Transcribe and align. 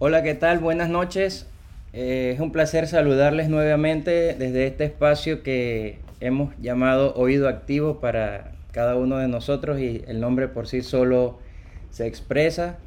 Hola, 0.00 0.22
¿qué 0.22 0.36
tal? 0.36 0.60
Buenas 0.60 0.88
noches. 0.88 1.48
Eh, 1.92 2.30
es 2.32 2.38
un 2.38 2.52
placer 2.52 2.86
saludarles 2.86 3.48
nuevamente 3.48 4.36
desde 4.38 4.68
este 4.68 4.84
espacio 4.84 5.42
que 5.42 5.98
hemos 6.20 6.56
llamado 6.60 7.16
Oído 7.16 7.48
Activo 7.48 7.98
para 7.98 8.52
cada 8.70 8.94
uno 8.94 9.18
de 9.18 9.26
nosotros 9.26 9.80
y 9.80 10.04
el 10.06 10.20
nombre 10.20 10.46
por 10.46 10.68
sí 10.68 10.82
solo 10.82 11.40
se 11.90 12.06
expresa. 12.06 12.78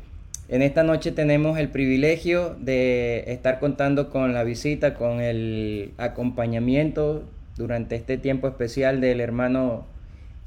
En 0.48 0.62
esta 0.62 0.84
noche 0.84 1.12
tenemos 1.12 1.60
el 1.60 1.68
privilegio 1.68 2.56
de 2.62 3.26
estar 3.28 3.60
contando 3.60 4.10
con 4.10 4.34
la 4.34 4.46
visita, 4.46 4.94
con 4.94 5.20
el 5.20 5.92
acompañamiento 5.98 7.24
durante 7.58 7.98
este 7.98 8.18
tiempo 8.20 8.48
especial 8.48 9.02
del 9.02 9.20
hermano 9.20 9.86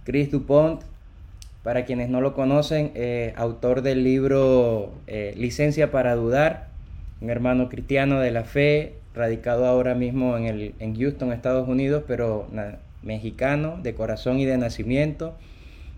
Chris 0.04 0.30
Dupont. 0.30 0.80
Para 1.64 1.84
quienes 1.84 2.08
no 2.08 2.20
lo 2.20 2.34
conocen, 2.34 2.92
eh, 2.94 3.32
autor 3.36 3.82
del 3.82 4.04
libro 4.04 4.92
eh, 5.08 5.34
Licencia 5.36 5.90
para 5.90 6.14
Dudar, 6.14 6.68
un 7.20 7.30
hermano 7.30 7.68
cristiano 7.68 8.20
de 8.20 8.30
la 8.30 8.44
fe, 8.44 8.94
radicado 9.16 9.66
ahora 9.66 9.96
mismo 9.96 10.36
en, 10.36 10.44
el, 10.44 10.74
en 10.78 10.96
Houston, 10.96 11.32
Estados 11.32 11.68
Unidos, 11.68 12.04
pero 12.06 12.46
mexicano 13.02 13.80
de 13.82 13.94
corazón 13.94 14.38
y 14.38 14.44
de 14.44 14.58
nacimiento, 14.58 15.34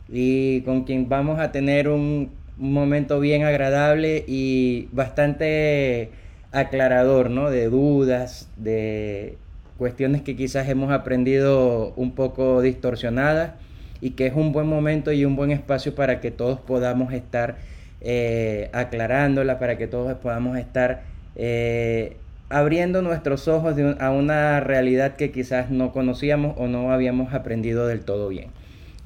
y 0.09 0.63
con 0.63 0.85
quien 0.85 1.11
vamos 1.11 1.39
a 1.39 1.53
tener 1.53 1.91
un 1.91 2.31
un 2.59 2.73
momento 2.73 3.21
bien 3.21 3.45
agradable 3.45 4.25
y 4.27 4.89
bastante 4.93 6.11
aclarador, 6.53 7.31
¿no? 7.31 7.51
De 7.51 7.69
dudas, 7.69 8.49
de 8.57 9.37
cuestiones 9.77 10.23
que 10.23 10.37
quizás 10.37 10.69
hemos 10.69 10.91
aprendido 10.91 11.93
un 11.97 12.13
poco 12.13 12.63
distorsionadas 12.63 13.53
y 14.01 14.11
que 14.11 14.27
es 14.27 14.35
un 14.35 14.53
buen 14.53 14.67
momento 14.67 15.13
y 15.13 15.25
un 15.25 15.37
buen 15.37 15.51
espacio 15.51 15.95
para 15.95 16.21
que 16.21 16.31
todos 16.31 16.61
podamos 16.61 17.13
estar 17.13 17.57
eh, 18.01 18.69
aclarándola, 18.73 19.59
para 19.59 19.79
que 19.79 19.87
todos 19.87 20.13
podamos 20.19 20.59
estar 20.59 21.03
eh, 21.35 22.17
abriendo 22.49 23.03
nuestros 23.03 23.49
ojos 23.49 23.77
a 23.99 24.11
una 24.11 24.61
realidad 24.61 25.17
que 25.17 25.31
quizás 25.31 25.71
no 25.71 25.93
conocíamos 25.93 26.55
o 26.59 26.69
no 26.69 26.93
habíamos 26.93 27.35
aprendido 27.35 27.87
del 27.87 28.01
todo 28.01 28.29
bien. 28.29 28.51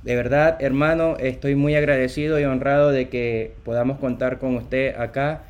De 0.03 0.17
verdad, 0.17 0.57
hermano, 0.61 1.17
estoy 1.19 1.55
muy 1.55 1.75
agradecido 1.75 2.41
y 2.41 2.45
honrado 2.45 2.91
de 2.91 3.09
que 3.09 3.53
podamos 3.65 3.99
contar 3.99 4.39
con 4.39 4.57
usted 4.57 4.95
acá. 4.99 5.43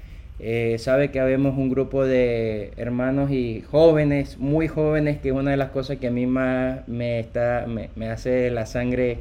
Eh, 0.43 0.79
sabe 0.79 1.11
que 1.11 1.21
habemos 1.21 1.59
un 1.59 1.69
grupo 1.69 2.07
de 2.07 2.73
hermanos 2.79 3.31
y 3.31 3.63
jóvenes, 3.71 4.39
muy 4.39 4.69
jóvenes, 4.69 5.19
que 5.19 5.29
es 5.29 5.35
una 5.35 5.51
de 5.51 5.59
las 5.59 5.69
cosas 5.69 5.99
que 5.99 6.07
a 6.07 6.11
mí 6.11 6.25
más 6.25 6.89
me, 6.89 7.21
está, 7.21 7.67
me, 7.67 8.09
hace 8.09 8.51
la 8.51 8.65
sangre 8.65 9.19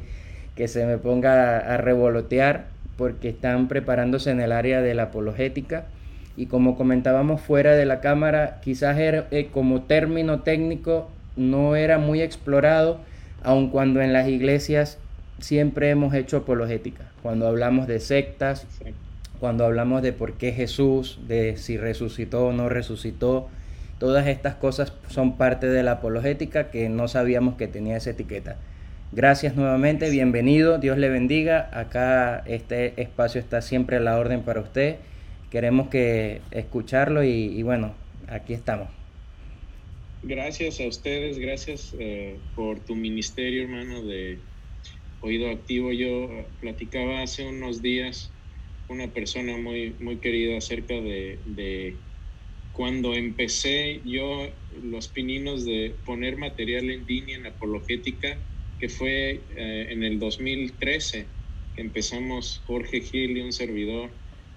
que 0.56 0.66
se 0.66 0.86
me 0.86 0.96
ponga 0.96 1.58
a, 1.58 1.76
revolotear, 1.76 2.68
porque 2.96 3.28
están 3.28 3.68
preparándose 3.68 4.30
en 4.30 4.40
el 4.40 4.50
área 4.50 4.80
de 4.80 4.94
la 4.94 5.04
apologética. 5.04 5.84
Y 6.38 6.46
como 6.46 6.74
comentábamos 6.78 7.42
fuera 7.42 7.76
de 7.76 7.84
la 7.84 8.00
cámara, 8.00 8.58
quizás 8.62 8.98
era, 8.98 9.26
eh, 9.30 9.50
como 9.52 9.82
término 9.82 10.40
técnico 10.40 11.10
no 11.36 11.76
era 11.76 11.98
muy 11.98 12.22
explorado, 12.22 12.98
aun 13.42 13.68
cuando 13.68 14.00
en 14.00 14.14
las 14.14 14.26
iglesias 14.26 14.96
siempre 15.38 15.90
hemos 15.90 16.14
hecho 16.14 16.38
apologética. 16.38 17.04
Cuando 17.22 17.46
hablamos 17.46 17.86
de 17.86 18.00
sectas, 18.00 18.66
cuando 19.40 19.64
hablamos 19.64 20.02
de 20.02 20.12
por 20.12 20.34
qué 20.34 20.52
Jesús, 20.52 21.18
de 21.26 21.56
si 21.56 21.78
resucitó 21.78 22.48
o 22.48 22.52
no 22.52 22.68
resucitó, 22.68 23.48
todas 23.98 24.26
estas 24.26 24.54
cosas 24.54 24.92
son 25.08 25.38
parte 25.38 25.66
de 25.66 25.82
la 25.82 25.92
apologética 25.92 26.70
que 26.70 26.90
no 26.90 27.08
sabíamos 27.08 27.56
que 27.56 27.66
tenía 27.66 27.96
esa 27.96 28.10
etiqueta. 28.10 28.58
Gracias 29.12 29.56
nuevamente, 29.56 30.10
bienvenido, 30.10 30.78
Dios 30.78 30.98
le 30.98 31.08
bendiga. 31.08 31.70
Acá 31.72 32.44
este 32.46 33.00
espacio 33.00 33.40
está 33.40 33.62
siempre 33.62 33.96
a 33.96 34.00
la 34.00 34.18
orden 34.18 34.42
para 34.42 34.60
usted. 34.60 34.96
Queremos 35.50 35.88
que 35.88 36.42
escucharlo 36.52 37.24
y, 37.24 37.62
bueno, 37.62 37.94
aquí 38.28 38.52
estamos. 38.52 38.88
Gracias 40.22 40.80
a 40.80 40.86
ustedes, 40.86 41.38
gracias 41.38 41.94
eh, 41.98 42.36
por 42.54 42.78
tu 42.78 42.94
ministerio, 42.94 43.62
hermano, 43.62 44.02
de 44.02 44.38
oído 45.22 45.50
activo. 45.50 45.92
Yo 45.92 46.28
platicaba 46.60 47.22
hace 47.22 47.48
unos 47.48 47.82
días 47.82 48.30
una 48.90 49.08
persona 49.08 49.56
muy, 49.56 49.94
muy 50.00 50.16
querida 50.16 50.58
acerca 50.58 50.94
de, 50.94 51.94
cuando 52.72 53.14
empecé 53.14 54.00
yo 54.04 54.48
los 54.82 55.08
pininos 55.08 55.64
de 55.64 55.94
poner 56.04 56.36
material 56.36 56.90
en 56.90 57.06
línea 57.06 57.36
en 57.36 57.46
apologética, 57.46 58.36
que 58.78 58.88
fue 58.88 59.40
eh, 59.56 59.86
en 59.90 60.02
el 60.02 60.18
2013, 60.18 61.26
que 61.74 61.80
empezamos 61.80 62.62
Jorge 62.66 63.00
Gil 63.00 63.36
y 63.36 63.40
un 63.40 63.52
servidor. 63.52 64.10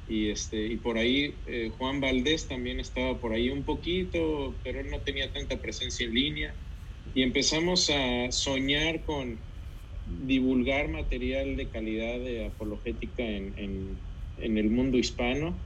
Y, 0.09 0.29
este, 0.29 0.67
y 0.67 0.75
por 0.77 0.97
ahí 0.97 1.33
eh, 1.47 1.71
Juan 1.77 2.01
Valdés 2.01 2.47
también 2.47 2.79
estaba 2.79 3.17
por 3.19 3.31
ahí 3.31 3.49
un 3.49 3.63
poquito, 3.63 4.53
pero 4.63 4.81
él 4.81 4.89
no 4.89 4.99
tenía 4.99 5.31
tanta 5.31 5.61
presencia 5.61 6.05
en 6.05 6.13
línea. 6.13 6.53
Y 7.15 7.23
empezamos 7.23 7.89
a 7.89 8.31
soñar 8.31 9.01
con, 9.05 9.37
divulgar 10.25 10.89
material 10.89 11.55
de 11.55 11.67
calidad 11.67 12.19
de 12.19 12.45
apologética 12.45 13.23
en, 13.23 13.53
en, 13.57 13.97
el 14.37 14.69
mundo 14.69 14.97
hispano 14.97 15.57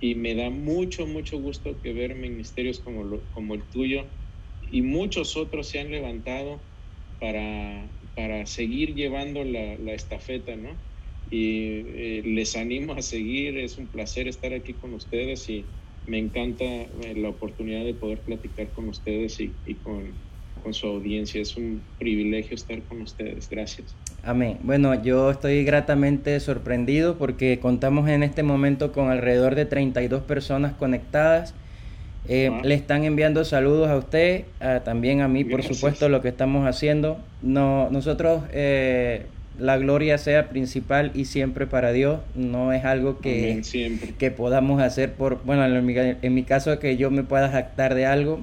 y 0.00 0.14
me 0.14 0.34
da 0.34 0.50
mucho, 0.50 1.06
mucho 1.06 1.38
gusto 1.38 1.80
que 1.80 1.92
ver 1.92 2.14
ministerios 2.14 2.80
como, 2.80 3.20
como 3.32 3.54
el 3.54 3.62
tuyo 3.64 4.06
y 4.70 4.82
muchos 4.82 5.36
otros 5.36 5.68
se 5.68 5.80
han 5.80 5.90
levantado 5.90 6.60
para, 7.20 7.90
para 8.14 8.46
seguir 8.46 8.94
llevando 8.94 9.44
la, 9.44 9.76
la 9.78 9.94
estafeta, 9.94 10.56
¿no? 10.56 10.76
Y 11.30 11.82
eh, 11.86 12.22
les 12.24 12.56
animo 12.56 12.94
a 12.94 13.02
seguir, 13.02 13.58
es 13.58 13.76
un 13.76 13.88
placer 13.88 14.28
estar 14.28 14.52
aquí 14.54 14.74
con 14.74 14.94
ustedes 14.94 15.48
y 15.50 15.66
me 16.06 16.18
encanta 16.18 16.64
eh, 16.64 17.14
la 17.16 17.28
oportunidad 17.28 17.84
de 17.84 17.94
poder 17.94 18.22
platicar 18.22 18.72
con 18.72 18.88
ustedes 18.88 19.38
y, 19.40 19.52
y 19.66 19.74
con, 19.74 20.16
con 20.62 20.72
su 20.72 20.86
audiencia. 20.86 21.42
Es 21.42 21.56
un 21.56 21.82
privilegio 21.98 22.54
estar 22.54 22.82
con 22.86 23.02
ustedes. 23.02 23.48
Gracias. 23.50 23.96
Amén. 24.28 24.58
Bueno, 24.62 25.02
yo 25.02 25.30
estoy 25.30 25.64
gratamente 25.64 26.38
sorprendido 26.40 27.16
porque 27.16 27.58
contamos 27.60 28.10
en 28.10 28.22
este 28.22 28.42
momento 28.42 28.92
con 28.92 29.10
alrededor 29.10 29.54
de 29.54 29.64
32 29.64 30.22
personas 30.22 30.74
conectadas. 30.74 31.54
Eh, 32.28 32.50
le 32.62 32.74
están 32.74 33.04
enviando 33.04 33.42
saludos 33.46 33.88
a 33.88 33.96
usted, 33.96 34.44
también 34.84 35.22
a 35.22 35.28
mí, 35.28 35.44
por 35.44 35.62
supuesto, 35.62 36.10
lo 36.10 36.20
que 36.20 36.28
estamos 36.28 36.66
haciendo. 36.66 37.16
No, 37.40 37.88
nosotros, 37.90 38.42
eh, 38.52 39.24
la 39.58 39.78
gloria 39.78 40.18
sea 40.18 40.50
principal 40.50 41.10
y 41.14 41.24
siempre 41.24 41.66
para 41.66 41.92
Dios. 41.92 42.20
No 42.34 42.74
es 42.74 42.84
algo 42.84 43.20
que, 43.20 43.62
que 44.18 44.30
podamos 44.30 44.82
hacer 44.82 45.14
por, 45.14 45.42
bueno, 45.46 45.64
en 45.64 45.86
mi, 45.86 45.94
en 45.96 46.34
mi 46.34 46.42
caso, 46.42 46.78
que 46.78 46.98
yo 46.98 47.10
me 47.10 47.22
pueda 47.22 47.48
jactar 47.48 47.94
de 47.94 48.04
algo, 48.04 48.40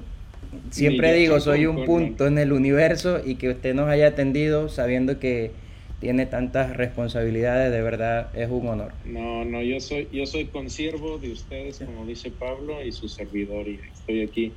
siempre 0.70 1.12
digo, 1.14 1.38
soy 1.38 1.66
un 1.66 1.84
punto 1.84 2.26
en 2.26 2.38
el 2.38 2.52
universo 2.52 3.20
y 3.24 3.36
que 3.36 3.50
usted 3.50 3.72
nos 3.72 3.88
haya 3.88 4.08
atendido 4.08 4.68
sabiendo 4.68 5.20
que 5.20 5.52
tiene 6.00 6.26
tantas 6.26 6.76
responsabilidades, 6.76 7.72
de 7.72 7.82
verdad 7.82 8.28
es 8.34 8.50
un 8.50 8.68
honor. 8.68 8.92
No, 9.04 9.44
no, 9.44 9.62
yo 9.62 9.80
soy, 9.80 10.08
yo 10.12 10.26
soy 10.26 10.46
consiervo 10.46 11.18
de 11.18 11.32
ustedes, 11.32 11.78
como 11.78 12.04
dice 12.06 12.30
Pablo, 12.30 12.84
y 12.84 12.92
su 12.92 13.08
servidor, 13.08 13.66
y 13.66 13.80
estoy 13.92 14.22
aquí 14.22 14.52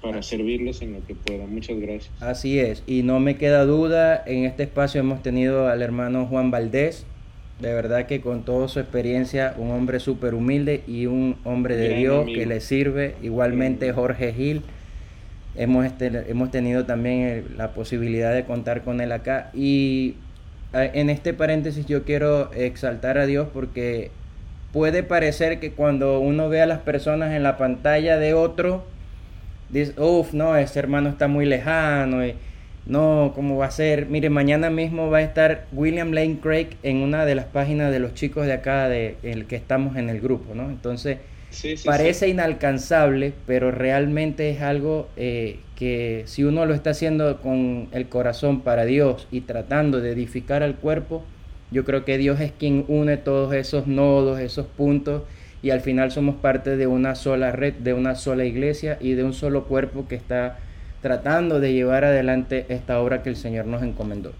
para 0.00 0.22
servirles 0.22 0.82
en 0.82 0.94
lo 0.94 1.06
que 1.06 1.14
pueda. 1.14 1.46
Muchas 1.46 1.78
gracias. 1.78 2.10
Así 2.20 2.58
es, 2.58 2.82
y 2.86 3.02
no 3.02 3.20
me 3.20 3.36
queda 3.36 3.64
duda, 3.64 4.22
en 4.26 4.44
este 4.44 4.62
espacio 4.62 5.00
hemos 5.00 5.22
tenido 5.22 5.68
al 5.68 5.82
hermano 5.82 6.26
Juan 6.26 6.50
Valdés, 6.50 7.06
de 7.60 7.72
verdad 7.72 8.06
que 8.06 8.20
con 8.20 8.44
toda 8.44 8.66
su 8.68 8.80
experiencia, 8.80 9.54
un 9.58 9.70
hombre 9.70 10.00
súper 10.00 10.34
humilde 10.34 10.82
y 10.88 11.06
un 11.06 11.36
hombre 11.44 11.76
de 11.76 11.94
Dios 11.96 12.26
que 12.26 12.46
le 12.46 12.60
sirve, 12.60 13.14
igualmente 13.22 13.92
Jorge 13.92 14.32
Gil 14.32 14.62
hemos, 15.56 15.86
este, 15.86 16.06
hemos 16.28 16.50
tenido 16.50 16.84
también 16.84 17.54
la 17.56 17.74
posibilidad 17.74 18.34
de 18.34 18.44
contar 18.44 18.82
con 18.82 19.00
él 19.00 19.12
acá. 19.12 19.50
Y 19.54 20.16
en 20.74 21.10
este 21.10 21.32
paréntesis 21.34 21.86
yo 21.86 22.04
quiero 22.04 22.52
exaltar 22.52 23.18
a 23.18 23.26
Dios 23.26 23.48
porque 23.52 24.10
puede 24.72 25.02
parecer 25.04 25.60
que 25.60 25.70
cuando 25.70 26.18
uno 26.18 26.48
ve 26.48 26.60
a 26.60 26.66
las 26.66 26.80
personas 26.80 27.32
en 27.32 27.44
la 27.44 27.56
pantalla 27.56 28.18
de 28.18 28.34
otro, 28.34 28.84
dice, 29.70 29.94
uff, 30.00 30.32
no, 30.32 30.56
ese 30.56 30.78
hermano 30.80 31.08
está 31.08 31.28
muy 31.28 31.46
lejano. 31.46 32.26
Y, 32.26 32.34
no, 32.86 33.32
¿cómo 33.34 33.56
va 33.56 33.66
a 33.66 33.70
ser? 33.70 34.06
Mire, 34.06 34.30
mañana 34.30 34.68
mismo 34.70 35.10
va 35.10 35.18
a 35.18 35.22
estar 35.22 35.64
William 35.72 36.12
Lane 36.12 36.38
Craig 36.42 36.76
en 36.82 36.98
una 36.98 37.24
de 37.24 37.34
las 37.34 37.46
páginas 37.46 37.90
de 37.90 37.98
los 38.00 38.14
chicos 38.14 38.46
de 38.46 38.52
acá, 38.52 38.88
de 38.88 39.16
el 39.22 39.46
que 39.46 39.56
estamos 39.56 39.96
en 39.96 40.10
el 40.10 40.20
grupo, 40.20 40.54
¿no? 40.54 40.68
Entonces, 40.68 41.18
Parece 41.84 42.28
inalcanzable, 42.28 43.32
pero 43.46 43.70
realmente 43.70 44.50
es 44.50 44.62
algo 44.62 45.08
eh, 45.16 45.58
que 45.76 46.22
si 46.26 46.44
uno 46.44 46.66
lo 46.66 46.74
está 46.74 46.90
haciendo 46.90 47.40
con 47.40 47.88
el 47.92 48.08
corazón 48.08 48.60
para 48.60 48.84
Dios 48.84 49.26
y 49.30 49.42
tratando 49.42 50.00
de 50.00 50.12
edificar 50.12 50.62
al 50.62 50.76
cuerpo, 50.76 51.24
yo 51.70 51.84
creo 51.84 52.04
que 52.04 52.18
Dios 52.18 52.40
es 52.40 52.52
quien 52.52 52.84
une 52.88 53.16
todos 53.16 53.52
esos 53.54 53.86
nodos, 53.86 54.38
esos 54.40 54.66
puntos, 54.66 55.22
y 55.62 55.70
al 55.70 55.80
final 55.80 56.10
somos 56.10 56.36
parte 56.36 56.76
de 56.76 56.86
una 56.86 57.14
sola 57.14 57.50
red, 57.50 57.74
de 57.74 57.94
una 57.94 58.14
sola 58.14 58.44
iglesia 58.44 58.98
y 59.00 59.14
de 59.14 59.24
un 59.24 59.32
solo 59.32 59.64
cuerpo 59.64 60.06
que 60.06 60.14
está 60.14 60.58
tratando 61.00 61.60
de 61.60 61.72
llevar 61.72 62.04
adelante 62.04 62.66
esta 62.68 63.00
obra 63.00 63.22
que 63.22 63.30
el 63.30 63.36
Señor 63.36 63.66
nos 63.66 63.82
encomendó. 63.82 64.32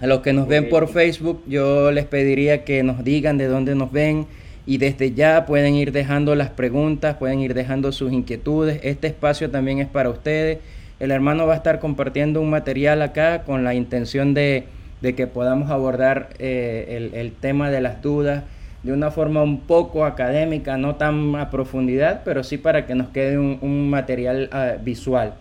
A 0.00 0.06
los 0.06 0.20
que 0.20 0.32
nos 0.32 0.46
ven 0.46 0.68
por 0.68 0.88
Facebook, 0.88 1.42
yo 1.48 1.90
les 1.90 2.04
pediría 2.04 2.64
que 2.64 2.82
nos 2.82 3.02
digan 3.02 3.36
de 3.36 3.46
dónde 3.46 3.74
nos 3.74 3.90
ven, 3.90 4.26
y 4.68 4.76
desde 4.76 5.14
ya 5.14 5.46
pueden 5.46 5.76
ir 5.76 5.92
dejando 5.92 6.34
las 6.34 6.50
preguntas, 6.50 7.16
pueden 7.16 7.40
ir 7.40 7.54
dejando 7.54 7.90
sus 7.90 8.12
inquietudes. 8.12 8.80
Este 8.82 9.06
espacio 9.06 9.50
también 9.50 9.78
es 9.78 9.88
para 9.88 10.10
ustedes. 10.10 10.58
El 11.00 11.10
hermano 11.10 11.46
va 11.46 11.54
a 11.54 11.56
estar 11.56 11.78
compartiendo 11.80 12.42
un 12.42 12.50
material 12.50 13.00
acá 13.00 13.44
con 13.44 13.64
la 13.64 13.72
intención 13.72 14.34
de, 14.34 14.66
que 15.00 15.26
podamos 15.26 15.70
abordar 15.70 16.28
eh, 16.38 17.10
el, 17.14 17.32
tema 17.32 17.70
de 17.70 17.80
las 17.80 18.02
dudas 18.02 18.44
de 18.82 18.92
una 18.92 19.10
forma 19.10 19.42
un 19.42 19.60
poco 19.60 20.04
académica, 20.04 20.76
no 20.76 20.96
tan 20.96 21.34
a 21.36 21.48
profundidad, 21.48 22.20
pero 22.22 22.44
sí 22.44 22.58
para 22.58 22.84
que 22.84 22.94
nos 22.94 23.08
quede 23.08 23.38
un, 23.38 23.88
material 23.88 24.50
ah, 24.52 24.74
visual. 24.78 25.32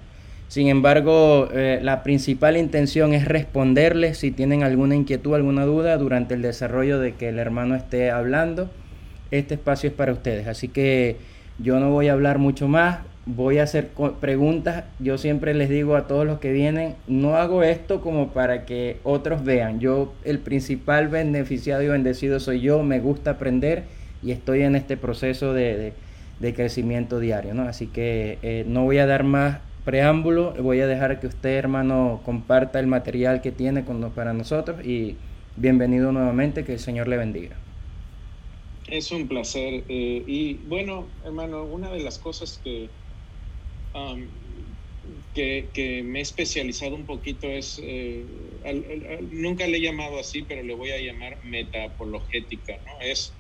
Sin 0.48 0.70
embargo, 0.70 1.50
eh, 1.52 1.82
la 1.84 2.02
principal 2.02 2.56
intención 2.56 3.14
es 3.14 3.26
responderles 3.26 4.20
si 4.20 4.32
tienen 4.32 4.64
alguna 4.64 4.96
inquietud, 4.96 5.36
alguna 5.36 5.66
duda 5.66 5.98
durante 5.98 6.34
el 6.34 6.42
desarrollo 6.42 6.98
de 7.02 7.16
que 7.16 7.28
el 7.28 7.40
hermano 7.40 7.76
esté 7.76 8.10
hablando. 8.10 8.70
Este 9.32 9.56
espacio 9.56 9.90
es 9.90 9.96
para 9.96 10.14
ustedes, 10.14 10.48
así 10.48 10.68
que 10.68 11.18
yo 11.60 11.80
no 11.80 11.92
voy 11.92 12.08
a 12.08 12.14
hablar 12.14 12.38
mucho 12.38 12.68
más, 12.68 13.00
voy 13.28 13.58
a 13.60 13.64
hacer 13.64 13.90
preguntas. 14.20 14.86
Yo 15.00 15.18
siempre 15.18 15.54
les 15.54 15.70
digo 15.70 15.96
a 15.96 16.08
todos 16.08 16.26
los 16.26 16.40
que 16.40 16.52
vienen, 16.52 16.96
no 17.08 17.36
hago 17.36 17.64
esto 17.64 18.02
como 18.02 18.30
para 18.30 18.66
que 18.66 18.98
otros 19.04 19.44
vean. 19.44 19.80
Yo, 19.80 20.14
el 20.24 20.40
principal 20.40 21.10
beneficiado 21.10 21.84
y 21.84 21.88
bendecido 21.88 22.40
soy 22.40 22.62
yo, 22.62 22.82
me 22.84 23.00
gusta 23.00 23.32
aprender 23.32 23.84
y 24.24 24.32
estoy 24.32 24.62
en 24.62 24.76
este 24.76 24.98
proceso 24.98 25.54
de, 25.54 25.94
crecimiento 26.56 27.20
diario, 27.20 27.54
¿no? 27.54 27.64
Así 27.64 27.88
que 27.88 28.40
eh, 28.42 28.64
no 28.68 28.84
voy 28.84 29.00
a 29.00 29.06
dar 29.06 29.24
más 29.24 29.60
preámbulo, 29.84 30.54
voy 30.62 30.82
a 30.82 30.88
dejar 30.88 31.20
que 31.20 31.28
usted, 31.28 31.58
hermano, 31.58 32.22
comparta 32.24 32.80
el 32.80 32.88
material 32.88 33.42
que 33.42 33.52
tiene 33.52 33.84
para 34.16 34.34
nosotros 34.34 34.86
y 34.86 35.18
bienvenido 35.56 36.12
nuevamente, 36.12 36.64
que 36.64 36.74
el 36.74 36.80
Señor 36.80 37.08
le 37.08 37.18
bendiga. 37.18 37.56
Es 38.88 39.12
un 39.12 39.28
placer. 39.28 39.84
Eh, 39.90 40.24
y 40.26 40.54
bueno, 40.68 41.08
hermano, 41.24 41.66
una 41.66 41.92
de 41.92 42.00
las 42.00 42.18
cosas 42.18 42.60
que, 42.64 42.90
que, 45.34 46.04
me 46.04 46.20
he 46.20 46.22
especializado 46.22 46.96
un 46.96 47.06
poquito 47.06 47.48
es, 47.48 47.80
eh, 47.84 48.26
nunca 49.32 49.68
le 49.68 49.78
he 49.78 49.82
llamado 49.82 50.20
así, 50.20 50.42
pero 50.44 50.64
le 50.64 50.74
voy 50.74 50.92
a 50.92 51.02
llamar 51.02 51.44
metaapologética, 51.44 52.78
¿no? 52.86 53.02
Es, 53.02 53.34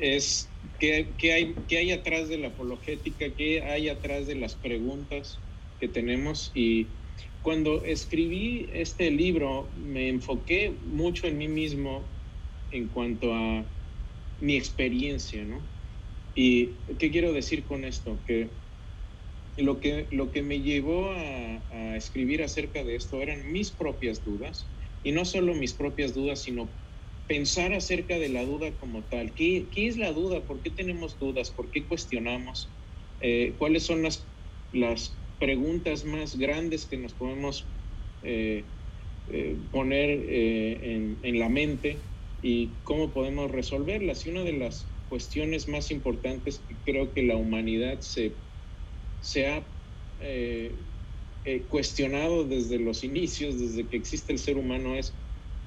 es 0.00 0.48
¿Qué, 0.78 1.32
hay, 1.32 1.54
¿Qué 1.66 1.78
hay 1.78 1.90
atrás 1.90 2.28
de 2.28 2.38
la 2.38 2.48
apologética? 2.48 3.26
¿Qué 3.36 3.62
hay 3.62 3.88
atrás 3.88 4.26
de 4.26 4.36
las 4.36 4.54
preguntas 4.54 5.38
que 5.80 5.88
tenemos? 5.88 6.52
Y 6.54 6.86
cuando 7.42 7.84
escribí 7.84 8.68
este 8.72 9.10
libro 9.10 9.68
me 9.76 10.08
enfoqué 10.08 10.70
mucho 10.84 11.26
en 11.26 11.38
mí 11.38 11.48
mismo 11.48 12.02
en 12.70 12.88
cuanto 12.88 13.34
a 13.34 13.64
mi 14.40 14.56
experiencia, 14.56 15.44
¿no? 15.44 15.68
¿Y 16.34 16.76
qué 16.98 17.10
quiero 17.10 17.32
decir 17.32 17.64
con 17.64 17.84
esto? 17.84 18.22
Que 18.24 18.50
lo 19.56 19.80
que, 19.80 20.06
lo 20.12 20.30
que 20.30 20.42
me 20.42 20.60
llevó 20.60 21.10
a, 21.12 21.96
escribir 21.96 22.44
acerca 22.44 22.84
de 22.84 22.94
esto 22.94 23.20
eran 23.22 23.50
mis 23.50 23.72
propias 23.72 24.24
dudas, 24.24 24.72
y 25.02 25.10
no 25.10 25.24
solo 25.24 25.52
mis 25.54 25.74
propias 25.74 26.14
dudas, 26.14 26.42
sino 26.42 26.70
pensar 27.26 27.72
acerca 27.72 28.18
de 28.18 28.28
la 28.28 28.44
duda 28.44 28.72
como 28.76 29.04
tal. 29.04 29.34
¿Qué, 29.34 29.68
es 29.74 29.96
la 29.96 30.12
duda? 30.12 30.46
¿Por 30.46 30.62
qué 30.62 30.70
tenemos 30.70 31.18
dudas? 31.18 31.50
¿Por 31.50 31.70
qué 31.70 31.86
cuestionamos? 31.86 32.72
Eh, 33.20 33.54
¿Cuáles 33.58 33.82
son 33.82 34.02
las, 34.02 34.28
las 34.72 35.20
preguntas 35.40 36.04
más 36.04 36.38
grandes 36.38 36.86
que 36.86 36.98
nos 36.98 37.14
podemos 37.14 37.68
eh, 38.22 38.64
eh, 39.26 39.56
poner 39.72 40.10
en, 40.10 41.18
en, 41.22 41.38
la 41.38 41.48
mente 41.48 41.96
y 42.40 42.80
cómo 42.82 43.12
podemos 43.12 43.50
resolverlas? 43.50 44.26
Y 44.26 44.30
una 44.30 44.44
de 44.44 44.52
las 44.52 44.94
cuestiones 45.08 45.68
más 45.68 45.90
importantes 45.90 46.64
que 46.66 46.76
creo 46.82 47.12
que 47.12 47.22
la 47.22 47.36
humanidad 47.36 48.00
se, 48.00 48.36
se 49.20 49.46
ha 49.46 49.66
cuestionado 51.68 52.44
desde 52.44 52.78
los 52.78 53.04
inicios, 53.04 53.58
desde 53.58 53.88
que 53.88 53.96
existe 53.96 54.32
el 54.32 54.38
ser 54.38 54.58
humano, 54.58 54.96
es 54.96 55.18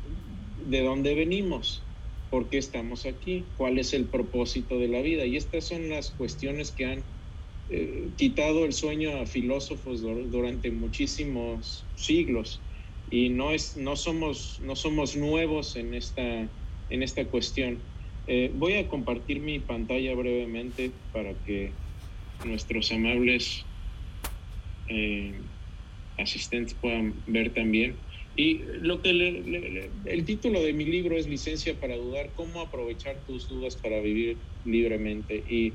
de 0.03 0.81
dónde 0.81 1.15
venimos, 1.15 1.89
por 2.29 2.49
qué 2.49 2.57
estamos 2.57 3.05
aquí, 3.05 3.53
cuál 3.55 3.77
es 3.77 3.93
el 3.93 4.09
propósito 4.09 4.79
de 4.79 4.87
la 4.87 5.01
vida. 5.01 5.25
Y 5.25 5.35
estas 5.35 5.67
son 5.67 5.89
las 5.89 6.11
cuestiones 6.11 6.71
que 6.71 6.85
han 6.85 7.05
eh, 7.67 8.13
quitado 8.15 8.65
el 8.65 8.73
sueño 8.73 9.17
a 9.17 9.25
filósofos 9.25 10.01
durante 10.01 10.71
muchísimos 10.71 11.89
siglos. 11.95 12.63
Y 13.09 13.29
no, 13.29 13.51
es, 13.51 13.75
no, 13.75 13.95
somos, 13.95 14.59
no 14.61 14.75
somos 14.75 15.15
nuevos 15.15 15.75
en 15.75 15.93
esta, 15.93 16.49
en 16.91 17.03
esta 17.03 17.25
cuestión. 17.25 17.79
Eh, 18.27 18.51
voy 18.53 18.73
a 18.73 18.87
compartir 18.87 19.39
mi 19.39 19.59
pantalla 19.59 20.13
brevemente 20.13 20.91
para 21.11 21.33
que 21.45 21.71
nuestros 22.45 22.91
amables 22.91 23.65
eh, 24.87 25.33
asistentes 26.17 26.75
puedan 26.75 27.13
ver 27.27 27.53
también. 27.53 27.95
Y 28.35 28.61
lo 28.81 29.01
que 29.01 29.09
el 30.05 30.25
título 30.25 30.61
de 30.61 30.71
mi 30.71 30.85
libro 30.85 31.17
es 31.17 31.27
Licencia 31.27 31.73
para 31.73 31.97
dudar, 31.97 32.29
cómo 32.35 32.61
aprovechar 32.61 33.17
tus 33.27 33.49
dudas 33.49 33.75
para 33.75 33.99
vivir 33.99 34.37
libremente. 34.63 35.43
Y 35.49 35.73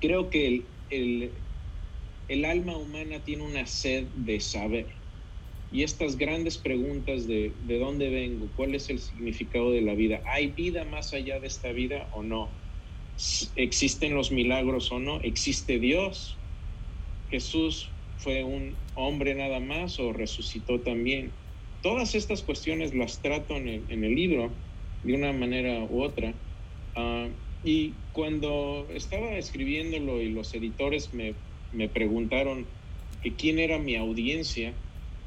creo 0.00 0.28
que 0.28 0.62
el 0.90 2.44
alma 2.44 2.76
humana 2.76 3.20
tiene 3.20 3.42
una 3.42 3.66
sed 3.66 4.04
de 4.16 4.40
saber. 4.40 5.03
Y 5.74 5.82
estas 5.82 6.16
grandes 6.16 6.56
preguntas 6.56 7.26
de, 7.26 7.52
de 7.64 7.78
dónde 7.80 8.08
vengo, 8.08 8.48
cuál 8.54 8.76
es 8.76 8.90
el 8.90 9.00
significado 9.00 9.72
de 9.72 9.80
la 9.80 9.96
vida, 9.96 10.22
¿hay 10.24 10.52
vida 10.52 10.84
más 10.84 11.12
allá 11.14 11.40
de 11.40 11.48
esta 11.48 11.72
vida 11.72 12.08
o 12.12 12.22
no? 12.22 12.48
¿Existen 13.56 14.14
los 14.14 14.30
milagros 14.30 14.92
o 14.92 15.00
no? 15.00 15.20
¿Existe 15.22 15.80
Dios? 15.80 16.38
Jesús 17.28 17.90
fue 18.18 18.44
un 18.44 18.76
hombre 18.94 19.34
nada 19.34 19.58
más 19.58 19.98
o 19.98 20.12
resucitó 20.12 20.80
también. 20.82 21.32
Todas 21.82 22.14
estas 22.14 22.44
cuestiones 22.44 22.94
las 22.94 23.20
trato 23.20 23.56
en 23.56 23.66
el, 23.68 24.14
libro 24.14 24.52
de 25.02 25.14
una 25.14 25.32
manera 25.32 25.82
u 25.90 26.04
otra. 26.04 26.34
Ah, 26.94 27.28
y 27.64 27.94
cuando 28.12 28.86
estaba 28.90 29.36
escribiéndolo 29.38 30.22
y 30.22 30.28
los 30.28 30.54
editores 30.54 31.12
me, 31.12 31.34
me 31.72 31.88
preguntaron 31.88 32.64
que 33.20 33.34
quién 33.34 33.58
era 33.58 33.80
mi 33.80 33.96
audiencia, 33.96 34.72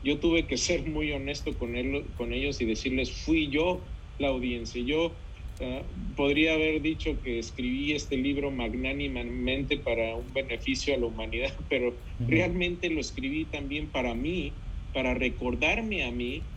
yo 0.01 0.19
tuve 0.19 0.47
que 0.47 0.57
ser 0.57 0.87
muy 0.87 1.11
honesto 1.11 1.57
con, 1.57 1.75
él, 1.75 2.13
con 2.15 2.33
ellos 2.33 2.61
y 2.61 2.65
decirles, 2.65 3.23
fui 3.23 3.49
yo 3.49 3.93
la 4.17 4.29
audiencia. 4.29 4.81
Yo 4.81 5.27
Ah, 5.59 5.87
podría 6.15 6.53
haber 6.53 6.81
dicho 6.81 7.19
que 7.21 7.39
escribí 7.39 7.91
este 7.93 8.15
libro 8.15 8.51
magnánimamente 8.51 9.77
para 9.79 10.15
un 10.15 10.31
beneficio 10.31 10.93
a 10.93 10.97
la 10.97 11.07
humanidad, 11.07 11.51
pero 11.69 11.99
realmente 12.19 12.89
lo 12.89 12.99
escribí 12.99 13.45
también 13.45 13.91
para 13.91 14.13
mí, 14.13 14.61
para 14.93 15.15
recordarme 15.15 16.03
a 16.03 16.11
mí 16.11 16.51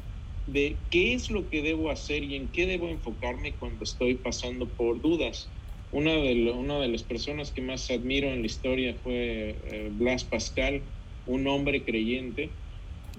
de 0.46 0.86
qué 0.90 1.14
es 1.14 1.30
lo 1.30 1.48
que 1.48 1.62
debo 1.62 1.90
hacer 1.90 2.24
y 2.24 2.34
en 2.34 2.52
qué 2.52 2.66
debo 2.66 2.88
enfocarme 2.88 3.56
cuando 3.56 3.84
estoy 3.84 4.16
pasando 4.16 4.74
por 4.74 5.00
dudas. 5.00 5.54
Una 5.90 6.16
de, 6.16 6.50
una 6.50 6.78
de 6.80 6.88
las 6.88 7.02
personas 7.02 7.52
que 7.52 7.62
más 7.62 7.90
admiro 7.90 8.28
en 8.28 8.40
la 8.40 8.46
historia 8.46 8.94
fue 9.02 9.60
eh, 9.64 9.88
Blas 9.92 10.24
Pascal, 10.24 10.92
un 11.24 11.46
hombre 11.46 11.84
creyente, 11.84 12.59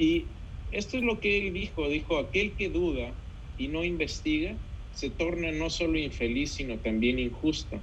y 0.01 0.25
esto 0.71 0.97
es 0.97 1.03
lo 1.03 1.19
que 1.19 1.37
él 1.37 1.53
dijo, 1.53 1.87
dijo, 1.87 2.17
aquel 2.17 2.53
que 2.53 2.69
duda 2.69 3.11
y 3.55 3.67
no 3.67 3.83
investiga, 3.83 4.55
se 4.95 5.11
torna 5.11 5.51
no 5.51 5.69
solo 5.69 5.99
infeliz, 5.99 6.53
sino 6.53 6.77
también 6.77 7.19
injusto. 7.19 7.79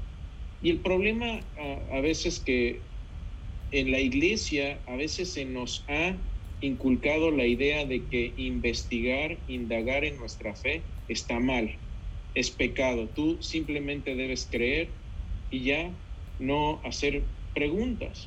Y 0.61 0.71
el 0.71 0.79
problema 0.79 1.39
a, 1.93 2.01
veces 2.01 2.41
que 2.41 2.81
en 3.71 3.93
la 3.93 4.01
iglesia 4.01 4.81
a 4.89 4.97
veces 4.97 5.33
se 5.33 5.45
nos 5.45 5.85
ha 5.87 6.17
inculcado 6.61 7.31
la 7.31 7.47
idea 7.47 7.87
de 7.87 8.03
que 8.07 8.33
investigar, 8.37 9.39
indagar 9.47 10.05
en 10.05 10.17
nuestra 10.17 10.57
fe 10.57 10.83
está 11.07 11.39
mal, 11.39 11.71
es 12.35 12.51
pecado. 12.51 13.07
Tú 13.15 13.41
simplemente 13.41 14.17
debes 14.17 14.49
creer 14.51 14.89
y 15.53 15.61
ya 15.61 15.89
no 16.41 16.81
hacer 16.85 17.23
preguntas. 17.55 18.27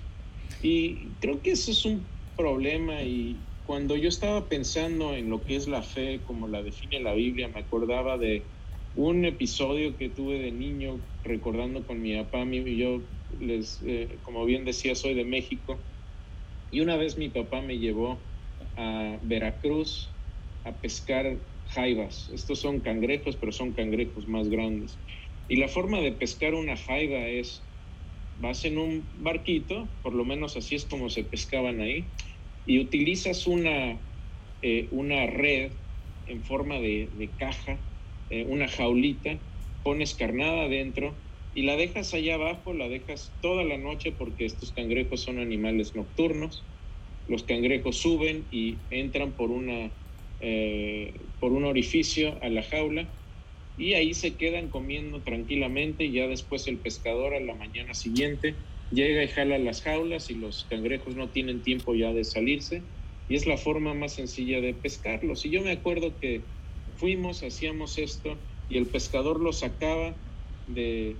Y 0.64 0.96
creo 1.20 1.42
que 1.42 1.52
eso 1.52 1.72
es 1.72 1.84
un 1.84 2.06
problema 2.38 3.04
y 3.04 3.36
cuando 3.72 3.96
yo 3.96 4.10
estaba 4.10 4.50
pensando 4.50 5.16
en 5.16 5.30
lo 5.30 5.46
que 5.46 5.56
es 5.56 5.70
la 5.70 5.82
fe, 5.82 6.24
como 6.26 6.50
la 6.50 6.62
define 6.62 7.00
la 7.00 7.14
Biblia, 7.14 7.48
me 7.48 7.62
acordaba 7.62 8.18
de 8.18 8.52
un 8.94 9.24
episodio 9.24 9.96
que 9.96 10.10
tuve 10.10 10.40
de 10.40 10.52
niño 10.52 11.08
recordando 11.24 11.88
con 11.88 12.02
mi 12.02 12.14
papá, 12.18 12.44
mi, 12.44 12.76
yo 12.76 13.08
les, 13.30 13.82
eh, 13.88 14.20
como 14.24 14.44
bien 14.44 14.66
decía, 14.66 14.94
soy 14.94 15.14
de 15.14 15.24
México, 15.24 15.88
y 16.70 16.82
una 16.82 16.98
vez 16.98 17.18
mi 17.18 17.30
papá 17.30 17.62
me 17.62 17.80
llevó 17.80 18.30
a 18.76 19.22
Veracruz 19.24 20.18
a 20.66 20.82
pescar 20.82 21.42
jaivas. 21.68 22.28
Estos 22.28 22.60
son 22.60 22.82
cangrejos, 22.82 23.38
pero 23.38 23.54
son 23.54 23.72
cangrejos 23.72 24.28
más 24.28 24.50
grandes. 24.50 25.02
Y 25.48 25.56
la 25.56 25.70
forma 25.70 26.02
de 26.02 26.12
pescar 26.12 26.56
una 26.56 26.76
jaiva 26.76 27.26
es, 27.30 27.72
vas 28.36 28.66
en 28.66 28.78
un 28.78 29.10
barquito, 29.14 29.98
por 30.04 30.14
lo 30.14 30.26
menos 30.26 30.58
así 30.58 30.76
es 30.76 30.86
como 30.86 31.10
se 31.10 31.24
pescaban 31.24 31.80
ahí, 31.80 32.12
y 32.66 32.80
utilizas 32.80 33.48
una, 33.48 34.02
eh, 34.62 34.88
una 34.92 35.28
red 35.28 35.80
en 36.26 36.44
forma 36.44 36.80
de, 36.80 37.36
caja 37.38 37.86
eh, 38.30 38.46
una 38.46 38.68
jaulita 38.68 39.42
pones 39.84 40.16
carnada 40.16 40.64
adentro 40.64 41.24
y 41.54 41.64
la 41.64 41.76
dejas 41.76 42.14
allá 42.14 42.36
abajo, 42.36 42.74
la 42.74 42.88
dejas 42.88 43.38
toda 43.42 43.64
la 43.64 43.78
noche 43.78 44.12
porque 44.14 44.46
estos 44.46 44.72
cangrejos 44.72 45.22
son 45.24 45.40
animales 45.40 45.96
nocturnos. 45.96 46.70
Los 47.28 47.44
cangrejos 47.44 47.98
suben 47.98 48.48
y 48.52 48.86
entran 48.90 49.36
por, 49.36 49.52
una, 49.52 49.94
eh, 50.40 51.26
por 51.40 51.52
un 51.52 51.66
orificio 51.66 52.42
a 52.42 52.50
la 52.50 52.64
jaula 52.64 53.14
y 53.76 53.94
ahí 53.94 54.14
se 54.14 54.38
quedan 54.38 54.70
comiendo 54.70 55.24
tranquilamente 55.24 56.06
y 56.06 56.14
ya 56.14 56.28
después 56.28 56.68
el 56.68 56.80
pescador 56.80 57.34
a 57.34 57.42
la 57.42 57.56
mañana 57.56 57.94
siguiente 57.94 58.71
llega 58.92 59.24
y 59.24 59.28
jala 59.28 59.58
las 59.58 59.82
jaulas 59.82 60.30
y 60.30 60.36
los 60.36 60.66
cangrejos 60.70 61.16
no 61.16 61.30
tienen 61.30 61.62
tiempo 61.62 61.96
ya 61.96 62.14
de 62.14 62.24
salirse 62.24 62.82
y 63.28 63.36
es 63.36 63.48
la 63.48 63.58
forma 63.58 63.94
más 63.94 64.14
sencilla 64.14 64.60
de 64.62 64.74
pescarlos. 64.74 65.46
Y 65.46 65.50
yo 65.50 65.62
me 65.62 65.72
acuerdo 65.72 66.20
que 66.20 66.42
fuimos, 66.98 67.44
hacíamos 67.44 67.98
esto 67.98 68.38
y 68.70 68.78
el 68.78 68.88
pescador 68.88 69.40
los 69.40 69.60
sacaba 69.60 70.14
de, 70.68 71.16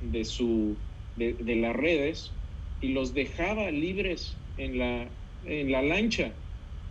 de, 0.00 0.24
su, 0.24 0.76
de, 1.16 1.56
las 1.56 1.76
redes 1.76 2.32
y 2.80 2.88
los 2.88 3.12
dejaba 3.14 3.70
libres 3.70 4.36
en 4.56 4.78
la, 4.78 5.08
en 5.44 5.70
la 5.70 5.82
lancha. 5.82 6.32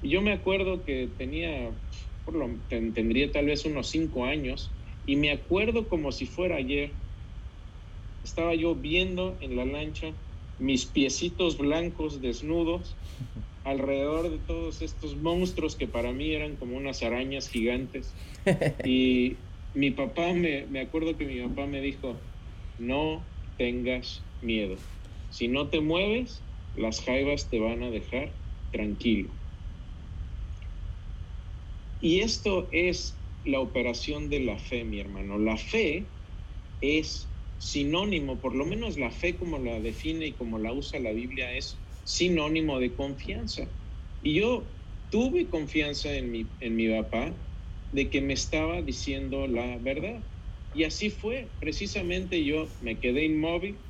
Y 0.01 0.09
yo 0.09 0.21
me 0.21 0.33
acuerdo 0.33 0.83
que 0.83 1.09
tenía, 1.17 1.71
por 2.25 2.35
lo, 2.35 2.49
tendría 2.69 3.31
tal 3.31 3.47
vez 3.47 3.65
unos 3.65 3.89
cinco 3.89 4.25
años, 4.25 4.71
y 5.05 5.15
me 5.15 5.31
acuerdo 5.31 5.87
como 5.87 6.11
si 6.11 6.27
fuera 6.27 6.57
ayer, 6.57 6.91
estaba 8.29 8.53
yo 8.53 8.75
viendo 8.75 9.37
en 9.41 9.55
la 9.55 9.65
lancha 9.65 10.15
mis 10.59 10.85
piecitos 10.85 11.57
blancos 11.57 12.21
desnudos 12.21 12.95
alrededor 13.63 14.29
de 14.29 14.39
todos 14.39 14.81
estos 14.81 15.17
monstruos 15.17 15.75
que 15.75 15.87
para 15.87 16.13
mí 16.13 16.31
eran 16.33 16.57
como 16.57 16.77
unas 16.77 17.01
arañas 17.03 17.49
gigantes. 17.49 18.15
Y 18.85 19.49
mi 19.73 19.91
papá, 19.91 20.33
me, 20.33 20.67
me 20.67 20.81
acuerdo 20.81 21.17
que 21.17 21.25
mi 21.25 21.41
papá 21.41 21.65
me 21.65 21.81
dijo, 21.81 22.21
no 22.77 23.33
tengas 23.57 24.27
miedo. 24.41 24.75
Si 25.29 25.47
no 25.47 25.69
te 25.69 25.81
mueves, 25.81 26.45
las 26.73 27.01
jaivas 27.01 27.49
te 27.49 27.59
van 27.59 27.83
a 27.83 27.89
dejar 27.89 28.39
tranquilo. 28.71 29.33
Y 31.99 32.21
esto 32.21 32.69
es 32.71 33.21
la 33.43 33.59
operación 33.59 34.29
de 34.29 34.39
la 34.39 34.57
fe, 34.57 34.83
mi 34.85 34.99
hermano. 34.99 35.37
La 35.37 35.57
fe 35.57 36.13
es 36.81 37.28
sinónimo, 37.59 38.41
por 38.41 38.55
lo 38.55 38.65
menos 38.65 38.97
la 38.97 39.11
fe 39.11 39.37
como 39.37 39.59
la 39.59 39.79
define 39.81 40.27
y 40.27 40.35
como 40.35 40.57
la 40.57 40.73
usa 40.73 40.99
la 40.99 41.11
Biblia 41.11 41.55
es 41.55 41.85
sinónimo 42.03 42.79
de 42.79 42.95
confianza. 42.95 43.69
Y 44.21 44.35
yo 44.35 44.79
tuve 45.09 45.49
confianza 45.49 46.15
en 46.15 46.31
mi, 46.31 46.55
en 46.59 46.75
mi 46.75 46.89
papá 46.89 47.37
de 47.91 48.09
que 48.09 48.21
me 48.21 48.33
estaba 48.33 48.81
diciendo 48.81 49.45
la 49.45 49.77
verdad. 49.77 50.25
Y 50.73 50.85
así 50.85 51.09
fue. 51.09 51.57
Precisamente 51.59 52.43
yo 52.45 52.67
me 52.81 52.99
quedé 52.99 53.25
inmóvil, 53.25 53.81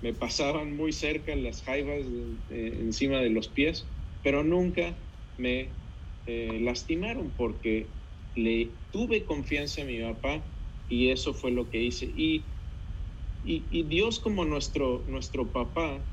me 0.00 0.12
pasaban 0.12 0.76
muy 0.76 0.92
cerca 0.92 1.34
las 1.34 1.62
jaivas 1.62 2.06
encima 2.48 3.22
de 3.22 3.30
los 3.30 3.48
pies, 3.48 3.90
pero 4.22 4.44
nunca 4.44 4.98
me 5.36 5.78
eh, 6.26 6.60
lastimaron 6.60 7.34
porque 7.34 7.96
le 8.34 8.76
tuve 8.90 9.24
confianza 9.24 9.80
en 9.80 9.86
mi 9.86 10.00
papá 10.02 10.54
y 10.86 11.08
eso 11.08 11.32
fue 11.32 11.50
lo 11.52 11.70
que 11.70 11.82
hice. 11.82 12.06
Y, 12.06 12.57
y, 13.44 13.82
Dios 13.84 14.18
como 14.20 14.44
nuestro, 14.44 15.04
nuestro 15.06 15.52
papá 15.52 16.04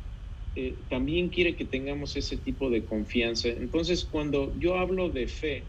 eh, 0.56 0.76
también 0.90 1.30
quiere 1.30 1.56
que 1.56 1.66
tengamos 1.66 2.16
ese 2.16 2.38
tipo 2.38 2.70
de 2.70 2.86
confianza. 2.86 3.50
Entonces 3.50 4.06
cuando 4.06 4.54
yo 4.58 4.78
hablo 4.78 5.10
de 5.10 5.28
fe, 5.28 5.64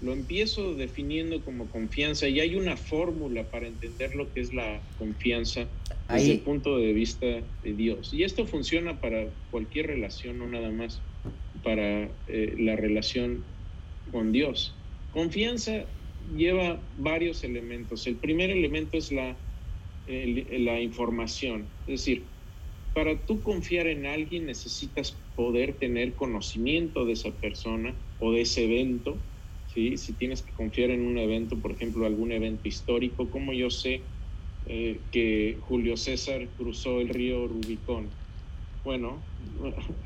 lo 0.00 0.12
empiezo 0.12 0.74
definiendo 0.74 1.42
como 1.44 1.68
confianza 1.70 2.28
y 2.28 2.40
hay 2.40 2.54
una 2.54 2.76
fórmula 2.76 3.50
para 3.50 3.66
entender 3.66 4.14
lo 4.14 4.32
que 4.32 4.40
es 4.40 4.54
la 4.54 4.80
confianza 4.96 5.66
desde 6.08 6.32
el 6.32 6.40
punto 6.40 6.78
de 6.78 6.92
vista 6.92 7.26
de 7.26 7.72
Dios. 7.72 8.12
Y 8.14 8.22
esto 8.22 8.46
funciona 8.46 9.00
para 9.00 9.28
cualquier 9.50 9.88
relación, 9.88 10.38
no 10.38 10.46
nada 10.46 10.70
más 10.70 11.02
para 11.64 12.04
eh, 12.28 12.54
la 12.58 12.76
relación 12.76 13.44
con 14.12 14.30
Dios. 14.30 14.72
Confianza 15.10 15.84
lleva 16.36 16.80
varios 16.96 17.42
elementos. 17.42 18.06
El 18.06 18.16
primer 18.16 18.50
elemento 18.50 18.98
es 18.98 19.10
la, 19.10 19.36
la 20.08 20.80
información. 20.80 21.68
Es 21.86 22.00
decir, 22.00 22.28
para 22.94 23.26
tú 23.26 23.42
confiar 23.42 23.86
en 23.86 24.06
alguien 24.06 24.46
necesitas 24.46 25.12
poder 25.34 25.78
tener 25.78 26.14
conocimiento 26.14 27.04
de 27.04 27.12
esa 27.12 27.30
persona 27.38 27.94
o 28.18 28.32
de 28.32 28.40
ese 28.40 28.64
evento 28.64 29.20
si 29.68 30.14
tienes 30.14 30.42
que 30.42 30.52
confiar 30.52 30.90
en 30.90 31.02
un 31.02 31.18
evento, 31.18 31.60
por 31.60 31.72
ejemplo, 31.72 32.06
algún 32.06 32.32
evento 32.32 32.66
histórico, 32.66 33.30
como 33.30 33.52
yo 33.52 33.70
sé 33.70 34.02
eh, 34.64 35.02
que 35.12 35.58
Julio 35.60 35.96
César 35.96 36.48
cruzó 36.56 37.00
el 37.00 37.10
río 37.10 37.46
Rubicón? 37.46 38.10
Bueno, 38.82 39.22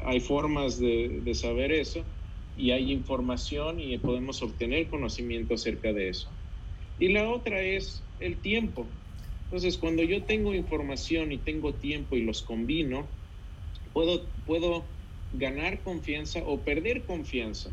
hay 0.04 0.20
formas 0.20 0.80
de 0.80 1.34
saber 1.34 1.72
eso 1.72 2.04
y 2.56 2.72
hay 2.72 2.90
información 2.90 3.78
y 3.78 3.96
podemos 3.98 4.42
obtener 4.42 4.88
conocimiento 4.88 5.54
acerca 5.54 5.92
de 5.92 6.08
eso. 6.08 6.28
Y 6.98 7.08
la 7.08 7.30
otra 7.30 7.62
es 7.62 8.04
el 8.18 8.40
tiempo. 8.42 9.01
Entonces, 9.52 9.76
cuando 9.76 10.02
yo 10.02 10.22
tengo 10.22 10.54
información 10.54 11.30
y 11.30 11.36
tengo 11.36 11.74
tiempo 11.74 12.16
y 12.16 12.22
los 12.22 12.40
combino, 12.40 13.06
puedo, 13.92 14.24
puedo 14.46 14.82
ganar 15.34 15.82
confianza 15.82 16.42
o 16.46 16.64
perder 16.64 17.04
confianza 17.04 17.68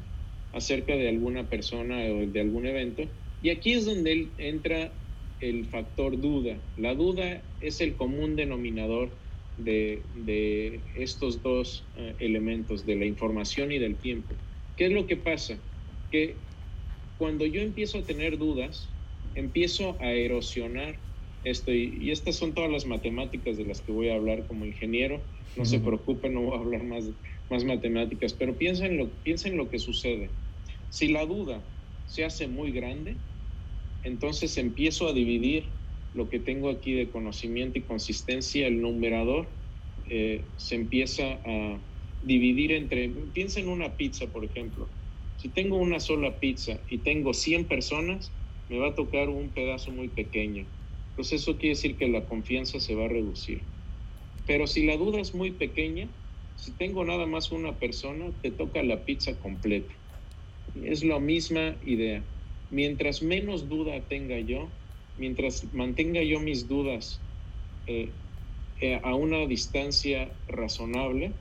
acerca 0.52 0.98
de 0.98 1.08
alguna 1.08 1.48
persona 1.48 1.96
o 2.12 2.28
de 2.28 2.42
algún 2.42 2.66
evento. 2.66 3.04
Y 3.42 3.50
aquí 3.52 3.72
es 3.72 3.86
donde 3.86 4.28
entra 4.40 4.92
el 5.40 5.68
factor 5.68 6.20
duda. 6.20 6.58
La 6.76 6.96
duda 6.96 7.42
es 7.62 7.80
el 7.80 7.96
común 7.96 8.36
denominador 8.36 9.12
de, 9.58 10.82
estos 10.98 11.42
dos 11.42 11.86
eh, 11.96 12.14
elementos, 12.20 12.86
de 12.86 12.98
la 12.98 13.06
información 13.06 13.72
y 13.72 13.80
del 13.80 13.96
tiempo. 13.96 14.36
¿Qué 14.76 14.88
es 14.88 14.92
lo 14.92 15.08
que 15.08 15.16
pasa? 15.16 15.58
Que 16.12 16.36
cuando 17.18 17.46
yo 17.46 17.62
empiezo 17.62 18.00
a 18.00 18.04
tener 18.04 18.38
dudas, 18.38 18.90
empiezo 19.34 19.96
a 20.02 20.12
erosionar 20.12 21.00
esto. 21.43 21.74
Y, 21.74 22.12
estas 22.12 22.36
son 22.36 22.53
todas 22.53 22.72
las 22.72 22.86
matemáticas 22.86 23.58
de 23.58 23.65
las 23.65 23.81
que 23.81 23.91
voy 23.91 24.10
a 24.10 24.15
hablar 24.15 24.48
como 24.48 24.65
ingeniero. 24.65 25.22
No 25.58 25.65
se 25.65 25.79
preocupen, 25.79 26.34
no 26.34 26.41
voy 26.41 26.58
a 26.58 26.62
hablar 26.62 26.84
más 26.84 27.05
más 27.50 27.65
matemáticas, 27.65 28.34
pero 28.34 28.58
piensa 28.58 28.86
en, 28.86 28.98
lo, 28.98 29.10
piensa 29.10 29.50
en 29.50 29.58
lo 29.58 29.69
que 29.69 29.79
sucede. 29.79 30.29
Si 30.89 31.08
la 31.08 31.25
duda 31.25 31.62
se 32.05 32.24
hace 32.24 32.48
muy 32.48 32.72
grande, 32.72 33.15
entonces 34.03 34.58
empiezo 34.58 35.08
a 35.08 35.13
dividir 35.13 35.65
lo 36.13 36.29
que 36.29 36.39
tengo 36.39 36.69
aquí 36.69 36.93
de 36.93 37.10
conocimiento 37.10 37.77
y 37.77 37.84
consistencia, 37.84 38.67
el 38.67 38.81
numerador 38.81 39.48
eh, 40.10 40.41
se 40.58 40.75
empieza 40.75 41.39
a 41.46 41.79
dividir 42.22 42.72
entre, 42.72 43.10
piensa 43.34 43.60
en 43.60 43.69
una 43.69 43.96
pizza, 43.96 44.27
por 44.27 44.46
ejemplo. 44.46 44.88
Si 45.38 45.50
tengo 45.50 45.77
una 45.77 46.00
sola 46.00 46.39
pizza 46.39 46.79
y 46.89 47.00
tengo 47.00 47.34
100 47.34 47.65
personas, 47.65 48.31
me 48.67 48.77
va 48.77 48.89
a 48.89 48.96
tocar 48.96 49.29
un 49.29 49.50
pedazo 49.50 49.91
muy 49.91 50.10
pequeño. 50.10 50.65
Entonces 51.20 51.42
eso 51.42 51.58
quiere 51.58 51.76
decir 51.76 51.98
que 51.98 52.08
la 52.08 52.26
confianza 52.26 52.80
se 52.80 52.96
va 52.96 53.04
a 53.04 53.10
reducir. 53.10 53.68
Pero 54.48 54.68
si 54.68 54.86
la 54.86 54.96
duda 54.96 55.20
es 55.20 55.36
muy 55.36 55.52
pequeña, 55.52 56.10
si 56.56 56.78
tengo 56.78 57.04
nada 57.04 57.26
más 57.26 57.52
una 57.52 57.78
persona, 57.78 58.32
te 58.42 58.52
toca 58.52 58.82
la 58.84 59.04
pizza 59.04 59.38
completa. 59.38 59.94
Es 60.76 61.04
la 61.04 61.20
misma 61.20 61.78
idea. 61.84 62.26
Mientras 62.70 63.22
menos 63.22 63.68
duda 63.68 64.08
tenga 64.08 64.40
yo, 64.40 64.72
mientras 65.18 65.74
mantenga 65.74 66.24
yo 66.24 66.40
mis 66.40 66.70
dudas 66.70 67.22
eh, 67.86 68.14
eh, 68.80 68.98
a 69.04 69.14
una 69.14 69.46
distancia 69.46 70.34
razonable, 70.48 71.34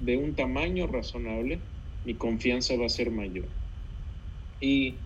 de 0.00 0.18
un 0.18 0.34
tamaño 0.34 0.86
razonable, 0.86 1.62
mi 2.04 2.18
confianza 2.18 2.76
va 2.76 2.84
a 2.84 2.90
ser 2.90 3.10
mayor. 3.10 3.48
Y, 4.60 5.00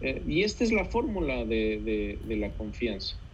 eh, 0.00 0.24
esta 0.26 0.64
es 0.64 0.72
la 0.72 0.84
fórmula 0.84 1.44
de, 1.44 2.20
la 2.24 2.52
confianza. 2.56 3.27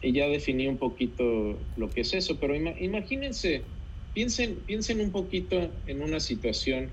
Y 0.00 0.12
ya 0.12 0.28
definí 0.28 0.68
un 0.68 0.78
poquito 0.78 1.70
lo 1.76 1.88
que 1.90 2.00
es 2.02 2.14
eso, 2.14 2.38
pero 2.40 2.54
imagínense 2.54 3.78
piensen, 4.18 4.64
piensen 4.64 5.00
un 5.00 5.12
poquito 5.12 5.80
en 5.86 6.02
una 6.02 6.18
situación, 6.18 6.92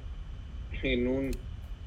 en 0.84 1.08
un 1.08 1.32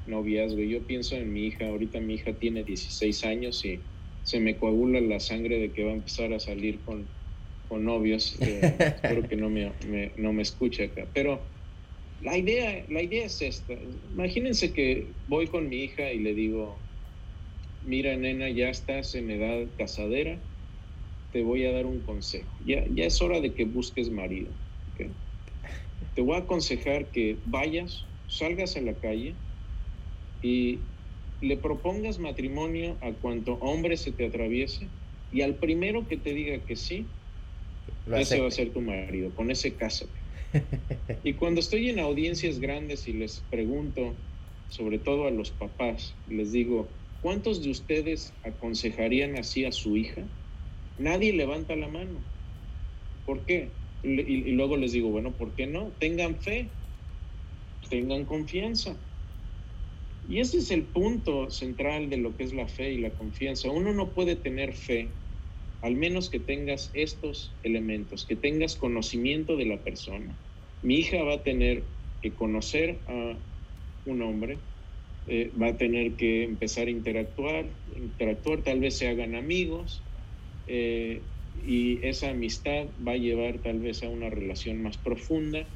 noviazgo. 0.05 0.61
Yo 0.61 0.85
pienso 0.85 1.15
en 1.15 1.31
mi 1.31 1.47
hija, 1.47 1.67
ahorita 1.67 2.01
mi 2.01 2.15
hija 2.15 2.37
tiene 2.37 2.65
16 2.65 3.23
años 3.23 3.63
y 3.63 3.85
se 4.21 4.41
me 4.41 4.57
coagula 4.57 4.99
la 4.99 5.19
sangre 5.21 5.59
de 5.59 5.71
que 5.71 5.85
va 5.85 5.91
a 5.91 5.95
empezar 5.95 6.33
a 6.33 6.39
salir 6.39 6.83
con, 6.83 7.09
con 7.69 7.85
novios. 7.85 8.37
Eh, 8.41 8.59
espero 8.79 9.27
que 9.29 9.37
no 9.37 9.49
me, 9.49 9.71
no 10.17 10.33
me 10.33 10.41
escuche 10.41 10.83
acá. 10.83 11.09
Pero 11.13 11.47
la 12.19 12.37
idea, 12.37 12.85
la 12.89 13.01
idea 13.01 13.25
es 13.25 13.41
esta. 13.41 13.73
Imagínense 13.73 14.73
que 14.73 15.15
voy 15.25 15.47
con 15.47 15.69
mi 15.69 15.83
hija 15.83 16.11
y 16.11 16.19
le 16.19 16.33
digo, 16.33 16.88
mira 17.81 18.15
nena, 18.17 18.49
ya 18.49 18.69
estás 18.69 19.15
en 19.15 19.29
edad 19.31 19.67
casadera, 19.77 20.43
te 21.31 21.41
voy 21.41 21.65
a 21.65 21.71
dar 21.71 21.85
un 21.85 22.01
consejo. 22.01 22.55
Ya, 22.59 22.85
ya 22.89 23.05
es 23.05 23.21
hora 23.21 23.39
de 23.41 23.53
que 23.53 23.65
busques 23.65 24.09
marido 24.09 24.53
te 26.13 26.21
voy 26.21 26.35
a 26.35 26.39
aconsejar 26.39 27.11
que 27.11 27.39
vayas, 27.45 28.07
salgas 28.27 28.77
a 28.77 28.81
la 28.81 28.99
calle 28.99 29.37
y 30.41 30.85
le 31.41 31.57
propongas 31.57 32.19
matrimonio 32.19 32.97
a 33.01 33.13
cuanto 33.13 33.53
hombre 33.55 33.97
se 33.97 34.11
te 34.11 34.25
atraviese 34.25 34.91
Y 35.31 35.41
al 35.41 35.59
primero 35.59 36.07
que 36.07 36.17
te 36.17 36.33
diga 36.33 36.65
que 36.65 36.75
sí, 36.75 37.11
ese 38.13 38.39
va 38.39 38.47
a 38.47 38.51
ser 38.51 38.73
tu 38.73 38.81
marido, 38.81 39.33
con 39.35 39.51
ese 39.51 39.75
cásate. 39.75 40.19
y 41.23 41.33
cuando 41.35 41.59
estoy 41.59 41.89
en 41.89 41.99
audiencias 41.99 42.59
grandes 42.59 43.07
y 43.07 43.13
les 43.13 43.41
pregunto, 43.41 44.17
sobre 44.67 44.99
todo 44.99 45.25
a 45.25 45.31
los 45.31 45.51
papás, 45.51 46.17
les 46.25 46.51
digo, 46.51 46.98
¿cuántos 47.21 47.63
de 47.63 47.71
ustedes 47.71 48.33
aconsejarían 48.43 49.37
así 49.37 49.65
a 49.65 49.71
su 49.71 49.97
hija? 49.97 50.27
Nadie 50.97 51.33
levanta 51.33 51.75
la 51.75 51.87
mano. 51.87 52.23
¿Por 53.25 53.45
qué? 53.45 53.77
Y, 54.03 54.51
luego 54.51 54.77
les 54.77 54.91
digo, 54.91 55.09
bueno, 55.09 55.35
¿por 55.35 55.55
qué 55.55 55.67
no? 55.67 55.91
Tengan 55.99 56.41
fe, 56.41 56.71
tengan 57.89 58.25
confianza. 58.25 58.97
Y 60.27 60.39
ese 60.39 60.57
es 60.57 60.71
el 60.71 60.87
punto 60.87 61.49
central 61.49 62.09
de 62.09 62.17
lo 62.17 62.35
que 62.35 62.43
es 62.43 62.53
la 62.53 62.67
fe 62.67 62.91
y 62.91 62.99
la 62.99 63.15
confianza. 63.15 63.69
Uno 63.71 63.93
no 63.93 64.13
puede 64.13 64.35
tener 64.35 64.73
fe 64.73 65.15
al 65.81 65.95
menos 65.95 66.29
que 66.29 66.39
tengas 66.39 66.91
estos 66.93 67.57
elementos, 67.63 68.25
que 68.25 68.35
tengas 68.35 68.75
conocimiento 68.75 69.55
de 69.55 69.65
la 69.65 69.83
persona. 69.83 70.37
Mi 70.81 70.95
hija 70.95 71.23
va 71.23 71.35
a 71.35 71.43
tener 71.43 71.85
que 72.21 72.35
conocer 72.35 73.01
a 73.07 73.37
un 74.05 74.21
hombre, 74.21 74.59
eh, 75.31 75.51
va 75.55 75.67
a 75.67 75.77
tener 75.77 76.15
que 76.15 76.43
empezar 76.43 76.87
a 76.87 76.91
interactuar, 76.91 77.77
interactuar, 77.95 78.63
tal 78.63 78.79
vez 78.79 78.97
se 78.97 79.07
hagan 79.07 79.35
amigos, 79.35 80.03
eh, 80.65 81.27
y 81.53 82.05
esa 82.07 82.31
amistad 82.31 82.87
va 83.05 83.11
a 83.11 83.17
llevar 83.17 83.59
tal 83.59 83.79
vez 83.79 84.01
a 84.01 84.09
una 84.09 84.31
relación 84.31 84.81
más 84.81 84.97
profunda. 84.97 85.69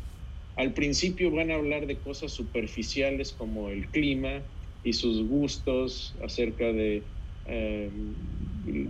Al 0.55 0.73
principio 0.73 1.29
van 1.29 1.51
a 1.51 1.55
hablar 1.55 1.85
de 1.85 2.01
cosas 2.01 2.31
superficiales 2.31 3.33
como 3.33 3.69
el 3.69 3.91
clima 3.91 4.43
y 4.83 4.93
sus 4.93 5.23
gustos 5.27 6.17
acerca 6.23 6.73
de 6.73 7.11
eh, 7.45 7.91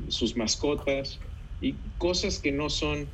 sus 0.08 0.38
mascotas 0.38 1.20
y 1.60 1.80
cosas 1.98 2.40
que 2.40 2.54
no 2.54 2.70
son 2.70 3.10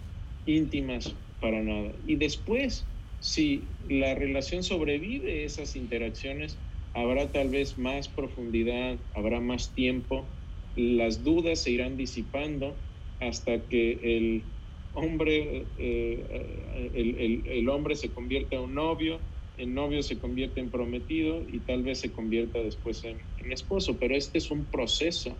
íntimas 0.45 1.15
para 1.39 1.63
nada. 1.63 1.95
Y 2.05 2.17
después, 2.17 2.87
si 3.19 3.69
la 3.87 4.13
relación 4.13 4.61
sobrevive 4.63 5.45
esas 5.45 5.75
interacciones, 5.75 6.59
habrá 6.93 7.31
tal 7.31 7.49
vez 7.49 7.77
más 7.77 8.07
profundidad, 8.07 8.99
habrá 9.13 9.39
más 9.39 9.73
tiempo, 9.73 10.27
las 10.75 11.23
dudas 11.23 11.63
se 11.63 11.71
irán 11.71 11.97
disipando 11.97 12.77
hasta 13.19 13.67
que 13.67 14.17
el 14.17 14.43
hombre, 14.93 15.67
eh, 15.77 17.41
el, 17.45 17.69
hombre 17.69 17.95
se 17.95 18.13
convierta 18.13 18.55
en 18.55 18.61
un 18.63 18.73
novio, 18.75 19.19
el 19.57 19.73
novio 19.73 20.01
se 20.03 20.19
convierte 20.19 20.61
en 20.61 20.71
prometido 20.71 21.45
y 21.47 21.59
tal 21.59 21.83
vez 21.83 21.99
se 21.99 22.13
convierta 22.13 22.59
después 22.59 23.03
en 23.03 23.51
esposo. 23.51 23.99
Pero 23.99 24.15
este 24.15 24.37
es 24.37 24.51
un 24.51 24.65
proceso 24.65 25.37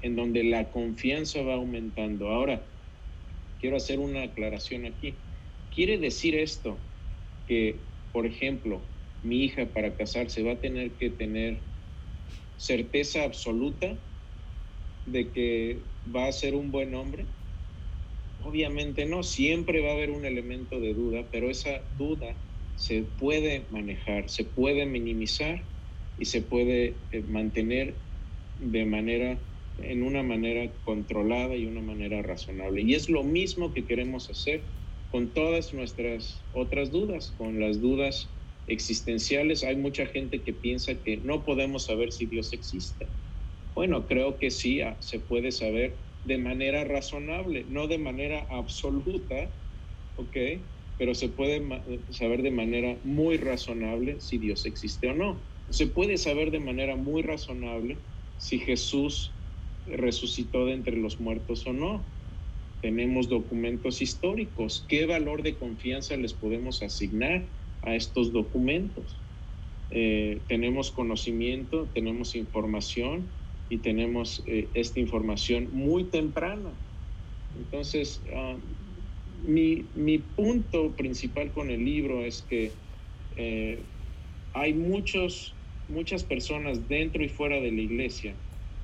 en 0.00 0.14
donde 0.14 0.44
la 0.44 0.70
confianza 0.70 1.42
va 1.42 1.54
aumentando. 1.54 2.28
Ahora, 2.28 2.64
quiero 3.58 3.76
hacer 3.76 3.98
una 3.98 4.22
aclaración 4.22 4.86
aquí. 4.86 5.18
¿Quiere 5.74 5.98
decir 5.98 6.36
esto 6.36 6.78
que, 7.46 7.80
por 8.12 8.26
ejemplo, 8.26 8.95
mi 9.26 9.44
hija 9.44 9.72
para 9.72 9.96
casarse 9.96 10.42
va 10.42 10.52
a 10.52 10.60
tener 10.60 10.96
que 10.96 11.10
tener 11.10 11.64
certeza 12.56 13.24
absoluta 13.24 13.98
de 15.04 15.32
que 15.32 15.86
va 16.04 16.26
a 16.26 16.32
ser 16.32 16.54
un 16.54 16.70
buen 16.70 16.94
hombre? 16.94 17.26
Obviamente 18.38 19.06
no, 19.06 19.22
siempre 19.22 19.80
va 19.80 19.90
a 19.90 19.94
haber 19.94 20.10
un 20.10 20.24
elemento 20.24 20.80
de 20.80 20.94
duda, 20.94 21.28
pero 21.30 21.50
esa 21.50 21.88
duda 21.96 22.38
se 22.74 23.02
puede 23.02 23.66
manejar, 23.70 24.28
se 24.28 24.44
puede 24.44 24.86
minimizar 24.86 25.66
y 26.16 26.26
se 26.26 26.42
puede 26.42 27.06
eh, 27.10 27.22
mantener 27.22 28.02
de 28.58 28.84
manera 28.84 29.40
en 29.78 30.02
una 30.02 30.22
manera 30.22 30.72
controlada 30.84 31.54
y 31.54 31.66
una 31.66 31.82
manera 31.82 32.22
razonable. 32.22 32.82
Y 32.82 32.94
es 32.94 33.10
lo 33.10 33.24
mismo 33.24 33.74
que 33.74 33.86
queremos 33.86 34.30
hacer 34.30 34.72
con 35.08 35.34
todas 35.34 35.74
nuestras 35.74 36.46
otras 36.52 36.90
dudas, 36.90 37.34
con 37.36 37.60
las 37.60 37.80
dudas 37.80 38.35
existenciales. 38.66 39.64
Hay 39.64 39.76
mucha 39.76 40.06
gente 40.06 40.42
que 40.42 40.52
piensa 40.52 41.02
que 41.02 41.18
no 41.18 41.44
podemos 41.44 41.86
saber 41.86 42.12
si 42.12 42.26
Dios 42.26 42.52
existe. 42.52 43.12
Bueno, 43.74 44.06
creo 44.06 44.38
que 44.38 44.50
sí, 44.50 44.80
ah, 44.80 44.96
se 45.00 45.20
puede 45.20 45.52
saber 45.52 46.06
de 46.24 46.38
manera 46.38 46.84
razonable, 46.84 47.64
no 47.68 47.86
de 47.86 47.98
manera 47.98 48.46
absoluta, 48.50 49.54
¿ok? 50.16 50.36
Pero 50.98 51.14
se 51.14 51.28
puede 51.28 51.62
saber 52.10 52.42
de 52.42 52.50
manera 52.50 52.98
muy 53.04 53.36
razonable 53.36 54.20
si 54.20 54.38
Dios 54.38 54.66
existe 54.66 55.08
o 55.08 55.14
no. 55.14 55.46
Se 55.68 55.86
puede 55.86 56.16
saber 56.16 56.50
de 56.50 56.60
manera 56.60 56.96
muy 56.96 57.22
razonable 57.22 57.98
si 58.36 58.58
Jesús 58.58 59.38
resucitó 59.84 60.66
de 60.66 60.72
entre 60.72 60.96
los 60.96 61.20
muertos 61.20 61.66
o 61.66 61.72
no. 61.72 62.12
Tenemos 62.80 63.28
documentos 63.28 64.02
históricos. 64.02 64.84
¿Qué 64.88 65.06
valor 65.06 65.42
de 65.42 65.58
confianza 65.58 66.16
les 66.16 66.34
podemos 66.34 66.82
asignar 66.82 67.55
a 67.86 67.94
estos 67.94 68.32
documentos? 68.32 69.22
Eh, 69.90 70.42
tenemos 70.48 70.90
conocimiento, 70.90 71.88
tenemos 71.94 72.34
información 72.34 73.30
y 73.68 73.78
tenemos 73.78 74.42
eh, 74.46 74.68
esta 74.74 75.00
información 75.00 75.68
muy 75.72 76.04
temprana. 76.04 76.72
Entonces, 77.56 78.22
ah, 78.34 78.56
mi, 79.46 79.84
mi, 79.94 80.18
punto 80.18 80.94
principal 80.96 81.52
con 81.52 81.70
el 81.70 81.84
libro 81.84 82.24
es 82.24 82.42
que 82.42 82.72
eh, 83.36 83.78
hay 84.52 84.74
muchos, 84.74 85.54
muchas 85.88 86.24
personas 86.24 86.88
dentro 86.88 87.22
y 87.22 87.28
fuera 87.28 87.60
de 87.60 87.70
la 87.70 87.80
iglesia 87.80 88.34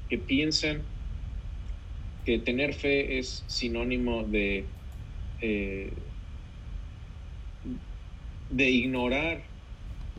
que 0.08 0.18
piensan 0.18 0.82
que 2.24 2.38
tener 2.38 2.74
fe 2.74 3.18
es 3.18 3.44
sinónimo 3.48 4.22
de, 4.22 4.64
de 8.52 8.70
ignorar 8.70 9.50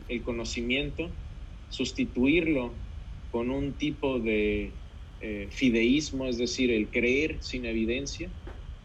el 0.08 0.22
conocimiento, 0.22 1.16
sustituirlo 1.68 2.74
con 3.30 3.50
un 3.50 3.78
tipo 3.78 4.18
de 4.18 4.80
eh, 5.20 5.48
fideísmo, 5.50 6.26
es 6.26 6.36
decir, 6.36 6.72
el 6.72 6.90
creer 6.90 7.42
sin 7.42 7.64
evidencia. 7.64 8.32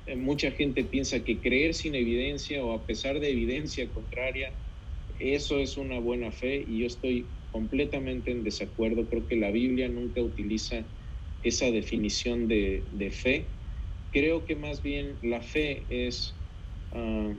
Eh, 0.06 0.16
mucha 0.16 0.52
gente 0.52 0.84
piensa 0.84 1.24
que 1.24 1.42
creer 1.42 1.74
sin 1.74 1.96
evidencia 1.96 2.64
o 2.64 2.74
a 2.74 2.86
pesar 2.86 3.20
de 3.20 3.32
evidencia 3.32 3.92
contraria, 3.92 4.54
eso 5.18 5.60
es 5.60 5.78
una 5.78 6.00
buena 6.00 6.32
fe 6.32 6.64
y 6.66 6.82
yo 6.82 6.86
estoy 6.86 7.32
completamente 7.50 8.30
en 8.30 8.44
desacuerdo. 8.44 9.10
Creo 9.10 9.28
que 9.28 9.36
la 9.36 9.50
Biblia 9.50 9.90
nunca 9.90 10.22
utiliza 10.22 10.88
esa 11.42 11.72
definición 11.72 12.48
de, 12.48 13.10
fe. 13.12 13.56
Creo 14.12 14.46
que 14.46 14.56
más 14.56 14.84
bien 14.84 15.18
la 15.24 15.42
fe 15.42 15.88
es 15.90 16.40
ah, 16.92 17.34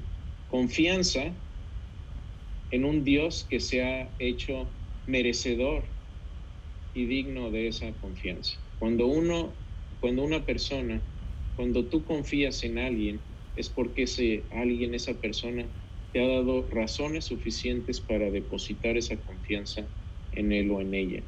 confianza 0.49 1.41
en 2.71 2.85
un 2.85 3.05
Dios 3.05 3.47
que 3.49 3.61
se 3.61 3.83
ha 3.83 4.15
hecho 4.19 4.73
merecedor 5.07 5.85
y 6.95 7.07
digno 7.07 7.51
de 7.51 7.69
esa 7.69 7.93
confianza. 7.95 8.59
Cuando 8.79 9.07
uno, 9.07 9.55
cuando 10.01 10.25
una 10.25 10.45
persona, 10.45 11.03
cuando 11.55 11.87
tú 11.87 12.05
confías 12.05 12.65
en 12.65 12.79
alguien, 12.79 13.21
es 13.57 13.69
porque 13.69 14.05
ese 14.05 14.47
alguien, 14.53 14.95
esa 14.95 15.15
persona, 15.15 15.69
te 16.13 16.21
ha 16.21 16.27
dado 16.27 16.69
razones 16.71 17.27
suficientes 17.27 18.01
para 18.01 18.31
depositar 18.31 18.97
esa 18.97 19.17
confianza 19.17 19.87
en 20.33 20.53
él 20.53 20.71
o 20.71 20.81
en 20.81 20.95
ella. 20.95 21.23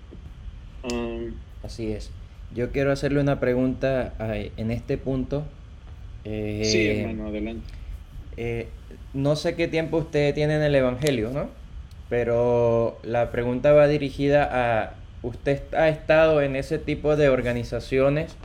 Ah, 0.84 1.26
Así 1.62 1.92
es. 1.92 2.12
Yo 2.54 2.70
quiero 2.72 2.92
hacerle 2.92 3.20
una 3.20 3.40
pregunta 3.40 4.16
en 4.56 4.70
este 4.70 4.98
punto. 4.98 5.44
Eh, 6.24 6.62
sí, 6.64 6.86
hermano, 6.86 7.28
adelante. 7.28 7.81
Eh, 8.36 8.68
no 9.14 9.36
sé 9.36 9.54
qué 9.54 9.68
tiempo 9.68 9.98
usted 9.98 10.34
tiene 10.34 10.56
en 10.56 10.62
el 10.62 10.74
Evangelio, 10.74 11.30
¿no? 11.30 11.48
Pero 12.08 12.98
la 13.02 13.30
pregunta 13.30 13.72
va 13.72 13.88
dirigida 13.88 14.48
a, 14.50 14.94
¿usted 15.22 15.62
ha 15.74 15.88
estado 15.88 16.42
en 16.42 16.56
ese 16.56 16.78
tipo 16.78 17.16
de 17.16 17.28
organizaciones 17.28 18.36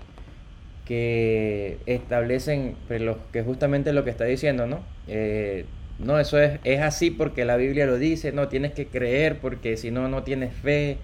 que 0.86 1.78
establecen 1.86 2.76
pues, 2.88 3.02
lo, 3.02 3.17
que 3.32 3.43
justamente 3.43 3.91
lo 3.91 4.04
que 4.04 4.10
está 4.10 4.23
diciendo, 4.26 4.67
¿no? 4.67 4.80
Eh, 5.08 5.65
no, 6.00 6.19
eso 6.19 6.39
es, 6.39 6.60
es 6.63 6.80
así 6.82 7.12
porque 7.12 7.43
la 7.43 7.58
Biblia 7.58 7.86
lo 7.86 7.97
dice, 7.97 8.32
no, 8.32 8.47
tienes 8.47 8.71
que 8.71 8.88
creer 8.88 9.39
porque 9.39 9.78
si 9.78 9.91
no, 9.91 10.08
no 10.08 10.23
tienes 10.23 10.54
fe. 10.54 10.97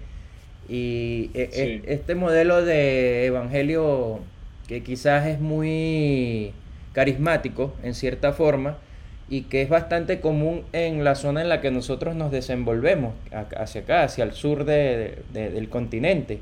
Y 0.68 1.30
e, 1.34 1.50
e, 1.52 1.92
este 1.92 2.14
modelo 2.14 2.64
de 2.64 3.26
evangelio 3.26 4.20
que 4.66 4.82
quizás 4.82 5.26
es 5.26 5.40
muy 5.40 6.54
carismático 6.94 7.74
en 7.82 7.94
cierta 7.94 8.32
forma 8.32 8.78
y 9.28 9.42
que 9.42 9.62
es 9.62 9.68
bastante 9.68 10.20
común 10.20 10.62
en 10.72 11.04
la 11.04 11.14
zona 11.14 11.42
en 11.42 11.48
la 11.48 11.60
que 11.60 11.70
nosotros 11.70 12.14
nos 12.14 12.30
desenvolvemos, 12.30 13.14
hacia 13.56 13.82
acá, 13.82 14.04
hacia 14.04 14.24
el 14.24 14.32
sur 14.32 14.64
del 14.64 15.68
continente. 15.70 16.40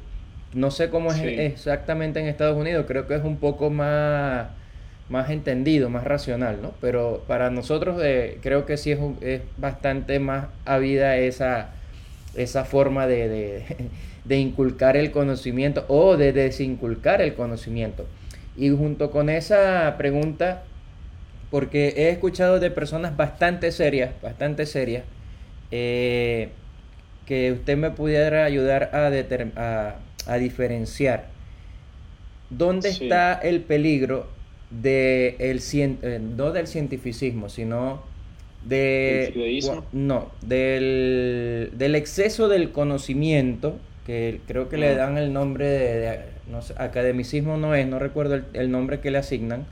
No 0.52 0.70
sé 0.70 0.90
cómo 0.90 1.10
es 1.10 1.20
exactamente 1.22 2.20
en 2.20 2.26
Estados 2.26 2.56
Unidos, 2.56 2.84
creo 2.86 3.06
que 3.06 3.14
es 3.14 3.24
un 3.24 3.38
poco 3.38 3.70
más, 3.70 4.48
más 5.08 5.30
entendido, 5.30 5.88
más 5.88 6.04
racional, 6.04 6.60
¿no? 6.60 6.72
Pero 6.80 7.24
para 7.26 7.50
nosotros 7.50 8.00
eh, 8.04 8.38
creo 8.42 8.66
que 8.66 8.76
sí 8.76 8.92
es, 8.92 8.98
es 9.22 9.40
bastante 9.56 10.18
más 10.18 10.46
habida 10.66 11.16
esa, 11.16 11.70
esa 12.34 12.64
forma 12.64 13.06
de 13.06 13.64
de 14.24 14.38
inculcar 14.38 14.96
el 14.96 15.10
conocimiento 15.10 15.84
o 15.88 16.16
de 16.16 16.32
desinculcar 16.32 17.22
el 17.22 17.34
conocimiento. 17.34 18.06
Y 18.56 18.70
junto 18.70 19.10
con 19.10 19.30
esa 19.30 19.94
pregunta, 19.96 20.64
porque 21.50 21.94
he 21.96 22.10
escuchado 22.10 22.60
de 22.60 22.70
personas 22.70 23.16
bastante 23.16 23.72
serias, 23.72 24.10
bastante 24.22 24.66
serias, 24.66 25.04
eh, 25.70 26.50
que 27.26 27.52
usted 27.52 27.76
me 27.76 27.90
pudiera 27.90 28.44
ayudar 28.44 28.90
a, 28.94 29.96
a, 30.26 30.38
diferenciar. 30.38 31.28
Dónde 32.50 32.90
está 32.90 33.34
el 33.34 33.62
peligro 33.62 34.28
de 34.70 35.36
el, 35.38 35.60
eh, 35.72 36.20
no 36.20 36.52
del 36.52 36.66
cientificismo, 36.66 37.48
sino 37.48 38.02
de 38.64 39.60
no 39.92 40.30
del, 40.40 41.70
del, 41.74 41.94
exceso 41.94 42.48
del 42.48 42.70
conocimiento 42.70 43.78
que 44.06 44.40
creo 44.46 44.68
que 44.68 44.76
le 44.76 44.90
ah. 44.90 44.96
dan 44.96 45.18
el 45.18 45.32
nombre 45.32 45.68
de, 45.68 46.20
no 46.50 46.62
sé, 46.62 46.74
academicismo 46.76 47.56
no 47.56 47.74
es 47.74 47.86
no 47.86 47.98
recuerdo 47.98 48.40
el, 48.52 48.70
nombre 48.70 49.00
que 49.00 49.10
le 49.10 49.18
asignan 49.18 49.66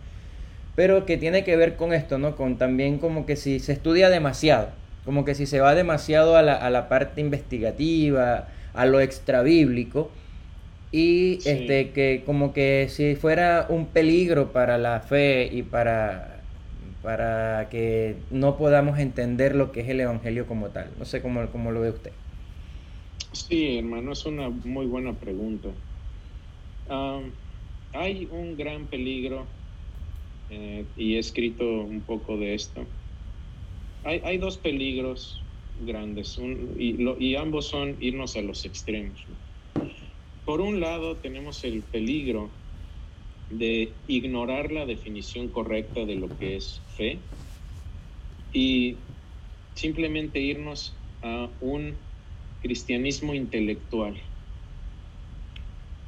pero 0.77 1.05
que 1.05 1.17
tiene 1.17 1.45
que 1.45 1.57
ver 1.57 1.77
con 1.77 1.93
esto 1.93 2.19
no 2.19 2.37
con 2.37 2.57
también 2.57 2.99
como 2.99 3.27
que 3.27 3.37
si 3.37 3.61
se 3.61 3.73
estudia 3.73 4.09
demasiado 4.09 4.69
como 5.05 5.25
que 5.25 5.35
si 5.35 5.47
se 5.47 5.61
va 5.61 5.75
demasiado 5.75 6.37
a 6.37 6.43
la, 6.43 6.55
a 6.55 6.71
la 6.71 6.89
parte 6.89 7.21
investigativa 7.21 8.49
a 8.75 8.87
lo 8.87 9.01
extrabíblico 9.01 10.11
y 10.93 11.39
este 11.45 11.91
que 11.91 12.23
como 12.27 12.53
que 12.53 12.89
si 12.91 13.15
fuera 13.15 13.67
un 13.69 13.87
peligro 13.87 14.53
para 14.53 14.77
la 14.79 15.01
fe 15.01 15.49
y 15.51 15.63
para 15.63 16.41
para 17.03 17.69
que 17.71 18.17
no 18.31 18.57
podamos 18.57 18.99
entender 18.99 19.55
lo 19.55 19.73
que 19.73 19.81
es 19.81 19.89
el 19.89 20.01
Evangelio 20.01 20.47
como 20.47 20.69
tal. 20.69 20.91
No 20.99 21.05
sé 21.05 21.23
cómo, 21.23 21.47
cómo 21.51 21.73
lo 21.73 21.81
ve 21.81 21.91
usted. 21.91 22.13
Sí, 23.33 23.79
hermano, 23.79 24.13
es 24.13 24.27
una 24.27 24.49
muy 24.49 24.87
buena 24.87 25.13
pregunta. 25.15 25.69
hay 27.93 28.29
un 28.31 28.57
gran 28.57 28.87
peligro, 28.87 29.47
eh, 30.51 30.85
y 30.97 31.15
he 31.15 31.19
escrito 31.19 31.65
un 31.65 32.01
poco 32.01 32.37
de 32.37 32.55
esto. 32.55 32.85
Hay, 34.05 34.21
hay 34.25 34.39
dos 34.39 34.57
peligros 34.57 35.41
grandes, 35.87 36.39
y, 36.77 36.97
y, 37.19 37.37
ambos 37.37 37.67
son 37.67 37.97
irnos 38.01 38.37
a 38.37 38.43
los 38.43 38.65
extremos. 38.65 39.25
Por 40.45 40.61
un 40.61 40.81
lado 40.81 41.17
tenemos 41.17 41.63
el 41.65 41.83
peligro 41.83 42.51
de 43.51 43.93
ignorar 44.09 44.73
la 44.73 44.87
definición 44.87 45.49
correcta 45.49 46.05
de 46.05 46.17
lo 46.17 46.29
que 46.39 46.57
es 46.57 46.81
fe 46.97 47.19
y 48.53 48.97
simplemente 49.75 50.41
irnos 50.41 50.95
a 51.23 51.49
un 51.61 51.95
cristianismo 52.61 53.35
intelectual. 53.35 54.21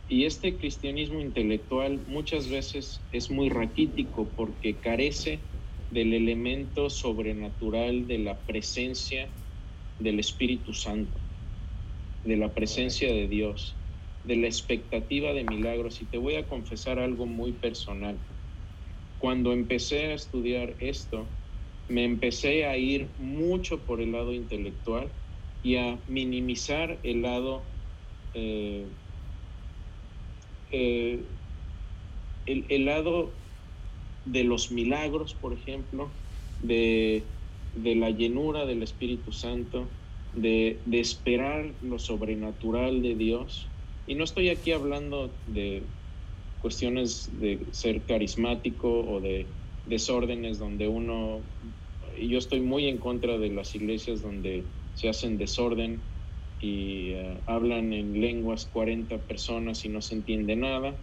Y 0.07 0.27
este 0.27 0.59
cristianismo 0.59 1.21
intelectual 1.21 2.05
muchas 2.07 2.51
veces 2.51 3.07
es 3.11 3.31
muy 3.31 3.49
raquítico 3.49 4.35
porque 4.37 4.81
carece 4.81 5.51
del 5.91 6.13
elemento 6.13 6.91
sobrenatural 6.91 8.07
de 8.07 8.19
la 8.19 8.45
presencia 8.45 9.35
del 9.99 10.19
Espíritu 10.19 10.75
Santo, 10.75 11.21
de 12.25 12.37
la 12.37 12.55
presencia 12.55 13.13
de 13.13 13.29
Dios 13.29 13.83
de 14.25 14.37
la 14.37 14.47
expectativa 14.47 15.33
de 15.33 15.45
milagros 15.45 16.01
y 16.01 16.07
te 16.07 16.19
voy 16.19 16.37
a 16.37 16.47
confesar 16.47 16.99
algo 16.99 17.27
muy 17.27 17.55
personal. 17.55 18.25
Cuando 19.19 19.53
empecé 19.53 20.07
a 20.07 20.15
estudiar 20.15 20.77
esto, 20.81 21.37
me 21.89 22.05
empecé 22.05 22.65
a 22.67 22.77
ir 22.77 23.15
mucho 23.19 23.85
por 23.85 24.01
el 24.01 24.13
lado 24.13 24.33
intelectual 24.33 25.13
y 25.63 25.77
a 25.77 25.99
minimizar 26.09 26.99
el 27.03 27.23
lado 27.23 27.63
eh, 28.35 28.85
eh, 30.73 31.21
el, 32.47 32.85
lado 32.85 33.31
de 34.25 34.45
los 34.45 34.73
milagros, 34.73 35.35
por 35.35 35.53
ejemplo, 35.53 36.09
de, 36.63 37.23
la 37.85 38.11
llenura 38.11 38.67
del 38.67 38.83
Espíritu 38.83 39.33
Santo, 39.33 39.87
de, 40.35 40.79
de 40.87 41.01
esperar 41.01 41.71
lo 41.83 41.99
sobrenatural 41.99 43.03
de 43.03 43.15
Dios. 43.15 43.67
Y 44.07 44.15
no 44.15 44.25
estoy 44.25 44.49
aquí 44.49 44.73
hablando 44.73 45.31
de 45.47 45.83
cuestiones 46.61 47.31
de 47.39 47.59
ser 47.73 48.01
carismático 48.03 49.01
o 49.01 49.21
de 49.21 49.47
desórdenes 49.87 50.59
donde 50.59 50.89
uno, 50.89 51.41
yo 52.21 52.39
estoy 52.39 52.61
muy 52.61 52.89
en 52.89 52.99
contra 52.99 53.37
de 53.39 53.51
las 53.51 53.75
iglesias 53.75 54.23
donde 54.23 54.65
se 54.95 55.09
hacen 55.09 55.39
desorden 55.39 56.05
y 56.59 57.11
eh, 57.13 57.43
hablan 57.47 57.93
en 57.93 58.21
lenguas 58.21 58.67
40 58.67 59.27
personas 59.27 59.85
y 59.85 59.89
no 59.89 60.01
se 60.01 60.15
entiende 60.15 60.57
nada, 60.57 61.01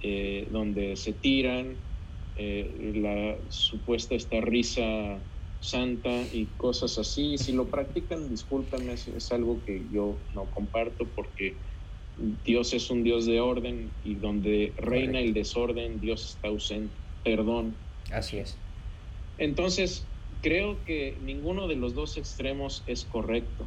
eh, 0.00 0.48
donde 0.50 0.96
se 0.96 1.12
tiran, 1.14 1.80
eh, 2.34 2.92
la 2.94 3.38
supuesta 3.48 4.14
esta 4.14 4.40
risa 4.40 5.24
santa 5.58 6.24
y 6.32 6.46
cosas 6.56 6.98
así. 6.98 7.36
Si 7.36 7.52
lo 7.52 7.70
practican, 7.70 8.28
discúlpame, 8.28 8.94
es 8.94 9.32
algo 9.32 9.62
que 9.64 9.88
yo 9.90 10.24
no 10.32 10.50
comparto 10.50 11.12
porque 11.14 11.62
Dios 12.16 12.74
es 12.74 12.90
un 12.90 13.02
Dios 13.02 13.26
de 13.26 13.40
orden 13.40 13.94
y 14.02 14.16
donde 14.16 14.74
reina 14.76 15.20
el 15.20 15.34
desorden, 15.34 16.00
Dios 16.00 16.34
está 16.34 16.48
ausente. 16.48 17.00
Perdón. 17.22 17.78
Así 18.10 18.38
es. 18.38 18.60
Entonces, 19.38 20.11
creo 20.42 20.84
que 20.84 21.18
ninguno 21.22 21.68
de 21.68 21.76
los 21.76 21.94
dos 21.94 22.16
extremos 22.16 22.82
es 22.86 23.04
correcto. 23.04 23.66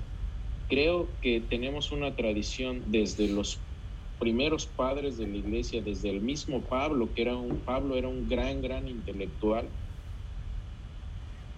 Creo 0.68 1.10
que 1.22 1.42
tenemos 1.42 1.92
una 1.92 2.16
tradición 2.16 2.84
desde 2.92 3.28
los 3.28 3.60
primeros 4.20 4.68
padres 4.68 5.18
de 5.18 5.28
la 5.28 5.38
iglesia, 5.38 5.82
desde 5.82 6.10
el 6.10 6.22
mismo 6.22 6.62
Pablo, 6.68 7.14
que 7.14 7.22
era 7.24 7.38
un 7.38 7.60
Pablo 7.62 7.96
era 7.96 8.08
un 8.08 8.28
gran 8.28 8.62
gran 8.62 8.88
intelectual 8.88 9.70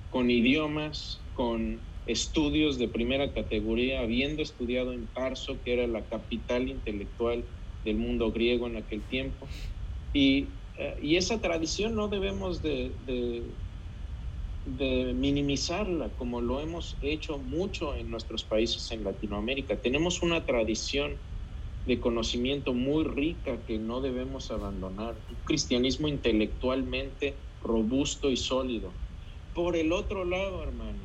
con 0.10 0.32
idiomas, 0.32 1.22
con 1.34 1.80
estudios 2.06 2.78
de 2.80 2.88
primera 2.88 3.34
categoría, 3.34 4.02
habiendo 4.02 4.42
estudiado 4.42 4.94
en 4.94 5.08
Tarso, 5.08 5.62
que 5.64 5.74
era 5.74 5.88
la 5.88 6.08
capital 6.08 6.70
intelectual 6.70 7.46
del 7.84 7.98
mundo 7.98 8.32
griego 8.32 8.68
en 8.68 8.78
aquel 8.78 9.04
tiempo. 9.04 9.48
Y, 10.14 10.48
eh, 10.78 10.98
y 11.02 11.18
esa 11.18 11.42
tradición 11.42 11.96
no 11.96 12.08
debemos 12.08 12.62
de, 12.62 12.96
de, 13.06 13.44
de, 14.68 15.14
minimizarla, 15.14 16.10
como 16.18 16.42
lo 16.42 16.60
hemos 16.60 16.98
hecho 17.02 17.38
mucho 17.38 17.96
en 17.96 18.12
nuestros 18.12 18.44
países 18.44 18.92
en 18.92 19.04
Latinoamérica. 19.04 19.78
Tenemos 19.78 20.22
una 20.22 20.46
tradición 20.46 21.14
de 21.86 22.00
conocimiento 22.00 22.74
muy 22.74 23.06
rica 23.06 23.58
que 23.66 23.78
no 23.78 24.02
debemos 24.02 24.52
abandonar, 24.52 25.16
un 25.30 25.36
cristianismo 25.46 26.08
intelectualmente 26.08 27.34
robusto 27.64 28.30
y 28.30 28.38
sólido. 28.38 28.92
Por 29.54 29.76
el 29.76 29.94
otro 29.94 30.26
lado, 30.26 30.62
hermano, 30.64 31.00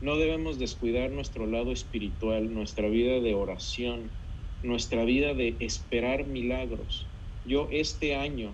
no 0.00 0.16
debemos 0.16 0.58
descuidar 0.58 1.10
nuestro 1.10 1.46
lado 1.46 1.72
espiritual, 1.72 2.52
nuestra 2.54 2.88
vida 2.88 3.20
de 3.20 3.34
oración, 3.34 4.10
nuestra 4.62 5.04
vida 5.04 5.34
de 5.34 5.56
esperar 5.58 6.26
milagros. 6.26 7.06
Yo 7.46 7.68
este 7.70 8.14
año 8.14 8.50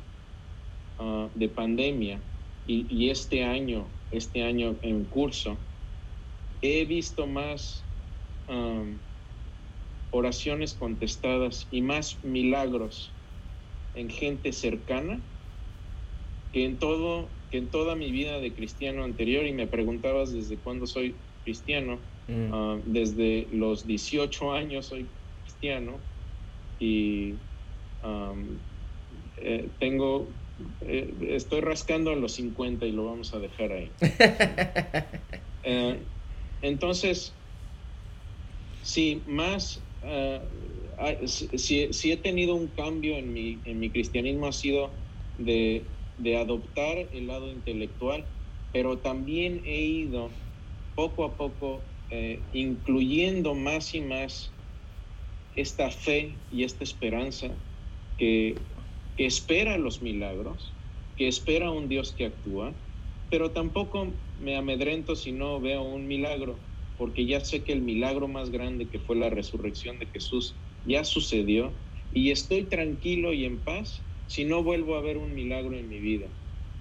ah, 0.98 1.28
de 1.34 1.48
pandemia 1.48 2.20
y, 2.66 3.10
este 3.10 3.42
año, 3.42 3.86
este 4.12 4.42
año 4.42 4.78
en 4.82 5.04
curso, 5.06 5.66
he 6.60 6.84
visto 6.84 7.26
más 7.26 7.88
oraciones 10.10 10.74
contestadas 10.74 11.66
y 11.70 11.82
más 11.82 12.22
milagros 12.22 13.16
en 13.94 14.10
gente 14.10 14.52
cercana 14.52 15.24
que 16.52 16.64
en 16.64 16.78
todo 16.78 17.32
que 17.52 17.58
en 17.58 17.70
toda 17.70 17.96
mi 17.96 18.10
vida 18.10 18.40
de 18.40 18.54
cristiano 18.54 19.04
anterior 19.04 19.46
y 19.46 19.52
me 19.52 19.66
preguntabas 19.66 20.32
desde 20.32 20.58
cuándo 20.58 20.86
soy 20.86 21.20
cristiano. 21.44 22.00
Mm. 22.26 22.50
Ah, 22.50 22.80
desde 22.86 23.48
los 23.52 23.86
18 23.86 24.52
años 24.52 24.86
soy 24.86 25.10
cristiano 25.42 26.02
y 26.78 27.42
eh, 29.36 29.70
tengo, 29.78 30.41
eh, 30.80 31.14
estoy 31.28 31.60
rascando 31.60 32.10
a 32.10 32.16
los 32.16 32.32
50 32.34 32.86
y 32.86 32.92
lo 32.92 33.06
vamos 33.06 33.34
a 33.34 33.38
dejar 33.38 33.72
ahí. 33.72 33.92
Eh, 35.64 35.96
entonces, 36.60 37.32
si 38.82 39.22
más, 39.28 39.80
ah, 40.02 40.40
si, 41.24 42.10
he 42.10 42.16
tenido 42.16 42.56
un 42.56 42.66
cambio 42.66 43.16
en 43.16 43.32
mi, 43.32 43.60
en 43.64 43.78
mi 43.78 43.88
cristianismo 43.92 44.48
ha 44.48 44.52
sido 44.52 44.90
de, 45.38 45.86
de 46.18 46.36
adoptar 46.36 46.98
el 47.12 47.28
lado 47.28 47.48
intelectual, 47.48 48.26
pero 48.72 48.98
también 48.98 49.62
he 49.64 49.82
ido 49.82 50.30
poco 50.96 51.24
a 51.24 51.36
poco 51.36 51.82
eh, 52.10 52.40
incluyendo 52.52 53.54
más 53.54 53.94
y 53.94 54.00
más 54.02 54.52
esta 55.54 55.90
fe 55.90 56.34
y 56.50 56.64
esta 56.64 56.84
esperanza 56.84 57.48
que, 58.18 58.54
que 59.16 59.26
espera 59.26 59.78
los 59.78 60.02
milagros, 60.02 60.76
que 61.16 61.28
espera 61.28 61.70
un 61.70 61.88
Dios 61.88 62.14
que 62.16 62.26
actúa, 62.26 62.74
pero 63.30 63.52
tampoco 63.52 64.20
me 64.36 64.56
amedrento 64.56 65.16
si 65.16 65.32
no 65.32 65.60
veo 65.60 65.82
un 65.82 66.06
milagro, 66.06 66.60
porque 66.96 67.26
ya 67.26 67.40
sé 67.40 67.64
que 67.64 67.72
el 67.72 67.82
milagro 67.82 68.28
más 68.28 68.50
grande 68.50 68.88
que 68.88 69.00
fue 69.00 69.16
la 69.16 69.30
resurrección 69.30 69.98
de 69.98 70.06
Jesús 70.06 70.60
ya 70.84 71.04
sucedió 71.04 71.74
y 72.10 72.30
estoy 72.30 72.64
tranquilo 72.64 73.32
y 73.32 73.44
en 73.44 73.62
paz 73.64 74.06
si 74.26 74.44
no 74.44 74.62
vuelvo 74.62 74.96
a 74.96 75.00
ver 75.00 75.18
un 75.18 75.34
milagro 75.34 75.76
en 75.76 75.88
mi 75.88 75.98
vida, 76.00 76.30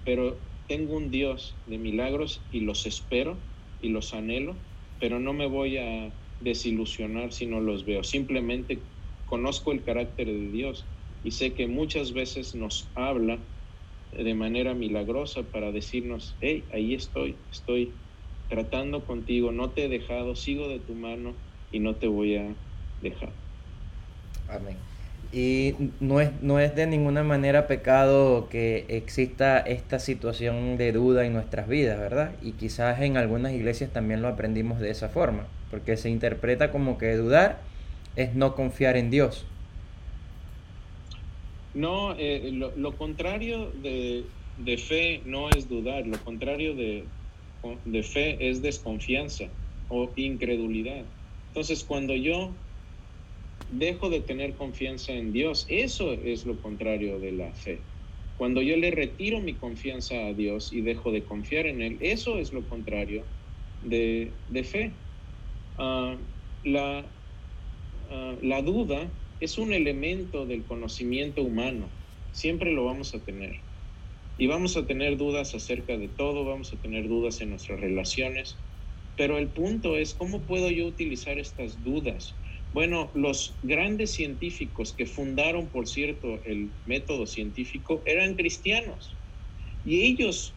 pero 0.04 0.40
tengo 0.68 0.96
un 0.96 1.10
Dios 1.10 1.60
de 1.66 1.78
milagros 1.78 2.46
y 2.50 2.60
los 2.60 2.86
espero 2.86 3.42
y 3.78 3.88
los 3.88 4.14
anhelo, 4.14 4.62
pero 4.98 5.20
no 5.20 5.32
me 5.32 5.46
voy 5.46 5.76
a 5.76 6.14
desilusionar 6.40 7.32
si 7.32 7.46
no 7.46 7.60
los 7.60 7.84
veo. 7.84 8.02
Simplemente 8.04 8.84
conozco 9.24 9.72
el 9.72 9.82
carácter 9.82 10.26
de 10.26 10.50
Dios 10.50 10.91
y 11.24 11.30
sé 11.30 11.52
que 11.52 11.66
muchas 11.66 12.12
veces 12.12 12.54
nos 12.54 12.88
habla 12.94 13.38
de 14.12 14.34
manera 14.34 14.74
milagrosa 14.74 15.42
para 15.42 15.72
decirnos, 15.72 16.34
hey, 16.40 16.64
ahí 16.72 16.94
estoy, 16.94 17.34
estoy 17.50 17.90
tratando 18.48 19.04
contigo, 19.04 19.52
no 19.52 19.70
te 19.70 19.86
he 19.86 19.88
dejado, 19.88 20.36
sigo 20.36 20.68
de 20.68 20.78
tu 20.78 20.94
mano 20.94 21.32
y 21.70 21.80
no 21.80 21.94
te 21.94 22.06
voy 22.06 22.36
a 22.36 22.54
dejar. 23.00 23.30
Amén. 24.48 24.76
Y 25.32 25.74
no 26.00 26.20
es, 26.20 26.30
no 26.42 26.58
es 26.58 26.74
de 26.76 26.86
ninguna 26.86 27.22
manera 27.22 27.66
pecado 27.66 28.48
que 28.50 28.84
exista 28.88 29.58
esta 29.60 29.98
situación 29.98 30.76
de 30.76 30.92
duda 30.92 31.24
en 31.24 31.32
nuestras 31.32 31.68
vidas, 31.68 31.98
¿verdad? 31.98 32.32
Y 32.42 32.52
quizás 32.52 33.00
en 33.00 33.16
algunas 33.16 33.52
iglesias 33.52 33.90
también 33.90 34.20
lo 34.20 34.28
aprendimos 34.28 34.78
de 34.78 34.90
esa 34.90 35.08
forma, 35.08 35.46
porque 35.70 35.96
se 35.96 36.10
interpreta 36.10 36.70
como 36.70 36.98
que 36.98 37.16
dudar 37.16 37.60
es 38.14 38.34
no 38.34 38.54
confiar 38.54 38.98
en 38.98 39.10
Dios. 39.10 39.46
No, 41.74 42.14
eh, 42.18 42.50
lo, 42.52 42.96
contrario 42.96 43.70
de, 43.82 44.24
de, 44.58 44.76
fe 44.76 45.22
no 45.24 45.48
es 45.48 45.68
dudar, 45.68 46.06
lo 46.06 46.22
contrario 46.22 46.74
de, 46.74 47.04
de 47.84 48.02
fe 48.02 48.50
es 48.50 48.60
desconfianza 48.60 49.44
o 49.88 50.10
incredulidad. 50.16 51.04
Entonces, 51.48 51.84
cuando 51.84 52.14
yo 52.14 52.50
dejo 53.72 54.10
de 54.10 54.20
tener 54.20 54.54
confianza 54.54 55.12
en 55.12 55.32
Dios, 55.32 55.66
eso 55.68 56.12
es 56.12 56.44
lo 56.44 56.60
contrario 56.60 57.18
de 57.18 57.32
la 57.32 57.52
fe. 57.52 57.78
Cuando 58.36 58.60
yo 58.60 58.76
le 58.76 58.90
retiro 58.90 59.40
mi 59.40 59.54
confianza 59.54 60.26
a 60.26 60.32
Dios 60.32 60.72
y 60.72 60.80
dejo 60.80 61.12
de 61.12 61.22
confiar 61.24 61.66
en 61.66 61.80
Él, 61.80 61.98
eso 62.00 62.38
es 62.38 62.52
lo 62.52 62.62
contrario 62.68 63.24
de, 63.82 64.32
fe. 64.64 64.90
Ah, 65.78 66.16
la, 66.64 67.04
ah, 68.10 68.34
la 68.42 68.62
duda 68.62 69.10
es 69.42 69.58
un 69.58 69.72
elemento 69.72 70.46
del 70.46 70.64
conocimiento 70.64 71.42
humano, 71.42 71.90
siempre 72.30 72.70
lo 72.70 72.84
vamos 72.84 73.12
a 73.12 73.24
tener. 73.24 73.56
Y 74.38 74.46
vamos 74.46 74.76
a 74.76 74.86
tener 74.86 75.16
dudas 75.16 75.56
acerca 75.56 75.96
de 75.98 76.08
todo, 76.08 76.44
vamos 76.44 76.72
a 76.72 76.80
tener 76.80 77.08
dudas 77.08 77.40
en 77.40 77.50
nuestras 77.50 77.80
relaciones, 77.80 78.56
pero 79.16 79.38
el 79.38 79.50
punto 79.50 79.96
es, 79.96 80.14
¿cómo 80.14 80.46
puedo 80.46 80.70
yo 80.70 80.86
utilizar 80.86 81.40
estas 81.40 81.82
dudas? 81.82 82.38
Bueno, 82.72 83.10
los 83.16 83.58
grandes 83.62 84.12
científicos 84.12 84.94
que 84.96 85.06
fundaron, 85.06 85.70
por 85.70 85.88
cierto, 85.88 86.40
el 86.44 86.70
método 86.86 87.26
científico 87.26 88.04
eran 88.06 88.36
cristianos 88.36 89.18
y 89.84 90.02
ellos 90.02 90.54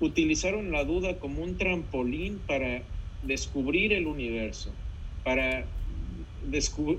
utilizaron 0.00 0.72
la 0.72 0.84
duda 0.84 1.18
como 1.18 1.42
un 1.42 1.58
trampolín 1.58 2.38
para 2.46 2.88
descubrir 3.20 3.92
el 3.92 4.06
universo, 4.06 4.74
para, 5.22 5.68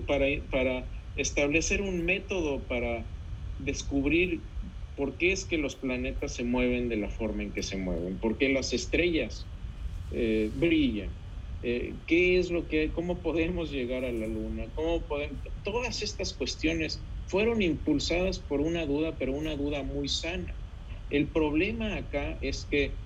para, 0.07 0.27
para 0.51 0.94
establecer 1.15 1.81
un 1.81 2.03
método 2.03 2.67
para 2.67 3.05
descubrir 3.57 4.41
por 4.95 5.17
qué 5.17 5.31
es 5.31 5.45
que 5.45 5.57
los 5.57 5.75
planetas 5.75 6.33
se 6.33 6.43
mueven 6.43 6.89
de 6.89 6.97
la 6.97 7.09
forma 7.09 7.43
en 7.43 7.53
que 7.53 7.63
se 7.63 7.77
mueven, 7.77 8.19
por 8.19 8.37
qué 8.37 8.49
las 8.49 8.73
estrellas 8.73 9.47
eh, 10.11 10.51
brillan, 10.53 11.11
eh, 11.61 11.95
qué 12.07 12.37
es 12.37 12.51
lo 12.51 12.67
que, 12.67 12.91
cómo 12.91 13.21
podemos 13.21 13.71
llegar 13.71 14.05
a 14.05 14.11
la 14.11 14.27
luna, 14.27 14.71
cómo 14.73 15.07
podemos, 15.07 15.41
todas 15.63 16.01
estas 16.01 16.33
cuestiones 16.33 17.03
fueron 17.25 17.61
impulsadas 17.61 18.39
por 18.39 18.61
una 18.61 18.85
duda, 18.85 19.17
pero 19.17 19.33
una 19.33 19.55
duda 19.55 19.83
muy 19.83 20.07
sana. 20.07 20.55
El 21.09 21.31
problema 21.31 21.95
acá 21.95 22.37
es 22.41 22.65
que 22.65 22.99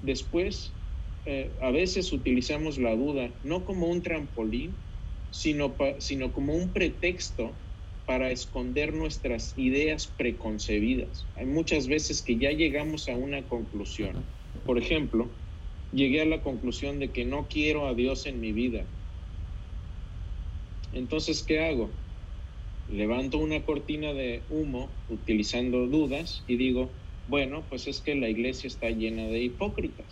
después 0.00 0.76
eh, 1.24 1.56
a 1.60 1.70
veces 1.70 2.12
utilizamos 2.12 2.78
la 2.78 2.94
duda 2.94 3.34
no 3.42 3.64
como 3.64 3.88
un 3.88 4.02
trampolín, 4.02 4.76
sino, 5.30 5.76
sino 5.98 6.32
como 6.32 6.54
un 6.54 6.72
pretexto 6.72 7.54
para 8.06 8.30
esconder 8.30 8.94
nuestras 8.94 9.52
ideas 9.58 10.06
preconcebidas. 10.06 11.26
Hay 11.34 11.46
muchas 11.46 11.88
veces 11.88 12.22
que 12.22 12.38
ya 12.38 12.52
llegamos 12.52 13.08
a 13.08 13.16
una 13.16 13.48
conclusión. 13.48 14.24
Por 14.64 14.78
ejemplo, 14.78 15.28
llegué 15.92 16.22
a 16.22 16.26
la 16.26 16.42
conclusión 16.42 17.00
de 17.00 17.10
que 17.10 17.24
no 17.24 17.48
quiero 17.48 17.86
a 17.86 17.94
Dios 17.94 18.26
en 18.26 18.40
mi 18.40 18.52
vida. 18.52 18.86
Entonces, 20.92 21.42
¿qué 21.42 21.60
hago? 21.60 21.90
Levanto 22.88 23.38
una 23.38 23.64
cortina 23.64 24.12
de 24.12 24.44
humo 24.48 24.88
utilizando 25.08 25.88
dudas 25.88 26.44
y 26.46 26.56
digo, 26.56 26.92
bueno, 27.26 27.64
pues 27.68 27.88
es 27.88 28.00
que 28.00 28.14
la 28.14 28.28
iglesia 28.28 28.68
está 28.68 28.88
llena 28.90 29.26
de 29.26 29.42
hipócritas. 29.42 30.06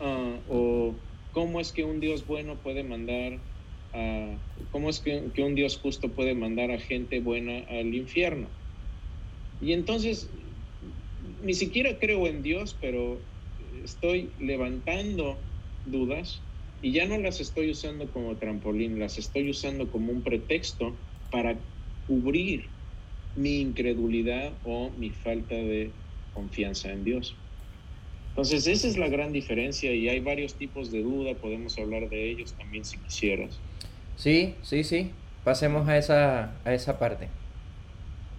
Ah, 0.00 0.40
o 0.48 0.94
cómo 1.36 1.60
es 1.60 1.70
que 1.70 1.84
un 1.84 2.00
Dios 2.00 2.26
bueno 2.26 2.62
puede 2.62 2.82
mandar 2.82 3.44
cómo 4.70 4.88
es 4.88 5.00
que, 5.00 5.42
un 5.42 5.54
Dios 5.54 5.76
justo 5.76 6.14
puede 6.14 6.34
mandar 6.34 6.70
a 6.70 6.78
gente 6.78 7.20
buena 7.20 7.58
al 7.68 7.94
infierno. 7.94 8.50
Y 9.60 9.74
entonces, 9.74 10.32
ni 11.42 11.52
siquiera 11.52 11.98
creo 11.98 12.26
en 12.26 12.42
Dios, 12.42 12.78
pero 12.80 13.22
estoy 13.84 14.34
levantando 14.38 15.46
dudas 15.84 16.42
y 16.80 16.92
ya 16.94 17.04
no 17.04 17.18
las 17.18 17.38
estoy 17.42 17.70
usando 17.70 18.10
como 18.10 18.38
trampolín, 18.38 18.98
las 18.98 19.18
estoy 19.18 19.50
usando 19.50 19.90
como 19.90 20.12
un 20.12 20.22
pretexto 20.22 21.04
para 21.30 21.62
cubrir 22.06 22.72
mi 23.34 23.60
incredulidad 23.60 24.58
o 24.62 24.90
mi 24.90 25.10
falta 25.10 25.54
de 25.54 26.00
confianza 26.32 26.90
en 26.92 27.04
Dios. 27.04 27.45
Entonces, 28.36 28.66
esa 28.66 28.86
es 28.86 28.98
la 28.98 29.08
gran 29.08 29.32
diferencia 29.32 29.94
y 29.94 30.10
hay 30.10 30.20
varios 30.20 30.56
tipos 30.56 30.92
de 30.92 31.00
duda, 31.00 31.32
podemos 31.32 31.78
hablar 31.78 32.10
de 32.10 32.30
ellos 32.30 32.52
también 32.52 32.84
si 32.84 32.98
quisieras. 32.98 33.58
Sí, 34.16 34.52
sí, 34.60 34.84
sí. 34.84 35.10
Pasemos 35.42 35.88
a 35.88 35.96
esa, 35.96 36.52
a 36.62 36.74
esa 36.74 36.98
parte. 36.98 37.28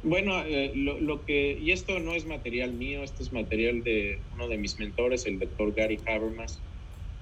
Bueno, 0.04 0.44
eh, 0.46 0.72
lo, 0.76 1.26
que, 1.26 1.58
y 1.60 1.72
esto 1.72 2.00
no 2.00 2.14
es 2.14 2.28
material 2.28 2.74
mío, 2.74 3.02
esto 3.02 3.24
es 3.24 3.34
material 3.34 3.82
de 3.82 4.20
uno 4.36 4.48
de 4.48 4.60
mis 4.60 4.78
mentores, 4.78 5.26
el 5.26 5.40
doctor 5.40 5.74
Gary 5.74 5.98
Habermas. 6.06 6.60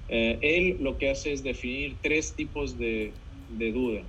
Eh, 0.09 0.37
él 0.41 0.75
lo 0.81 0.97
que 0.97 1.09
hace 1.09 1.31
es 1.31 1.43
definir 1.43 1.95
tres 2.01 2.33
tipos 2.33 2.77
de, 2.77 3.13
de 3.57 3.71
duda. 3.71 4.01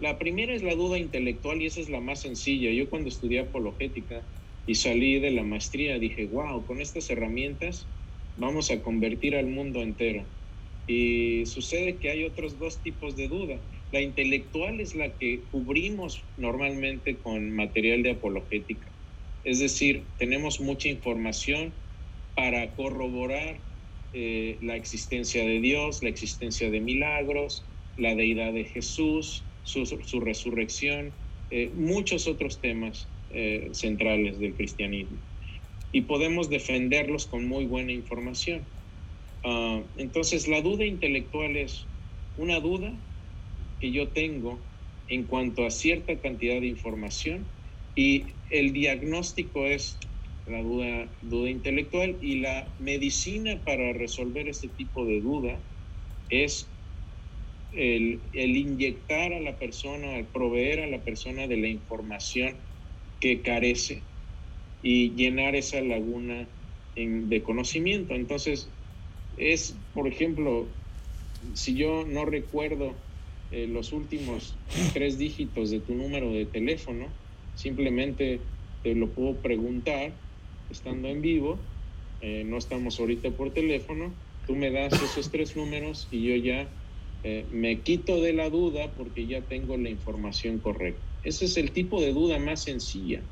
La 0.00 0.18
primera 0.18 0.52
es 0.52 0.62
la 0.62 0.74
duda 0.74 0.98
intelectual 0.98 1.62
y 1.62 1.66
esa 1.66 1.80
es 1.80 1.88
la 1.88 2.00
más 2.00 2.20
sencilla. 2.20 2.70
Yo 2.72 2.90
cuando 2.90 3.08
estudié 3.08 3.40
apologética 3.40 4.20
y 4.66 4.74
salí 4.74 5.18
de 5.18 5.30
la 5.30 5.44
maestría 5.44 5.98
dije, 5.98 6.26
wow, 6.26 6.66
con 6.66 6.78
estas 6.78 7.08
herramientas 7.08 7.86
vamos 8.36 8.70
a 8.70 8.82
convertir 8.82 9.36
al 9.36 9.46
mundo 9.46 9.82
entero. 9.82 10.26
Y 10.86 11.46
sucede 11.46 11.98
que 11.98 12.10
hay 12.10 12.24
otros 12.24 12.58
dos 12.58 12.82
tipos 12.82 13.16
de 13.16 13.28
duda. 13.28 13.60
La 13.92 14.00
intelectual 14.00 14.80
es 14.80 14.94
la 14.94 15.16
que 15.16 15.44
cubrimos 15.50 16.24
normalmente 16.36 17.18
con 17.18 17.50
material 17.52 18.02
de 18.02 18.12
apologética. 18.12 18.90
Es 19.44 19.60
decir, 19.60 20.04
tenemos 20.18 20.60
mucha 20.60 20.88
información 20.88 21.72
para 22.34 22.74
corroborar 22.74 23.60
eh, 24.12 24.58
la 24.62 24.76
existencia 24.76 25.44
de 25.44 25.60
Dios, 25.60 26.02
la 26.02 26.08
existencia 26.08 26.70
de 26.70 26.80
milagros, 26.80 27.64
la 27.96 28.14
deidad 28.14 28.52
de 28.52 28.64
Jesús, 28.64 29.44
su, 29.62 30.20
resurrección, 30.20 31.12
eh, 31.50 31.70
muchos 31.74 32.26
otros 32.26 32.60
temas 32.60 33.08
eh, 33.30 33.68
centrales 33.72 34.38
del 34.38 34.54
cristianismo. 34.54 35.18
Y 35.92 36.02
podemos 36.02 36.48
defenderlos 36.48 37.26
con 37.26 37.46
muy 37.46 37.66
buena 37.66 37.92
información. 37.92 38.66
Ah, 39.44 39.84
entonces, 39.96 40.48
la 40.48 40.62
duda 40.62 40.84
intelectual 40.84 41.56
es 41.56 41.88
una 42.36 42.60
duda 42.60 42.98
que 43.78 43.92
yo 43.92 44.08
tengo 44.08 44.72
en 45.08 45.26
cuanto 45.26 45.66
a 45.66 45.70
cierta 45.70 46.20
cantidad 46.20 46.60
de 46.60 46.68
información 46.68 47.46
y 47.94 48.24
el 48.50 48.72
diagnóstico 48.72 49.66
es 49.66 49.98
la 50.46 50.62
duda, 50.62 51.12
duda 51.20 51.50
intelectual 51.50 52.18
y 52.20 52.40
la 52.40 52.74
medicina 52.78 53.62
para 53.64 53.92
resolver 53.92 54.48
este 54.48 54.68
tipo 54.68 55.04
de 55.04 55.20
duda 55.20 55.62
es 56.28 56.72
el, 57.72 58.22
el, 58.32 58.56
inyectar 58.56 59.32
a 59.32 59.40
la 59.40 59.58
persona, 59.58 60.18
el 60.18 60.28
proveer 60.28 60.80
a 60.80 60.86
la 60.86 61.04
persona 61.04 61.46
de 61.46 61.56
la 61.56 61.68
información 61.68 62.66
que 63.20 63.42
carece 63.42 64.11
y 64.82 65.14
llenar 65.14 65.54
esa 65.54 65.80
laguna 65.80 66.48
de 66.94 67.42
conocimiento. 67.42 68.14
Entonces, 68.14 68.68
es, 69.36 69.78
por 69.94 70.08
ejemplo, 70.08 70.68
si 71.54 71.74
yo 71.74 72.04
no 72.06 72.24
recuerdo 72.24 72.94
eh, 73.50 73.66
los 73.66 73.92
últimos 73.92 74.58
tres 74.92 75.18
dígitos 75.18 75.70
de 75.70 75.80
tu 75.80 75.94
número 75.94 76.32
de 76.32 76.46
teléfono, 76.46 77.12
simplemente 77.54 78.40
te 78.82 78.94
lo 78.94 79.14
puedo 79.14 79.40
preguntar 79.40 80.20
estando 80.68 81.08
en 81.08 81.22
vivo, 81.22 81.60
eh, 82.20 82.44
no 82.44 82.58
estamos 82.58 82.98
ahorita 82.98 83.30
por 83.30 83.52
teléfono, 83.52 84.16
tú 84.46 84.56
me 84.56 84.70
das 84.70 84.94
esos 85.02 85.30
tres 85.30 85.56
números 85.56 86.08
y 86.10 86.22
yo 86.22 86.36
ya 86.36 86.74
eh, 87.22 87.46
me 87.50 87.82
quito 87.82 88.20
de 88.20 88.32
la 88.32 88.50
duda 88.50 88.94
porque 88.94 89.26
ya 89.26 89.42
tengo 89.42 89.76
la 89.76 89.90
información 89.90 90.58
correcta. 90.58 91.06
Ese 91.22 91.44
es 91.44 91.56
el 91.56 91.72
tipo 91.72 92.00
de 92.00 92.12
duda 92.12 92.38
más 92.38 92.64
sencilla. 92.64 93.24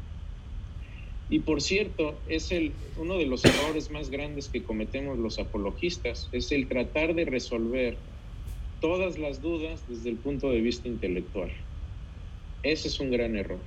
Y 1.30 1.38
por 1.38 1.62
cierto, 1.62 2.20
es 2.28 2.50
el, 2.50 2.72
uno 2.96 3.16
de 3.16 3.24
los 3.24 3.44
errores 3.44 3.90
más 3.92 4.10
grandes 4.10 4.48
que 4.48 4.64
cometemos 4.64 5.16
los 5.16 5.38
apologistas, 5.38 6.28
es 6.32 6.50
el 6.50 6.68
tratar 6.68 7.14
de 7.14 7.24
resolver 7.24 7.96
todas 8.80 9.16
las 9.16 9.40
dudas 9.40 9.86
desde 9.88 10.10
el 10.10 10.16
punto 10.16 10.50
de 10.50 10.60
vista 10.60 10.88
intelectual. 10.88 11.52
Ese 12.64 12.88
es 12.88 12.98
un 12.98 13.12
gran 13.12 13.36
error. 13.36 13.60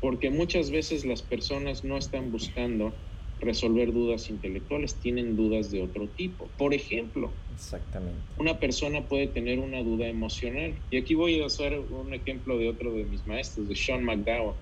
Porque 0.00 0.30
muchas 0.30 0.70
veces 0.70 1.04
las 1.04 1.20
personas 1.20 1.84
no 1.84 1.98
están 1.98 2.32
buscando 2.32 2.94
resolver 3.38 3.92
dudas 3.92 4.30
intelectuales, 4.30 4.94
tienen 5.00 5.36
dudas 5.36 5.70
de 5.70 5.82
otro 5.82 6.08
tipo. 6.08 6.48
Por 6.56 6.72
ejemplo, 6.72 7.30
Exactamente. 7.52 8.18
una 8.38 8.58
persona 8.58 9.06
puede 9.06 9.26
tener 9.26 9.58
una 9.58 9.82
duda 9.82 10.08
emocional. 10.08 10.74
Y 10.90 10.96
aquí 10.96 11.14
voy 11.14 11.40
a 11.40 11.46
usar 11.46 11.78
un 11.78 12.14
ejemplo 12.14 12.56
de 12.56 12.68
otro 12.68 12.94
de 12.94 13.04
mis 13.04 13.26
maestros, 13.26 13.68
de 13.68 13.76
Sean 13.76 14.02
McDowell. 14.02 14.54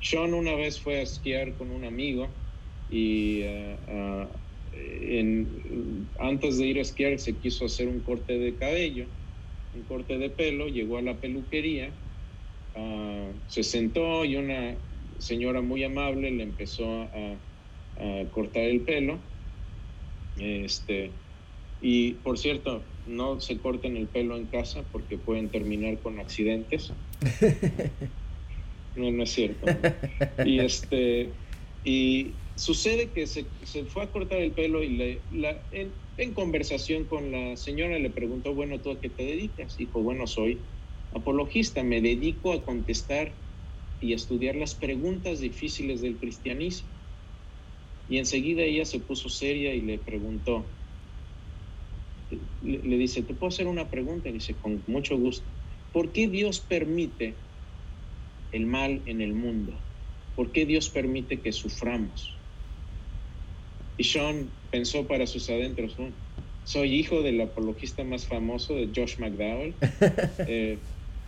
Sean 0.00 0.34
una 0.34 0.54
vez 0.54 0.80
fue 0.80 0.98
a 0.98 1.02
esquiar 1.02 1.56
con 1.56 1.70
un 1.70 1.84
amigo 1.84 2.28
y 2.88 3.42
uh, 3.42 4.26
antes 6.18 6.58
de 6.58 6.66
ir 6.66 6.78
a 6.78 6.82
esquiar 6.82 7.18
se 7.18 7.36
quiso 7.36 7.66
hacer 7.66 7.88
un 7.88 8.00
corte 8.00 8.38
de 8.38 8.56
cabello, 8.56 9.06
un 9.74 9.82
corte 9.82 10.18
de 10.18 10.30
pelo, 10.30 10.68
llegó 10.68 10.98
a 10.98 11.02
la 11.02 11.14
peluquería, 11.20 11.90
uh, 12.74 13.32
se 13.46 13.62
sentó 13.62 14.24
y 14.24 14.36
una 14.36 14.76
señora 15.18 15.60
muy 15.60 15.84
amable 15.84 16.30
le 16.30 16.42
empezó 16.42 17.02
a 17.02 17.36
a 18.00 18.24
cortar 18.30 18.64
el 18.64 18.80
pelo. 18.80 19.18
Este, 20.36 21.10
y 21.80 22.12
por 22.14 22.38
cierto, 22.38 22.82
no 23.06 23.40
se 23.40 23.58
corten 23.58 23.96
el 23.96 24.06
pelo 24.08 24.36
en 24.36 24.46
casa 24.46 24.82
porque 24.90 25.18
pueden 25.18 25.50
terminar 25.50 25.98
con 26.00 26.18
accidentes. 26.18 26.92
No, 28.94 29.10
no 29.10 29.22
es 29.22 29.30
cierto. 29.30 29.66
Y 30.44 30.58
este 30.60 31.32
y 31.84 32.32
sucede 32.56 33.10
que 33.10 33.26
se, 33.26 33.46
se, 33.62 33.84
fue 33.84 34.02
a 34.02 34.10
cortar 34.10 34.38
el 34.40 34.52
pelo 34.52 34.82
y 34.82 34.96
le, 34.96 35.22
la, 35.30 35.62
en, 35.70 35.92
en, 36.18 36.34
conversación 36.34 37.04
con 37.04 37.32
la 37.32 37.56
señora 37.56 37.98
le 37.98 38.10
preguntó, 38.10 38.54
bueno, 38.54 38.80
¿tú 38.80 38.90
a 38.90 39.00
qué 39.00 39.08
te 39.08 39.24
dedicas? 39.24 39.76
Dijo, 39.76 40.02
bueno, 40.02 40.26
soy 40.26 40.58
apologista, 41.14 41.82
me 41.82 42.02
dedico 42.02 42.52
a 42.52 42.62
contestar 42.62 43.32
y 44.00 44.12
a 44.12 44.16
estudiar 44.16 44.56
las 44.56 44.74
preguntas 44.74 45.40
difíciles 45.40 46.02
del 46.02 46.18
cristianismo. 46.18 46.88
Y 48.08 48.18
enseguida 48.18 48.62
ella 48.62 48.84
se 48.84 49.00
puso 49.00 49.28
seria 49.28 49.74
y 49.74 49.80
le 49.80 49.98
preguntó, 49.98 50.66
le, 52.62 52.78
le, 52.78 52.98
dice, 52.98 53.22
¿te 53.22 53.34
puedo 53.34 53.48
hacer 53.48 53.66
una 53.66 53.88
pregunta? 53.88 54.28
Y 54.28 54.32
dice, 54.32 54.54
con 54.54 54.82
mucho 54.86 55.16
gusto, 55.16 55.46
¿por 55.92 56.12
qué 56.12 56.28
Dios 56.28 56.60
permite 56.60 57.34
el 58.52 58.66
mal 58.66 59.02
en 59.06 59.20
el 59.20 59.34
mundo? 59.34 59.84
¿Por 60.34 60.52
qué 60.52 60.66
Dios 60.66 60.90
permite 60.90 61.42
que 61.42 61.52
suframos? 61.52 62.42
Y 63.96 64.04
Sean 64.04 64.52
pensó 64.70 65.06
para 65.06 65.26
sus 65.26 65.48
adentros, 65.50 65.98
¿no? 65.98 66.14
soy 66.62 66.94
hijo 66.94 67.22
del 67.22 67.40
apologista 67.40 68.04
más 68.04 68.26
famoso, 68.26 68.76
de 68.76 68.90
Josh 68.94 69.18
McDowell. 69.18 69.76
Eh, 70.46 70.78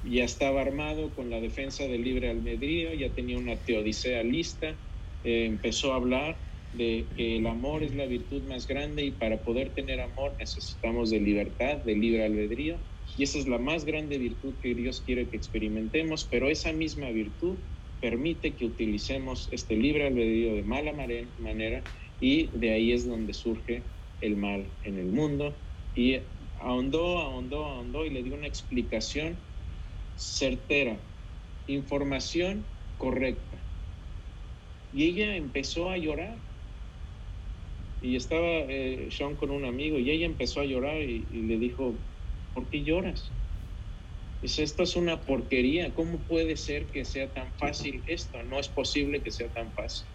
ya 0.05 0.25
estaba 0.25 0.63
armado 0.63 1.15
con 1.15 1.31
la 1.31 1.41
defensa 1.41 1.85
del 1.85 2.03
libre 2.03 2.29
albedrío, 2.31 2.93
ya 2.95 3.15
tenía 3.15 3.39
una 3.39 3.57
teodicea 3.63 4.23
lista, 4.25 4.81
eh, 5.23 5.45
empezó 5.45 5.93
a 5.93 5.97
hablar 5.97 6.45
de 6.73 7.13
que 7.15 7.37
el 7.37 7.47
amor 7.47 7.85
es 7.85 7.95
la 7.95 8.07
virtud 8.07 8.43
más 8.45 8.67
grande 8.67 9.05
y 9.05 9.13
para 9.13 9.45
poder 9.45 9.75
tener 9.75 10.01
amor 10.01 10.35
necesitamos 10.41 11.11
de 11.11 11.21
libertad, 11.21 11.79
de 11.79 11.95
libre 11.95 12.25
albedrío. 12.25 12.81
Y 13.17 13.25
esa 13.25 13.39
es 13.39 13.47
la 13.47 13.59
más 13.59 13.85
grande 13.85 14.19
virtud 14.19 14.55
que 14.63 14.75
Dios 14.75 15.03
quiere 15.05 15.29
que 15.29 15.37
experimentemos, 15.37 16.25
pero 16.31 16.49
esa 16.49 16.73
misma 16.73 17.11
virtud 17.11 17.57
permite 18.01 18.55
que 18.55 18.65
utilicemos 18.65 19.49
este 19.53 19.77
libre 19.77 20.07
albedrío 20.07 20.55
de 20.55 20.63
mala 20.63 20.93
manera 20.93 21.83
y 22.21 22.47
de 22.59 22.71
ahí 22.71 22.93
es 22.93 23.07
donde 23.07 23.33
surge 23.35 23.83
el 24.21 24.37
mal 24.37 24.65
en 24.85 24.99
el 24.99 25.07
mundo. 25.07 25.55
Y 25.95 26.17
ahondó, 26.61 27.19
ahondó, 27.19 27.67
ahondó 27.67 28.07
y 28.07 28.11
le 28.11 28.23
dio 28.23 28.35
una 28.35 28.47
explicación 28.47 29.37
certera, 30.17 30.97
información 31.67 32.65
correcta. 32.97 33.59
Y 34.93 35.05
ella 35.05 35.37
empezó 35.37 35.91
a 35.91 35.97
llorar 35.97 36.37
y 38.01 38.17
estaba 38.17 38.47
eh, 38.69 39.09
Sean 39.11 39.37
con 39.37 39.51
un 39.51 39.65
amigo 39.65 39.99
y 39.99 40.11
ella 40.11 40.27
empezó 40.27 40.61
a 40.61 40.65
llorar 40.65 41.01
y, 41.03 41.25
y, 41.31 41.43
le 41.43 41.57
dijo, 41.59 41.95
¿por 42.53 42.69
qué 42.69 42.85
lloras? 42.85 43.37
Dice, 44.41 44.65
esto 44.65 44.83
es 44.83 44.97
una 44.97 45.21
porquería, 45.21 45.95
¿cómo 45.95 46.27
puede 46.27 46.57
ser 46.57 46.91
que 46.91 47.05
sea 47.05 47.33
tan 47.33 47.55
fácil 47.57 48.03
esto? 48.07 48.43
No 48.43 48.59
es 48.59 48.69
posible 48.69 49.23
que 49.23 49.31
sea 49.31 49.53
tan 49.53 49.73
fácil. 49.73 50.09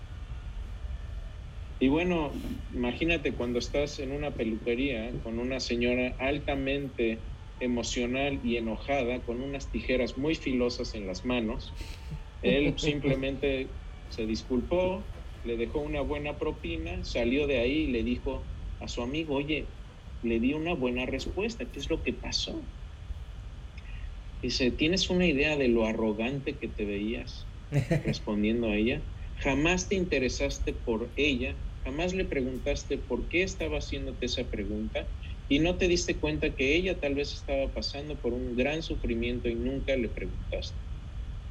Y 1.80 1.88
bueno, 1.88 2.34
imagínate 2.74 3.36
cuando 3.36 3.60
estás 3.60 4.00
en 4.00 4.12
una 4.12 4.36
peluquería 4.36 5.14
con 5.22 5.40
una 5.40 5.60
señora 5.60 6.16
altamente 6.20 7.24
emocional 7.60 8.42
y 8.44 8.58
enojada, 8.58 9.24
con 9.24 9.42
unas 9.42 9.72
tijeras 9.72 10.18
muy 10.18 10.36
filosas 10.36 10.94
en 10.96 11.08
las 11.08 11.24
manos, 11.24 11.74
él 12.42 12.74
simplemente 12.78 13.78
se 14.10 14.26
disculpó, 14.26 15.08
le 15.44 15.56
dejó 15.56 15.80
una 15.80 16.02
buena 16.02 16.38
propina, 16.38 17.04
salió 17.04 17.48
de 17.48 17.60
ahí 17.60 17.84
y 17.84 17.92
le 17.92 18.04
dijo 18.04 18.52
a 18.80 18.88
su 18.88 19.02
amigo, 19.02 19.36
oye, 19.36 19.77
le 20.22 20.40
di 20.40 20.54
una 20.54 20.74
buena 20.74 21.06
respuesta, 21.06 21.72
¿qué 21.72 21.80
es 21.80 21.90
lo 21.90 22.04
que 22.04 22.14
pasó? 22.14 22.70
Dice, 24.42 24.72
¿tienes 24.72 25.10
una 25.10 25.28
idea 25.28 25.58
de 25.58 25.68
lo 25.68 25.86
arrogante 25.86 26.60
que 26.60 26.68
te 26.68 26.86
veías 26.86 27.52
respondiendo 28.06 28.70
a 28.70 28.78
ella? 28.78 29.08
Jamás 29.36 29.90
te 29.90 29.96
interesaste 29.96 30.74
por 30.74 31.14
ella, 31.16 31.64
jamás 31.84 32.14
le 32.14 32.26
preguntaste 32.26 32.98
por 32.98 33.28
qué 33.28 33.44
estaba 33.44 33.78
haciéndote 33.78 34.26
esa 34.28 34.50
pregunta 34.50 35.12
y 35.48 35.60
no 35.60 35.78
te 35.78 35.88
diste 35.88 36.20
cuenta 36.20 36.56
que 36.56 36.76
ella 36.76 37.00
tal 37.00 37.16
vez 37.16 37.34
estaba 37.34 37.74
pasando 37.74 38.22
por 38.22 38.34
un 38.34 38.56
gran 38.56 38.84
sufrimiento 38.84 39.50
y 39.50 39.56
nunca 39.56 39.96
le 39.96 40.10
preguntaste 40.10 40.88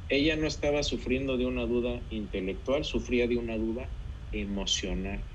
ella 0.09 0.37
no 0.37 0.47
estaba 0.47 0.83
sufriendo 0.83 1.37
de 1.37 1.45
una 1.45 1.65
duda 1.65 2.05
intelectual, 2.09 2.83
sufría 2.85 3.27
de 3.27 3.37
una 3.37 3.57
duda 3.57 3.93
emocional. 4.31 5.27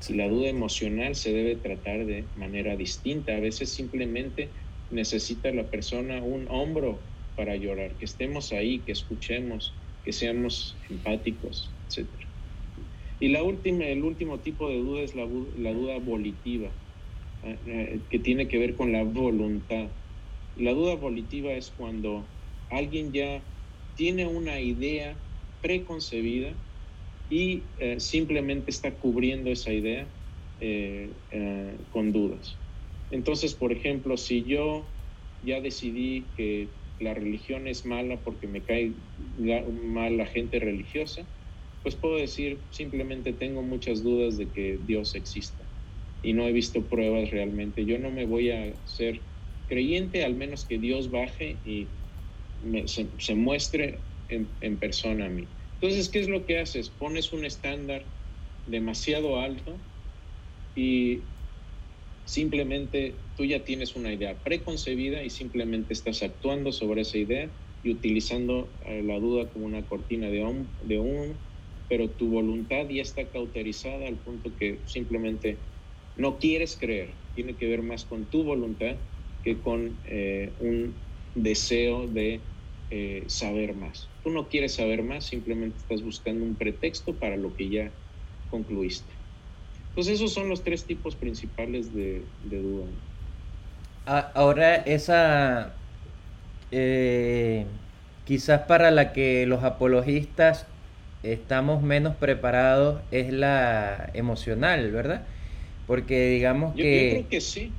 Si 0.00 0.14
la 0.14 0.28
duda 0.28 0.48
emocional 0.48 1.14
se 1.14 1.32
debe 1.32 1.56
tratar 1.56 2.04
de 2.06 2.30
manera 2.34 2.76
distinta, 2.76 3.36
a 3.36 3.40
veces 3.40 3.74
simplemente 3.74 4.52
necesita 4.90 5.50
la 5.52 5.70
persona 5.70 6.22
un 6.22 6.46
hombro 6.48 7.10
para 7.34 7.56
llorar, 7.56 7.96
que 7.96 8.04
estemos 8.04 8.52
ahí, 8.52 8.84
que 8.84 8.92
escuchemos, 8.92 9.80
que 10.02 10.12
seamos 10.12 10.78
empáticos, 10.88 11.76
etc. 11.88 12.28
Y 13.20 13.28
la 13.28 13.42
última, 13.42 13.86
el 13.86 14.04
último 14.04 14.40
tipo 14.40 14.68
de 14.68 14.76
duda 14.76 15.02
es 15.02 15.14
la, 15.14 15.28
la 15.56 15.72
duda 15.72 15.98
volitiva, 15.98 16.74
eh, 17.42 18.02
que 18.10 18.18
tiene 18.18 18.48
que 18.48 18.58
ver 18.58 18.74
con 18.76 18.92
la 18.92 19.04
voluntad. 19.04 19.92
La 20.54 20.72
duda 20.72 20.96
volitiva 20.96 21.52
es 21.54 21.70
cuando 21.70 22.28
alguien 22.70 23.12
ya 23.12 23.44
tiene 23.94 24.26
una 24.26 24.60
idea 24.60 25.22
preconcebida 25.60 26.56
y 27.28 27.70
eh, 27.78 28.00
simplemente 28.00 28.70
está 28.70 28.98
cubriendo 28.98 29.50
esa 29.50 29.72
idea 29.72 30.12
eh, 30.58 31.12
eh, 31.30 31.78
con 31.90 32.12
dudas. 32.12 32.60
Entonces, 33.10 33.54
por 33.54 33.72
ejemplo, 33.72 34.16
si 34.16 34.44
yo 34.44 34.94
ya 35.42 35.60
decidí 35.60 36.32
que 36.36 36.74
la 36.98 37.14
religión 37.14 37.68
es 37.68 37.84
mala 37.84 38.22
porque 38.22 38.46
me 38.46 38.64
cae 38.64 38.94
mal 39.70 40.16
la 40.16 40.26
gente 40.26 40.58
religiosa, 40.58 41.28
pues 41.82 41.94
puedo 41.94 42.16
decir 42.16 42.66
simplemente 42.70 43.32
tengo 43.32 43.62
muchas 43.62 44.02
dudas 44.02 44.36
de 44.38 44.50
que 44.50 44.78
Dios 44.82 45.14
exista 45.14 45.68
y 46.22 46.32
no 46.32 46.48
he 46.48 46.52
visto 46.52 46.88
pruebas 46.88 47.30
realmente. 47.30 47.84
Yo 47.84 47.98
no 47.98 48.10
me 48.10 48.24
voy 48.24 48.50
a 48.50 48.74
ser 48.84 49.22
creyente 49.66 50.24
al 50.24 50.34
menos 50.34 50.64
que 50.64 50.78
Dios 50.78 51.10
baje 51.10 51.60
y 51.64 51.90
se, 52.86 53.34
muestre 53.34 54.00
en, 54.28 54.78
persona 54.78 55.26
a 55.26 55.28
mí. 55.28 55.55
Entonces, 55.80 56.08
¿qué 56.10 56.20
es 56.20 56.28
lo 56.28 56.46
que 56.46 56.58
haces? 56.58 56.90
Pones 56.90 57.32
un 57.32 57.44
estándar 57.44 58.12
demasiado 58.64 59.38
alto 59.38 59.86
y 60.74 61.30
simplemente 62.24 63.26
tú 63.36 63.44
ya 63.44 63.64
tienes 63.64 63.94
una 63.94 64.12
idea 64.12 64.42
preconcebida 64.42 65.22
y 65.22 65.30
simplemente 65.30 65.92
estás 65.92 66.22
actuando 66.22 66.72
sobre 66.72 67.02
esa 67.02 67.18
idea 67.18 67.56
y 67.82 67.90
utilizando 67.90 68.78
eh, 68.82 69.02
la 69.02 69.18
duda 69.18 69.52
como 69.52 69.66
una 69.66 69.86
cortina 69.86 70.28
de 70.30 70.42
humo, 70.42 70.74
de 70.80 70.98
humo, 70.98 71.40
pero 71.88 72.10
tu 72.10 72.30
voluntad 72.30 72.88
ya 72.88 73.02
está 73.02 73.30
cauterizada 73.30 74.08
al 74.08 74.20
punto 74.20 74.56
que 74.56 74.82
simplemente 74.86 75.68
no 76.16 76.38
quieres 76.38 76.76
creer. 76.78 77.20
Tiene 77.34 77.56
que 77.56 77.66
ver 77.68 77.82
más 77.82 78.06
con 78.06 78.28
tu 78.28 78.42
voluntad 78.42 79.02
que 79.42 79.60
con 79.60 80.00
eh, 80.04 80.56
un 80.58 81.04
deseo 81.34 82.08
de 82.08 82.48
eh, 82.90 83.24
saber 83.28 83.74
más. 83.74 84.15
Tú 84.26 84.32
no 84.32 84.48
quieres 84.48 84.74
saber 84.74 85.04
más, 85.04 85.22
simplemente 85.22 85.76
estás 85.76 86.02
buscando 86.02 86.44
un 86.44 86.56
pretexto 86.56 87.14
para 87.14 87.36
lo 87.36 87.54
que 87.54 87.70
ya 87.70 87.92
concluiste. 88.50 89.12
Entonces 89.90 90.14
esos 90.14 90.32
son 90.32 90.48
los 90.48 90.64
tres 90.64 90.84
tipos 90.84 91.14
principales 91.14 91.94
de, 91.94 92.24
de 92.42 92.58
duda. 92.58 92.86
ahora 94.04 94.74
esa, 94.78 95.74
eh, 96.72 97.66
quizás 98.24 98.62
para 98.62 98.90
la 98.90 99.12
que 99.12 99.46
los 99.46 99.62
apologistas 99.62 100.66
estamos 101.22 101.84
menos 101.84 102.16
preparados 102.16 103.02
es 103.12 103.32
la 103.32 104.10
emocional, 104.12 104.90
¿verdad? 104.90 105.24
Porque 105.86 106.30
digamos 106.30 106.74
que... 106.74 107.10
Yo 107.10 107.14
creo 107.18 107.28
que 107.28 107.40
sí. 107.40 107.70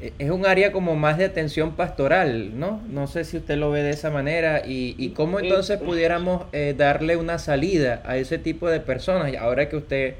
E, 0.00 0.12
es 0.18 0.30
un 0.30 0.46
área 0.46 0.72
como 0.72 0.96
más 0.96 1.18
de 1.18 1.24
atención 1.24 1.74
pastoral, 1.74 2.58
¿no? 2.58 2.82
No 2.88 3.06
sé 3.06 3.24
si 3.24 3.36
usted 3.36 3.56
lo 3.56 3.70
ve 3.70 3.82
de 3.82 3.90
esa 3.90 4.10
manera 4.10 4.62
y, 4.64 4.94
y 4.98 5.10
cómo 5.10 5.40
entonces 5.40 5.78
pudiéramos 5.78 6.44
eh, 6.52 6.74
darle 6.76 7.16
una 7.16 7.38
salida 7.38 8.02
a 8.04 8.16
ese 8.16 8.38
tipo 8.38 8.68
de 8.68 8.80
personas, 8.80 9.34
ahora 9.36 9.68
que 9.68 9.76
usted 9.76 10.14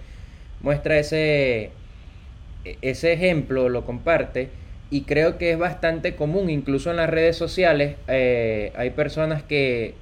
muestra 0.60 0.98
ese, 0.98 1.70
e, 2.64 2.78
ese 2.82 3.12
ejemplo, 3.12 3.68
lo 3.68 3.84
comparte, 3.84 4.50
y 4.90 5.02
creo 5.02 5.38
que 5.38 5.52
es 5.52 5.58
bastante 5.58 6.16
común, 6.16 6.50
incluso 6.50 6.90
en 6.90 6.96
las 6.96 7.10
redes 7.10 7.36
sociales, 7.36 7.96
eh, 8.08 8.72
hay 8.74 8.90
personas 8.90 9.42
que 9.42 9.94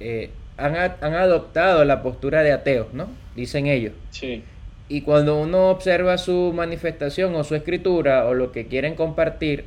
eh, 0.00 0.30
han, 0.56 0.76
han, 0.76 1.14
adoptado 1.14 1.84
la 1.84 2.02
postura 2.02 2.42
de 2.42 2.52
ateos, 2.52 2.92
¿no? 2.94 3.08
Dicen 3.36 3.66
ellos. 3.66 3.92
Sí. 4.10 4.42
Y 4.88 5.00
cuando 5.02 5.40
uno 5.40 5.70
observa 5.70 6.18
su 6.18 6.52
manifestación 6.54 7.34
o 7.34 7.44
su 7.44 7.54
escritura 7.54 8.26
o 8.26 8.34
lo 8.34 8.52
que 8.52 8.66
quieren 8.66 8.94
compartir, 8.94 9.64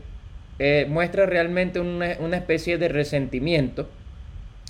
eh, 0.60 0.86
muestra 0.90 1.26
realmente 1.26 1.80
una, 1.80 2.18
una, 2.20 2.38
especie 2.38 2.78
de 2.78 2.88
resentimiento. 2.88 3.88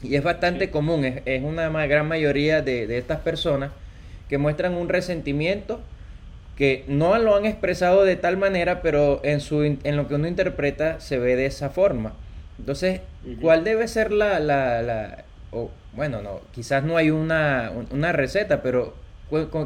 Y 0.04 0.16
es 0.16 0.24
bastante 0.24 0.70
común, 0.70 1.06
es, 1.06 1.22
es, 1.26 1.44
una 1.44 1.70
gran 1.88 2.08
mayoría 2.08 2.62
de, 2.62 2.88
de 2.88 2.98
estas 2.98 3.20
personas 3.20 3.72
que 4.30 4.38
muestran 4.38 4.74
un 4.74 4.90
resentimiento 4.90 5.82
que 6.58 6.84
no 6.88 7.18
lo 7.20 7.36
han 7.36 7.46
expresado 7.46 8.04
de 8.04 8.16
tal 8.16 8.36
manera, 8.36 8.82
pero 8.82 9.22
en, 9.24 9.42
su, 9.42 9.64
en 9.64 9.96
lo 9.96 10.08
que 10.08 10.16
uno 10.16 10.28
interpreta 10.28 11.00
se 11.00 11.20
ve 11.20 11.36
de 11.36 11.46
esa 11.46 11.70
forma. 11.70 12.14
Entonces, 12.58 13.02
¿cuál 13.40 13.64
debe 13.64 13.88
ser 13.88 14.12
la, 14.12 14.40
la, 14.40 14.82
la 14.82 15.24
o, 15.52 15.70
bueno, 15.94 16.22
no, 16.24 16.42
quizás 16.52 16.84
no 16.84 16.98
hay 16.98 17.12
una, 17.12 17.72
una 17.92 18.12
receta, 18.12 18.64
pero 18.64 18.96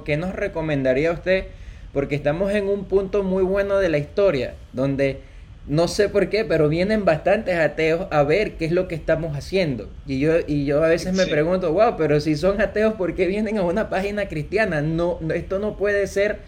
¿qué 0.05 0.17
nos 0.17 0.33
recomendaría 0.33 1.11
usted? 1.11 1.45
Porque 1.93 2.15
estamos 2.15 2.51
en 2.53 2.67
un 2.67 2.85
punto 2.85 3.23
muy 3.23 3.43
bueno 3.43 3.77
de 3.77 3.89
la 3.89 3.97
historia, 3.97 4.55
donde 4.73 5.19
no 5.67 5.87
sé 5.87 6.09
por 6.09 6.29
qué, 6.29 6.43
pero 6.43 6.69
vienen 6.69 7.05
bastantes 7.05 7.55
ateos 7.57 8.07
a 8.09 8.23
ver 8.23 8.53
qué 8.53 8.65
es 8.65 8.71
lo 8.71 8.87
que 8.87 8.95
estamos 8.95 9.37
haciendo. 9.37 9.89
Y 10.07 10.19
yo, 10.19 10.33
y 10.47 10.65
yo 10.65 10.83
a 10.83 10.87
veces 10.87 11.13
me 11.13 11.27
pregunto, 11.27 11.71
wow, 11.71 11.95
pero 11.97 12.19
si 12.19 12.35
son 12.35 12.59
ateos, 12.61 12.95
¿por 12.95 13.13
qué 13.13 13.27
vienen 13.27 13.57
a 13.57 13.61
una 13.61 13.89
página 13.89 14.27
cristiana? 14.27 14.81
No, 14.81 15.19
esto 15.33 15.59
no 15.59 15.77
puede 15.77 16.07
ser 16.07 16.39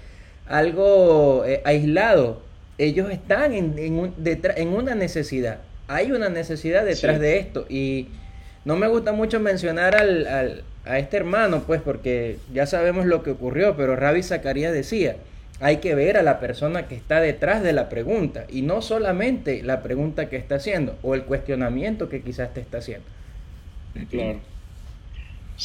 algo 0.48 1.46
eh, 1.46 1.62
aislado. 1.64 2.42
Ellos 2.80 3.12
están 3.12 3.54
en, 3.54 3.78
en, 3.78 4.00
un, 4.00 4.14
en, 4.26 4.68
una 4.70 4.96
necesidad. 4.96 5.60
Hay 5.88 6.12
una 6.12 6.30
necesidad 6.30 6.84
detrás 6.84 7.20
de 7.20 7.38
esto. 7.38 7.68
Y 7.70 8.08
no 8.66 8.76
me 8.76 8.88
gusta 8.88 9.12
mucho 9.12 9.40
mencionar 9.40 9.96
al, 9.96 10.28
al, 10.28 10.64
a 10.86 11.00
este 11.00 11.18
hermano, 11.18 11.64
pues, 11.66 11.82
porque 11.82 12.38
ya 12.54 12.66
sabemos 12.66 13.06
lo 13.06 13.24
que 13.24 13.32
ocurrió, 13.32 13.76
pero 13.76 13.96
Rabbi 13.96 14.24
Zacarías 14.24 14.74
decía, 14.74 15.18
hay 15.60 15.78
que 15.78 15.96
ver 15.96 16.18
a 16.18 16.24
la 16.24 16.40
persona 16.40 16.88
que 16.88 16.96
está 16.96 17.22
detrás 17.22 17.64
de 17.64 17.74
la 17.74 17.90
pregunta 17.90 18.46
y 18.50 18.64
no 18.64 18.82
solamente 18.82 19.64
la 19.64 19.82
pregunta 19.82 20.30
que 20.30 20.38
está 20.38 20.56
haciendo 20.56 20.98
o 21.02 21.16
el 21.16 21.24
cuestionamiento 21.24 22.10
que 22.10 22.22
quizás 22.22 22.54
te 22.54 22.62
está 22.62 22.80
haciendo. 22.80 23.06
Claro. 24.10 24.40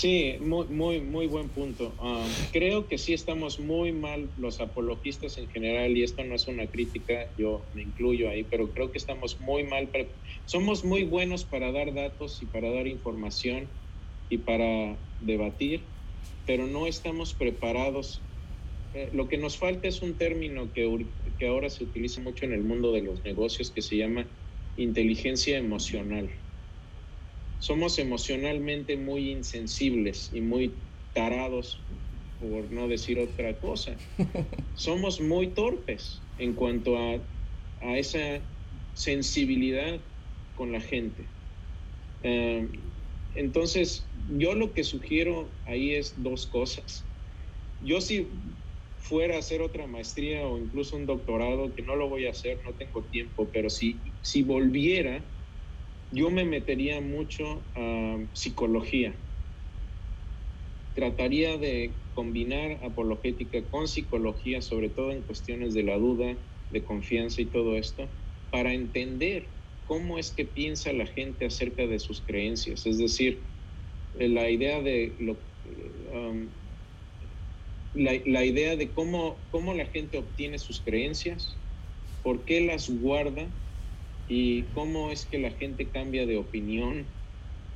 Sí, 0.01 0.36
muy, 0.38 0.68
muy, 0.68 1.01
muy 1.01 1.26
buen 1.26 1.49
punto. 1.49 1.96
Ah, 1.99 2.24
creo 2.53 2.86
que 2.86 2.99
sí 2.99 3.14
estamos 3.14 3.59
muy 3.59 3.90
mal 3.90 4.32
los 4.36 4.61
apologistas 4.61 5.38
en 5.38 5.49
general 5.49 5.96
y 5.96 6.05
esto 6.05 6.22
no 6.22 6.36
es 6.36 6.46
una 6.46 6.70
crítica, 6.70 7.34
yo 7.36 7.68
me 7.74 7.82
incluyo 7.82 8.30
ahí, 8.30 8.44
pero 8.44 8.72
creo 8.72 8.92
que 8.92 8.99
estamos 8.99 9.40
muy 9.40 9.64
mal. 9.64 9.90
Somos 10.44 10.84
muy 10.84 11.03
buenos 11.03 11.44
para 11.44 11.72
dar 11.72 11.92
datos 11.94 12.40
y 12.42 12.46
para 12.46 12.70
dar 12.70 12.86
información 12.86 13.72
y 14.28 14.38
para 14.38 15.05
debatir, 15.18 15.90
pero 16.46 16.68
no 16.68 16.86
estamos 16.86 17.34
preparados. 17.34 18.24
Eh, 18.94 19.11
lo 19.12 19.26
que 19.26 19.36
nos 19.36 19.59
falta 19.59 19.88
es 19.88 20.01
un 20.01 20.16
término 20.16 20.72
que, 20.72 21.09
que 21.36 21.46
ahora 21.49 21.70
se 21.70 21.82
utiliza 21.82 22.20
mucho 22.20 22.44
en 22.44 22.53
el 22.53 22.62
mundo 22.62 22.92
de 22.92 23.03
los 23.03 23.24
negocios 23.24 23.72
que 23.72 23.82
se 23.82 23.96
llama 23.96 24.30
inteligencia 24.76 25.59
emocional 25.59 26.30
somos 27.59 27.98
emocionalmente 27.98 28.96
muy 28.96 29.30
insensibles 29.30 30.32
y 30.32 30.40
muy 30.40 30.78
tarados, 31.12 31.84
por 32.38 32.70
no 32.70 32.88
decir 32.88 33.18
otra 33.18 33.59
cosa. 33.59 33.96
Somos 34.74 35.20
muy 35.20 35.54
torpes 35.54 36.22
en 36.36 36.54
cuanto 36.54 36.96
a, 36.96 37.28
a 37.80 37.98
esa 37.98 38.48
sensibilidad 38.92 40.00
con 40.54 40.70
la 40.70 40.80
gente. 40.80 41.32
Eh, 42.22 42.68
entonces, 43.34 44.09
yo 44.12 44.54
lo 44.54 44.72
que 44.72 44.84
sugiero 44.84 45.61
ahí 45.64 45.94
es 45.94 46.22
dos 46.22 46.46
cosas. 46.46 47.11
Yo 47.80 48.00
si 48.00 48.30
fuera 48.96 49.36
a 49.36 49.38
hacer 49.38 49.62
otra 49.62 49.86
maestría 49.86 50.46
o 50.46 50.59
incluso 50.59 50.96
un 50.96 51.06
doctorado, 51.06 51.74
que 51.74 51.82
no 51.82 51.96
lo 51.96 52.09
voy 52.09 52.26
a 52.26 52.30
hacer, 52.30 52.61
no 52.64 52.74
tengo 52.76 53.06
tiempo, 53.06 53.50
pero 53.52 53.70
si, 53.70 54.16
si 54.20 54.42
volviera, 54.42 55.32
yo 56.11 56.30
me 56.30 56.44
metería 56.44 57.00
mucho 57.00 57.62
a 57.74 58.18
psicología. 58.32 59.14
Trataría 60.94 61.59
de 61.59 61.92
combinar 62.14 62.84
apologética 62.84 63.62
con 63.70 63.86
psicología, 63.86 64.61
sobre 64.62 64.88
todo 64.88 65.12
en 65.12 65.22
cuestiones 65.22 65.74
de 65.74 65.82
la 65.82 65.96
duda, 65.96 66.36
de 66.70 66.84
confianza 66.84 67.42
y 67.42 67.46
todo 67.46 67.76
esto, 67.76 68.09
para 68.50 68.72
entender 68.72 69.46
cómo 69.84 70.18
es 70.18 70.30
que 70.32 70.44
piensa 70.44 70.92
la 70.92 71.06
gente 71.06 71.46
acerca 71.46 71.86
de 71.86 71.98
sus 71.98 72.20
creencias. 72.20 72.86
Es 72.86 72.98
decir, 72.98 73.40
la 74.14 74.50
idea 74.50 74.82
de 74.82 75.14
lo, 75.20 75.38
um, 76.12 76.48
la, 77.94 78.12
la, 78.26 78.44
idea 78.44 78.76
de 78.76 78.92
cómo, 78.92 79.36
cómo 79.50 79.74
la 79.74 79.86
gente 79.86 80.18
obtiene 80.18 80.59
sus 80.59 80.80
creencias, 80.80 81.56
por 82.22 82.44
qué 82.44 82.61
las 82.61 82.90
guarda 82.90 83.48
y 84.29 84.64
cómo 84.70 85.11
es 85.11 85.26
que 85.26 85.39
la 85.39 85.51
gente 85.51 85.91
cambia 85.91 86.26
de 86.26 86.37
opinión 86.37 87.09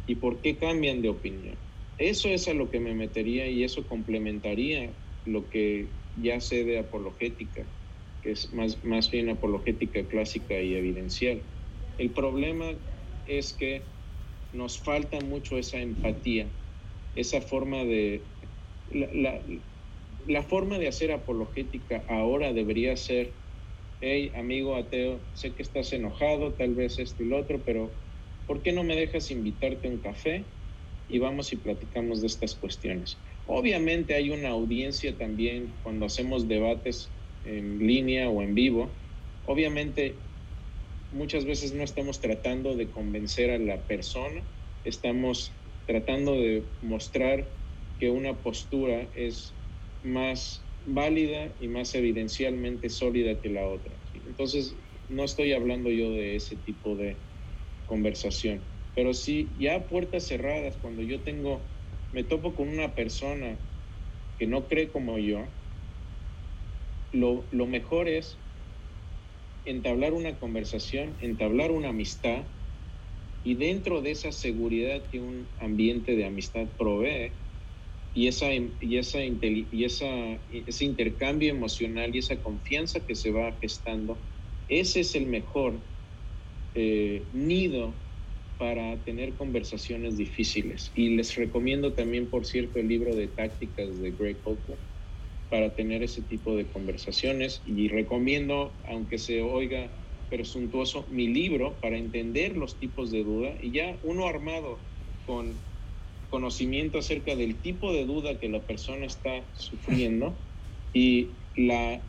y 0.06 0.16
por 0.16 0.42
qué 0.42 0.58
cambian 0.58 1.00
de 1.00 1.08
opinión. 1.08 1.58
Eso 1.96 2.28
es 2.28 2.46
a 2.46 2.54
lo 2.54 2.70
que 2.70 2.80
me 2.80 2.94
metería 2.94 3.48
y 3.48 3.64
eso 3.64 3.86
complementaría 3.88 4.98
lo 5.24 5.48
que 5.48 6.02
ya 6.14 6.40
sé 6.40 6.64
de 6.64 6.78
apologética, 6.78 7.66
que 8.20 8.32
es 8.32 8.52
más, 8.52 8.84
más 8.84 9.10
bien 9.10 9.30
apologética 9.30 10.06
clásica 10.08 10.60
y 10.60 10.74
evidencial. 10.74 11.42
El 11.96 12.12
problema 12.12 12.78
es 13.24 13.54
que 13.54 13.94
nos 14.52 14.78
falta 14.78 15.20
mucho 15.20 15.58
esa 15.58 15.80
empatía, 15.80 16.52
esa 17.14 17.40
forma 17.40 17.84
de... 17.84 18.28
La, 18.88 19.08
la, 19.14 19.46
la 20.26 20.42
forma 20.42 20.78
de 20.78 20.88
hacer 20.88 21.12
apologética 21.12 22.04
ahora 22.08 22.52
debería 22.52 22.96
ser 22.96 23.41
hey, 24.04 24.32
amigo 24.34 24.74
ateo, 24.74 25.28
sé 25.32 25.54
que 25.54 25.62
estás 25.62 25.92
enojado, 25.92 26.54
tal 26.54 26.74
vez 26.74 26.98
esto 26.98 27.22
y 27.22 27.28
lo 27.28 27.38
otro, 27.38 27.64
pero 27.64 28.02
¿por 28.46 28.60
qué 28.60 28.72
no 28.72 28.82
me 28.82 28.96
dejas 28.96 29.30
invitarte 29.30 29.86
a 29.86 29.92
un 29.92 30.00
café 30.00 30.56
y 31.06 31.20
vamos 31.20 31.52
y 31.52 31.58
platicamos 31.58 32.20
de 32.20 32.26
estas 32.26 32.56
cuestiones? 32.56 33.22
Obviamente 33.44 34.14
hay 34.14 34.30
una 34.30 34.48
audiencia 34.48 35.16
también 35.16 35.78
cuando 35.82 36.06
hacemos 36.06 36.48
debates 36.48 37.14
en 37.44 37.78
línea 37.78 38.28
o 38.28 38.42
en 38.42 38.56
vivo. 38.56 38.98
Obviamente 39.42 40.26
muchas 41.12 41.44
veces 41.44 41.72
no 41.72 41.84
estamos 41.84 42.20
tratando 42.20 42.74
de 42.74 42.90
convencer 42.90 43.50
a 43.52 43.58
la 43.58 43.86
persona, 43.86 44.44
estamos 44.82 45.62
tratando 45.86 46.40
de 46.40 46.72
mostrar 46.80 47.56
que 47.98 48.10
una 48.10 48.42
postura 48.42 49.12
es 49.14 49.60
más 50.02 50.71
válida 50.86 51.54
y 51.58 51.68
más 51.68 51.94
evidencialmente 51.94 52.88
sólida 52.88 53.40
que 53.40 53.50
la 53.50 53.68
otra. 53.68 54.00
Entonces, 54.12 54.78
no 55.08 55.24
estoy 55.24 55.52
hablando 55.52 55.90
yo 55.90 56.12
de 56.12 56.36
ese 56.36 56.56
tipo 56.56 56.96
de 56.96 57.22
conversación, 57.84 58.68
pero 58.94 59.14
sí, 59.14 59.54
ya 59.58 59.86
puertas 59.86 60.26
cerradas, 60.26 60.78
cuando 60.78 61.02
yo 61.02 61.22
tengo, 61.22 61.72
me 62.10 62.24
topo 62.24 62.54
con 62.54 62.68
una 62.68 62.94
persona 62.94 63.60
que 64.36 64.46
no 64.46 64.68
cree 64.68 64.90
como 64.90 65.18
yo, 65.18 65.54
lo, 67.12 67.48
lo 67.52 67.66
mejor 67.66 68.08
es 68.08 68.42
entablar 69.64 70.12
una 70.12 70.38
conversación, 70.38 71.16
entablar 71.20 71.70
una 71.70 71.90
amistad, 71.90 72.48
y 73.44 73.56
dentro 73.56 74.02
de 74.02 74.12
esa 74.12 74.32
seguridad 74.32 75.08
que 75.10 75.20
un 75.20 75.52
ambiente 75.58 76.14
de 76.14 76.24
amistad 76.24 76.70
provee, 76.78 77.41
y, 78.14 78.26
esa, 78.26 78.52
y, 78.52 78.98
esa, 78.98 79.24
y 79.24 79.84
esa, 79.84 80.06
ese 80.50 80.84
intercambio 80.84 81.50
emocional 81.50 82.14
y 82.14 82.18
esa 82.18 82.42
confianza 82.42 83.06
que 83.06 83.14
se 83.14 83.30
va 83.30 83.56
gestando, 83.60 84.18
ese 84.68 85.00
es 85.00 85.14
el 85.14 85.26
mejor 85.26 85.80
eh, 86.74 87.26
nido 87.32 87.94
para 88.58 89.02
tener 89.04 89.34
conversaciones 89.34 90.16
difíciles. 90.16 90.92
Y 90.94 91.16
les 91.16 91.34
recomiendo 91.36 91.94
también, 91.94 92.30
por 92.30 92.46
cierto, 92.46 92.78
el 92.78 92.88
libro 92.88 93.14
de 93.14 93.28
tácticas 93.28 94.00
de 94.00 94.12
Greg 94.12 94.40
Coco 94.42 94.78
para 95.48 95.74
tener 95.74 96.02
ese 96.02 96.22
tipo 96.22 96.56
de 96.56 96.66
conversaciones. 96.66 97.62
Y 97.66 97.88
recomiendo, 97.88 98.72
aunque 98.86 99.18
se 99.18 99.42
oiga 99.42 99.90
presuntuoso 100.30 101.06
mi 101.10 101.28
libro 101.28 101.78
para 101.80 101.98
entender 101.98 102.56
los 102.56 102.78
tipos 102.78 103.10
de 103.10 103.22
duda 103.22 103.54
y 103.60 103.72
ya 103.72 103.98
uno 104.02 104.26
armado 104.26 104.80
con 105.26 105.60
conocimiento 106.32 106.98
acerca 106.98 107.36
del 107.36 107.60
tipo 107.60 107.92
de 107.92 108.06
duda 108.06 108.40
que 108.40 108.48
la 108.48 108.66
persona 108.66 109.04
está 109.04 109.46
sufriendo 109.52 110.42
y 110.90 111.42
la, 111.54 112.02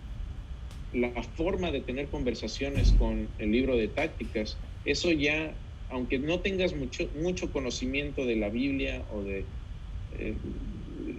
la 0.94 1.24
forma 1.24 1.72
de 1.72 1.82
tener 1.82 2.10
conversaciones 2.10 2.94
con 2.94 3.36
el 3.38 3.52
libro 3.52 3.76
de 3.76 3.90
tácticas, 3.90 4.62
eso 4.86 5.12
ya, 5.12 5.62
aunque 5.90 6.20
no 6.20 6.40
tengas 6.40 6.74
mucho, 6.74 7.12
mucho 7.16 7.52
conocimiento 7.52 8.26
de 8.26 8.38
la 8.38 8.50
Biblia 8.50 9.06
o 9.10 9.24
de 9.24 9.50
eh, 10.12 10.40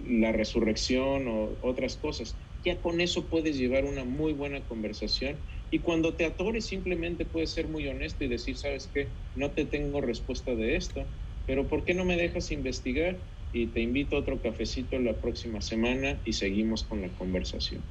la 0.07 0.31
resurrección 0.31 1.27
o 1.27 1.59
otras 1.61 1.97
cosas, 1.97 2.39
ya 2.63 2.81
con 2.81 3.01
eso 3.01 3.29
puedes 3.29 3.55
llevar 3.55 3.85
una 3.85 4.03
muy 4.03 4.33
buena 4.33 4.65
conversación 4.65 5.43
y 5.69 5.81
cuando 5.81 6.15
te 6.15 6.25
atores 6.25 6.65
simplemente 6.65 7.25
puedes 7.25 7.53
ser 7.53 7.67
muy 7.67 7.87
honesto 7.87 8.23
y 8.23 8.29
decir, 8.29 8.57
sabes 8.57 8.89
qué, 8.91 9.13
no 9.35 9.51
te 9.51 9.65
tengo 9.65 10.01
respuesta 10.01 10.55
de 10.55 10.75
esto, 10.75 11.13
pero 11.47 11.65
¿por 11.65 11.83
qué 11.83 11.93
no 11.93 12.05
me 12.05 12.17
dejas 12.17 12.51
investigar? 12.51 13.15
Y 13.53 13.67
te 13.67 13.81
invito 13.81 14.15
a 14.15 14.19
otro 14.19 14.37
cafecito 14.41 14.99
la 14.99 15.13
próxima 15.13 15.61
semana 15.61 16.17
y 16.25 16.33
seguimos 16.33 16.83
con 16.83 17.01
la 17.01 17.07
conversación. 17.17 17.81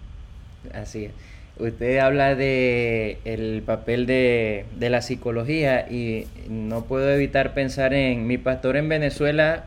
Así 0.73 1.07
es. 1.07 1.13
Usted 1.57 1.99
habla 1.99 2.35
de 2.35 3.19
el 3.25 3.63
papel 3.65 4.07
de, 4.07 4.65
de 4.77 4.91
la 4.91 5.03
psicología 5.03 5.89
y 5.89 6.27
no 6.49 6.85
puedo 6.85 7.11
evitar 7.11 7.55
pensar 7.55 7.95
en 7.95 8.27
mi 8.27 8.39
pastor 8.39 8.77
en 8.77 8.89
Venezuela 8.89 9.65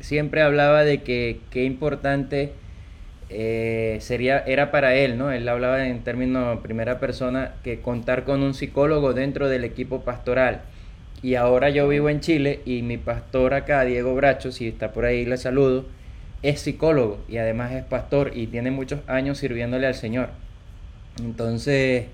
siempre 0.00 0.42
hablaba 0.42 0.84
de 0.84 1.02
que 1.02 1.40
qué 1.50 1.64
importante 1.64 2.52
eh, 3.30 3.98
sería 4.00 4.38
era 4.38 4.70
para 4.70 4.94
él, 4.94 5.18
¿no? 5.18 5.30
Él 5.30 5.48
hablaba 5.48 5.86
en 5.86 6.02
términos 6.02 6.60
primera 6.60 6.98
persona 6.98 7.52
que 7.62 7.80
contar 7.80 8.24
con 8.24 8.42
un 8.42 8.54
psicólogo 8.54 9.12
dentro 9.12 9.48
del 9.48 9.64
equipo 9.64 10.02
pastoral. 10.02 10.62
Y 11.22 11.34
ahora 11.34 11.70
yo 11.70 11.88
vivo 11.88 12.08
en 12.08 12.20
Chile 12.20 12.60
y 12.64 12.82
mi 12.82 12.96
pastor 12.96 13.54
acá, 13.54 13.84
Diego 13.84 14.14
Bracho, 14.14 14.52
si 14.52 14.68
está 14.68 14.92
por 14.92 15.04
ahí 15.04 15.24
le 15.24 15.36
saludo, 15.36 15.86
es 16.42 16.60
psicólogo 16.60 17.18
y 17.28 17.38
además 17.38 17.72
es 17.72 17.84
pastor 17.84 18.32
y 18.34 18.46
tiene 18.46 18.70
muchos 18.70 19.00
años 19.08 19.38
sirviéndole 19.38 19.86
al 19.86 19.94
Señor. 19.94 20.28
Entonces, 21.20 22.06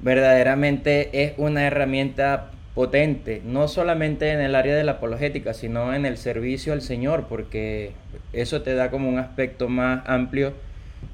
verdaderamente 0.00 1.22
es 1.24 1.32
una 1.38 1.66
herramienta 1.66 2.50
potente, 2.74 3.42
no 3.44 3.68
solamente 3.68 4.30
en 4.30 4.40
el 4.40 4.54
área 4.54 4.74
de 4.76 4.84
la 4.84 4.92
apologética, 4.92 5.54
sino 5.54 5.94
en 5.94 6.06
el 6.06 6.16
servicio 6.18 6.72
al 6.72 6.82
Señor, 6.82 7.26
porque 7.28 7.92
eso 8.32 8.62
te 8.62 8.74
da 8.74 8.90
como 8.90 9.08
un 9.08 9.18
aspecto 9.18 9.68
más 9.68 10.02
amplio 10.06 10.52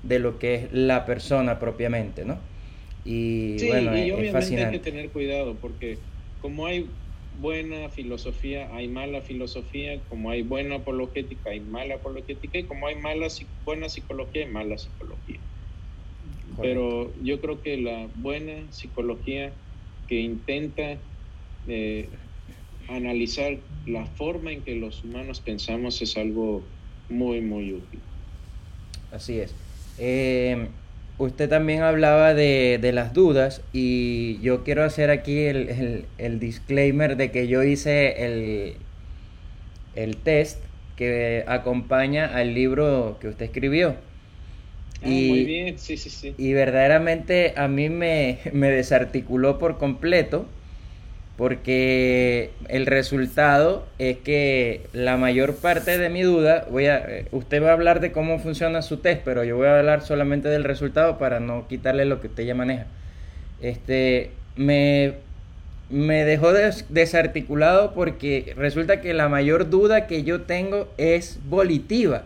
de 0.02 0.18
lo 0.18 0.38
que 0.38 0.54
es 0.56 0.72
la 0.72 1.06
persona 1.06 1.58
propiamente, 1.58 2.24
¿no? 2.24 2.38
Y 3.04 3.64
bueno, 3.68 3.96
y 3.96 4.10
obviamente 4.10 4.64
hay 4.64 4.72
que 4.72 4.78
tener 4.80 5.10
cuidado, 5.10 5.54
porque 5.54 5.98
como 6.46 6.64
hay 6.66 6.88
buena 7.40 7.88
filosofía, 7.90 8.72
hay 8.72 8.86
mala 8.86 9.20
filosofía, 9.20 10.00
como 10.08 10.30
hay 10.30 10.42
buena 10.42 10.76
apologética, 10.76 11.50
hay 11.50 11.58
mala 11.58 11.96
apologética, 11.96 12.60
y 12.60 12.66
como 12.66 12.86
hay 12.86 12.94
mala, 12.94 13.26
buena 13.64 13.88
psicología, 13.88 14.46
hay 14.46 14.52
mala 14.52 14.78
psicología. 14.78 15.40
Pero 16.62 17.12
yo 17.20 17.40
creo 17.40 17.60
que 17.62 17.78
la 17.78 18.08
buena 18.14 18.70
psicología 18.70 19.52
que 20.06 20.20
intenta 20.20 21.00
eh, 21.66 22.10
analizar 22.86 23.58
la 23.86 24.06
forma 24.06 24.52
en 24.52 24.62
que 24.62 24.76
los 24.76 25.02
humanos 25.02 25.40
pensamos 25.40 26.00
es 26.00 26.16
algo 26.16 26.62
muy, 27.08 27.40
muy 27.40 27.72
útil. 27.72 27.98
Así 29.10 29.40
es. 29.40 29.52
Eh, 29.98 30.68
usted 31.18 31.48
también 31.48 31.82
hablaba 31.82 32.34
de, 32.34 32.78
las 32.92 33.12
dudas 33.12 33.62
y 33.72 34.38
yo 34.40 34.64
quiero 34.64 34.84
hacer 34.84 35.10
aquí 35.10 35.40
el, 35.40 36.38
disclaimer 36.38 37.16
de 37.16 37.30
que 37.30 37.48
yo 37.48 37.62
hice 37.62 38.24
el, 38.24 38.74
el 39.94 40.16
test 40.16 40.62
que 40.96 41.44
acompaña 41.46 42.26
al 42.36 42.54
libro 42.54 43.18
que 43.20 43.28
usted 43.28 43.46
escribió. 43.46 43.96
Ah, 45.02 45.08
y, 45.08 45.28
muy 45.28 45.44
bien, 45.44 45.78
sí, 45.78 45.96
sí, 45.96 46.08
sí. 46.08 46.34
Y 46.38 46.52
verdaderamente 46.54 47.52
a 47.56 47.68
mí 47.68 47.90
me, 47.90 48.38
me 48.52 48.70
desarticuló 48.70 49.58
por 49.58 49.78
completo 49.78 50.46
porque 51.36 52.50
el 52.68 52.86
resultado 52.86 53.86
es 53.98 54.16
que 54.18 54.86
la 54.92 55.16
mayor 55.16 55.56
parte 55.56 55.98
de 55.98 56.08
mi 56.08 56.22
duda, 56.22 56.66
voy 56.70 56.86
a, 56.86 56.98
eh, 56.98 57.26
usted 57.30 57.62
va 57.62 57.70
a 57.70 57.72
hablar 57.74 58.00
de 58.00 58.10
cómo 58.10 58.38
funciona 58.38 58.80
su 58.80 58.98
test, 58.98 59.20
pero 59.24 59.44
yo 59.44 59.56
voy 59.56 59.66
a 59.66 59.78
hablar 59.78 60.00
solamente 60.02 60.48
del 60.48 60.64
resultado 60.64 61.18
para 61.18 61.38
no 61.38 61.68
quitarle 61.68 62.06
lo 62.06 62.20
que 62.20 62.28
usted 62.28 62.44
ya 62.44 62.54
maneja. 62.54 62.86
Este, 63.60 64.30
me, 64.56 65.14
me 65.90 66.24
dejó 66.24 66.52
desarticulado 66.88 67.92
porque 67.92 68.54
resulta 68.56 69.02
que 69.02 69.12
la 69.12 69.28
mayor 69.28 69.68
duda 69.68 70.06
que 70.06 70.22
yo 70.22 70.42
tengo 70.42 70.88
es 70.96 71.38
volitiva. 71.44 72.24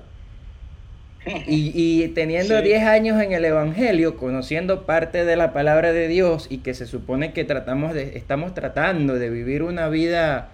Y, 1.47 2.09
teniendo 2.09 2.63
10 2.63 2.83
años 2.85 3.23
en 3.23 3.33
el 3.33 3.45
Evangelio, 3.45 4.17
conociendo 4.17 4.87
parte 4.87 5.27
de 5.27 5.37
la 5.37 5.53
palabra 5.53 5.93
de 5.93 6.09
Dios 6.09 6.47
y 6.49 6.59
que 6.59 6.73
se 6.73 6.87
supone 6.87 7.33
que 7.33 7.45
tratamos 7.45 7.93
de, 7.93 8.17
estamos 8.17 8.55
tratando 8.55 9.19
de 9.19 9.29
vivir 9.29 9.63
una 9.63 9.89
vida 9.89 10.49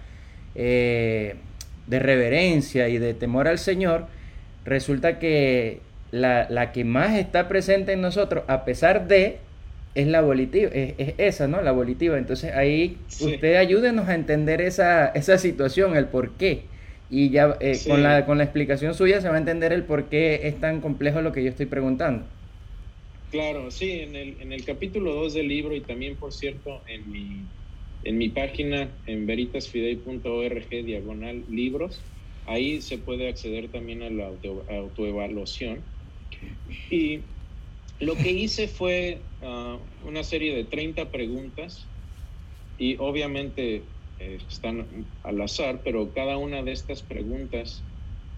eh, 0.55 1.35
de 1.87 1.99
reverencia 1.99 2.89
y 2.89 2.97
de 2.97 3.13
temor 3.13 3.47
al 3.47 3.59
Señor, 3.59 4.07
resulta 4.65 5.19
que 5.19 5.79
la, 6.11 6.71
que 6.73 6.83
más 6.83 7.15
está 7.17 7.47
presente 7.47 7.93
en 7.93 8.01
nosotros, 8.01 8.43
a 8.47 8.65
pesar 8.65 9.07
de, 9.07 9.37
es 9.95 10.07
la 10.07 10.19
volitiva, 10.19 10.69
es, 10.73 11.13
esa, 11.17 11.47
¿no? 11.47 11.61
La 11.61 11.71
volitiva. 11.71 12.17
Entonces 12.17 12.53
ahí 12.53 12.97
usted 13.21 13.55
ayúdenos 13.55 14.09
a 14.09 14.15
entender 14.15 14.59
esa, 14.59 15.07
esa 15.07 15.37
situación, 15.37 15.95
el 15.95 16.07
por 16.07 16.31
qué. 16.31 16.65
Y 17.09 17.29
ya 17.29 17.57
eh, 17.61 17.79
con, 17.87 18.03
la, 18.03 18.25
con 18.25 18.37
la 18.37 18.43
explicación 18.43 18.93
suya 18.93 19.21
se 19.21 19.29
va 19.29 19.35
a 19.35 19.39
entender 19.39 19.71
el 19.71 19.83
por 19.83 20.09
qué 20.09 20.47
es 20.47 20.59
tan 20.59 20.81
complejo 20.81 21.21
lo 21.21 21.31
que 21.31 21.43
yo 21.43 21.49
estoy 21.49 21.65
preguntando. 21.65 22.25
Claro, 23.31 23.71
sí, 23.71 23.91
en 23.91 24.15
el, 24.15 24.35
en 24.41 24.53
el 24.53 24.63
capítulo 24.63 25.13
2 25.13 25.33
del 25.33 25.47
libro 25.47 25.75
y 25.75 25.81
también, 25.81 26.15
por 26.15 26.31
cierto, 26.31 26.81
en 26.87 27.11
mi, 27.11 27.41
en 28.03 28.17
mi 28.17 28.29
página 28.29 28.89
en 29.05 29.25
veritasfidei.org 29.25 30.69
diagonal 30.69 31.43
libros, 31.49 31.99
ahí 32.45 32.81
se 32.81 32.97
puede 32.97 33.27
acceder 33.27 33.67
también 33.67 34.01
a 34.01 34.09
la 34.09 34.31
autoevaluación. 34.69 35.79
Y 36.89 37.19
lo 37.99 38.15
que 38.15 38.31
hice 38.31 38.67
fue 38.67 39.19
ah, 39.43 39.77
una 40.05 40.23
serie 40.23 40.55
de 40.55 40.63
30 40.63 41.09
preguntas 41.11 41.85
y 42.77 42.95
obviamente 42.97 43.81
están 44.19 45.05
al 45.23 45.41
azar, 45.41 45.81
pero 45.83 46.13
cada 46.13 46.37
una 46.37 46.63
de 46.63 46.71
estas 46.71 47.01
preguntas 47.03 47.83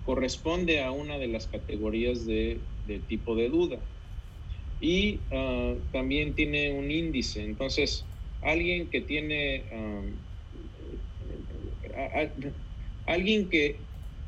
corresponde 0.03 0.81
a 0.81 0.91
una 0.91 1.17
de 1.17 1.27
las 1.27 1.47
categorías 1.47 2.25
de, 2.25 2.61
tipo 3.07 3.35
de 3.35 3.49
duda. 3.49 3.79
Y 4.81 5.19
ah, 5.31 5.75
también 5.91 6.33
tiene 6.35 6.71
un 6.71 6.89
índice. 6.89 7.43
Entonces, 7.43 8.05
alguien 8.41 8.89
que 8.89 9.01
tiene, 9.01 9.65
ah, 11.95 12.29
alguien 13.05 13.49
que, 13.49 13.79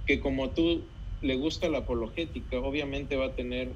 que 0.06 0.20
como 0.20 0.52
tú 0.52 0.84
le 1.22 1.36
gusta 1.36 1.70
la 1.70 1.80
apologética, 1.80 2.60
obviamente 2.60 3.16
va 3.16 3.28
a 3.28 3.36
tener 3.36 3.70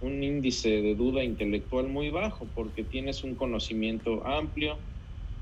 un 0.00 0.22
índice 0.22 0.82
de 0.82 0.94
duda 0.94 1.24
intelectual 1.24 1.88
muy 1.88 2.10
bajo 2.10 2.46
porque 2.54 2.84
tienes 2.84 3.24
un 3.24 3.34
conocimiento 3.34 4.26
amplio, 4.26 4.78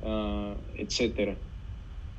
uh, 0.00 0.54
etcétera. 0.76 1.36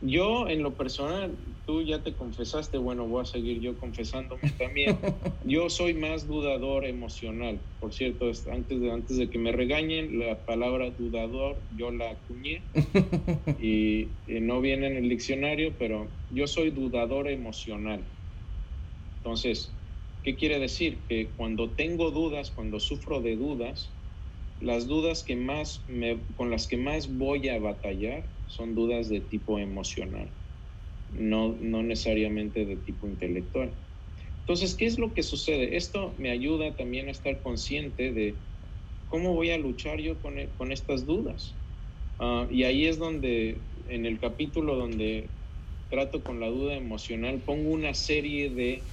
Yo, 0.05 0.49
en 0.49 0.61
lo 0.61 0.75
personal, 0.75 1.39
tú 1.65 1.81
ya 1.81 2.03
te 2.03 2.13
confesaste, 2.13 2.77
bueno, 2.77 3.07
voy 3.07 3.21
a 3.21 3.25
seguir 3.25 3.61
yo 3.61 3.77
confesándome 3.77 4.51
también. 4.59 4.99
Yo 5.45 5.69
soy 5.69 5.93
más 5.93 6.27
dudador 6.27 6.85
emocional. 6.85 7.65
Por 7.79 7.93
cierto, 7.93 8.29
antes 8.51 8.81
de, 8.81 8.91
antes 8.91 9.17
de 9.17 9.29
que 9.29 9.39
me 9.39 9.53
regañen, 9.53 10.19
la 10.19 10.45
palabra 10.45 10.91
dudador 10.91 11.65
yo 11.69 11.91
la 11.91 12.11
acuñé 12.11 12.69
y, 13.59 14.17
no 14.41 14.59
viene 14.59 14.87
en 14.87 14.97
el 14.97 15.07
diccionario, 15.07 15.77
pero 15.77 16.17
yo 16.29 16.47
soy 16.47 16.71
dudador 16.71 17.29
emocional. 17.29 18.09
Entonces, 19.21 19.81
¿qué 20.21 20.35
quiere 20.35 20.59
decir? 20.59 21.05
Que 21.07 21.33
cuando 21.33 21.75
tengo 21.75 22.11
dudas, 22.11 22.51
cuando 22.51 22.79
sufro 22.81 23.21
de 23.21 23.37
dudas, 23.37 23.97
las 24.59 24.85
dudas 24.87 25.23
que 25.23 25.37
más 25.37 25.85
me, 25.87 26.25
con 26.35 26.51
las 26.51 26.67
que 26.67 26.77
más 26.77 27.15
voy 27.15 27.47
a 27.47 27.59
batallar 27.59 28.32
son 28.53 28.75
dudas 28.75 29.09
de 29.09 29.19
tipo 29.19 29.57
emocional, 29.57 30.31
no, 31.09 31.57
no 31.59 31.81
necesariamente 31.81 32.65
de 32.65 32.77
tipo 32.77 33.07
intelectual. 33.07 33.75
Entonces, 34.41 34.75
¿qué 34.75 34.85
es 34.85 34.99
lo 34.99 35.13
que 35.13 35.23
sucede? 35.23 35.75
Esto 35.75 36.13
me 36.19 36.29
ayuda 36.29 36.75
también 36.75 37.07
a 37.07 37.11
estar 37.11 37.41
consciente 37.41 38.11
de 38.11 38.43
cómo 39.07 39.33
voy 39.33 39.49
a 39.49 39.57
luchar 39.57 39.99
yo 39.99 40.21
con, 40.21 40.37
e, 40.37 40.53
con 40.53 40.71
estas 40.71 41.05
dudas. 41.07 41.59
Ah, 42.19 42.47
y 42.51 42.63
ahí 42.63 42.85
es 42.85 42.99
donde, 42.99 43.63
en 43.87 44.05
el 44.05 44.19
capítulo 44.19 44.75
donde 44.75 45.31
trato 45.89 46.23
con 46.23 46.39
la 46.39 46.47
duda 46.47 46.75
emocional, 46.75 47.41
pongo 47.41 47.71
una 47.71 47.95
serie 47.95 48.51
de, 48.51 48.91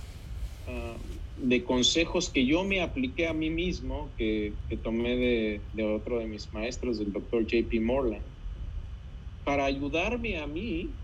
ah, 0.69 1.03
de 1.37 1.65
consejos 1.65 2.31
que 2.31 2.47
yo 2.47 2.65
me 2.65 2.81
apliqué 2.81 3.27
a 3.27 3.35
mí 3.35 3.51
mismo, 3.51 4.15
que, 4.17 4.61
que 4.69 4.79
tomé 4.79 5.17
de, 5.17 5.69
de, 5.73 5.85
otro 5.85 6.19
de 6.19 6.27
mis 6.27 6.51
maestros, 6.55 6.99
del 6.99 7.13
doctor 7.13 7.45
JP 7.45 7.81
Morland 7.83 8.30
para 9.45 9.65
ayudarme 9.65 10.39
a 10.39 10.47
mí 10.47 11.01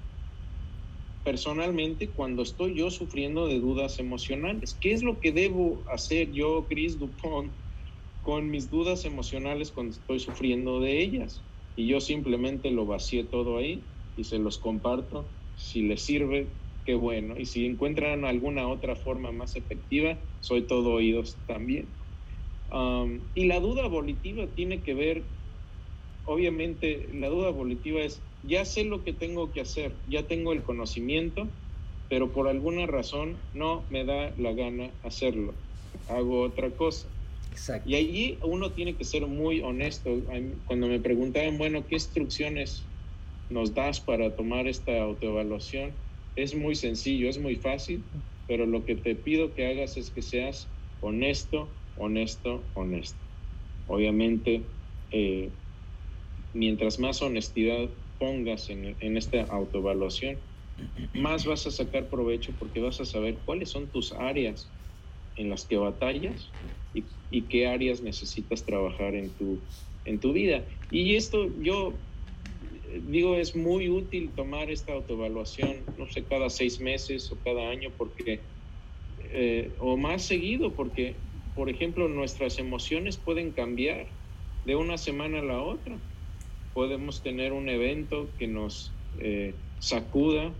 personalmente 1.26 2.12
cuando 2.14 2.43
estoy 2.43 2.76
yo 2.76 2.89
sufriendo 2.89 3.49
de 3.49 3.59
dudas 3.59 3.99
emocionales. 3.99 4.78
¿Qué 4.80 4.93
es 4.93 5.03
lo 5.03 5.18
que 5.18 5.32
debo 5.32 5.84
hacer 5.89 6.30
yo, 6.30 6.68
Chris 6.68 7.01
Dupont, 7.01 7.53
con 8.20 8.49
mis 8.49 8.70
dudas 8.70 9.05
emocionales 9.05 9.72
cuando 9.72 9.91
estoy 9.91 10.20
sufriendo 10.20 10.78
de 10.78 11.03
ellas? 11.03 11.45
Y 11.74 11.89
yo 11.89 12.01
simplemente 12.01 12.70
lo 12.70 12.87
vacié 12.87 13.24
todo 13.24 13.59
ahí 13.59 13.91
y 14.14 14.22
se 14.22 14.39
los 14.39 14.59
comparto. 14.59 15.34
Si 15.55 15.82
les 15.82 16.05
sirve, 16.05 16.61
qué 16.84 16.95
bueno. 16.95 17.34
Y 17.37 17.47
si 17.47 17.66
encuentran 17.66 18.24
alguna 18.24 18.68
otra 18.68 18.95
forma 18.95 19.32
más 19.32 19.57
efectiva, 19.57 20.22
soy 20.39 20.68
todo 20.68 20.93
oídos 20.93 21.43
también. 21.45 21.99
y 23.34 23.47
la 23.47 23.59
duda 23.59 23.89
volitiva 23.89 24.55
tiene 24.55 24.84
que 24.84 24.95
ver, 24.95 25.36
obviamente, 26.27 27.09
la 27.12 27.29
duda 27.29 27.51
volitiva 27.51 28.03
es 28.03 28.22
ya 28.43 28.64
sé 28.64 28.85
lo 28.85 29.03
que 29.03 29.12
tengo 29.12 29.53
que 29.53 29.61
hacer, 29.61 29.97
ya 30.07 30.27
tengo 30.27 30.53
el 30.53 30.62
conocimiento, 30.62 31.51
pero 32.09 32.33
por 32.33 32.49
alguna 32.49 32.87
razón 32.87 33.39
no 33.53 33.87
me 33.91 34.05
da 34.05 34.35
la 34.37 34.53
gana 34.53 34.95
hacerlo. 35.03 35.57
Hago 36.09 36.43
otra 36.43 36.70
cosa. 36.77 37.09
Y 37.85 37.95
allí 37.95 38.39
uno 38.45 38.72
tiene 38.72 38.97
que 38.97 39.05
ser 39.05 39.27
muy 39.27 39.61
honesto. 39.61 40.11
Cuando 40.64 40.89
me 40.89 41.01
preguntaban, 41.01 41.59
bueno, 41.59 41.87
¿qué 41.87 41.97
instrucciones 41.97 42.89
nos 43.49 43.74
das 43.74 44.01
para 44.01 44.37
tomar 44.37 44.68
esta 44.68 45.01
autoevaluación? 45.01 45.97
Es 46.35 46.55
muy 46.55 46.74
sencillo, 46.74 47.29
es 47.29 47.39
muy 47.39 47.57
fácil, 47.57 48.05
pero 48.47 48.66
lo 48.66 48.85
que 48.85 48.97
te 48.97 49.14
pido 49.14 49.55
que 49.55 49.66
hagas 49.66 49.97
es 49.97 50.11
que 50.11 50.22
seas 50.22 50.70
honesto, 51.01 51.77
honesto, 51.97 52.70
honesto. 52.74 53.24
Obviamente, 53.87 54.66
eh, 55.11 55.51
mientras 56.57 56.99
más 56.99 57.21
honestidad 57.21 57.91
pongas 58.19 58.71
en, 58.71 59.17
esta 59.17 59.43
autoevaluación, 59.43 60.41
más 61.13 61.47
vas 61.47 61.67
a 61.67 61.71
sacar 61.71 62.09
provecho 62.09 62.57
porque 62.59 62.81
vas 62.81 63.01
a 63.01 63.05
saber 63.05 63.43
cuáles 63.45 63.71
son 63.71 63.91
tus 63.91 64.13
áreas 64.13 64.75
en 65.37 65.51
las 65.51 65.67
que 65.67 65.77
batallas 65.77 66.55
y, 66.95 67.49
qué 67.49 67.67
áreas 67.67 68.03
necesitas 68.03 68.65
trabajar 68.65 69.15
en 69.15 69.37
tu, 69.37 69.67
en 70.05 70.19
tu 70.19 70.33
vida. 70.33 70.67
Y 70.91 71.15
esto 71.15 71.53
yo 71.61 72.03
digo, 73.03 73.37
es 73.37 73.55
muy 73.55 73.91
útil 73.91 74.35
tomar 74.35 74.71
esta 74.71 74.95
autoevaluación, 74.95 75.85
no 75.99 76.07
sé, 76.07 76.27
cada 76.27 76.49
seis 76.49 76.81
meses 76.81 77.31
o 77.31 77.43
cada 77.43 77.69
año, 77.69 77.93
porque, 77.99 78.49
eh, 79.19 79.77
o 79.79 79.99
más 79.99 80.23
seguido, 80.23 80.75
porque, 80.75 81.21
por 81.55 81.69
ejemplo, 81.69 82.09
nuestras 82.09 82.59
emociones 82.59 83.19
pueden 83.19 83.53
cambiar 83.53 84.11
de 84.65 84.75
una 84.75 84.97
semana 84.97 85.41
a 85.41 85.45
la 85.45 85.63
otra 85.63 86.01
podemos 86.77 87.22
tener 87.22 87.55
un 87.55 87.70
evento 87.70 88.29
que 88.39 88.47
nos 88.47 88.93
eh, 89.18 89.55
sacuda 89.79 90.53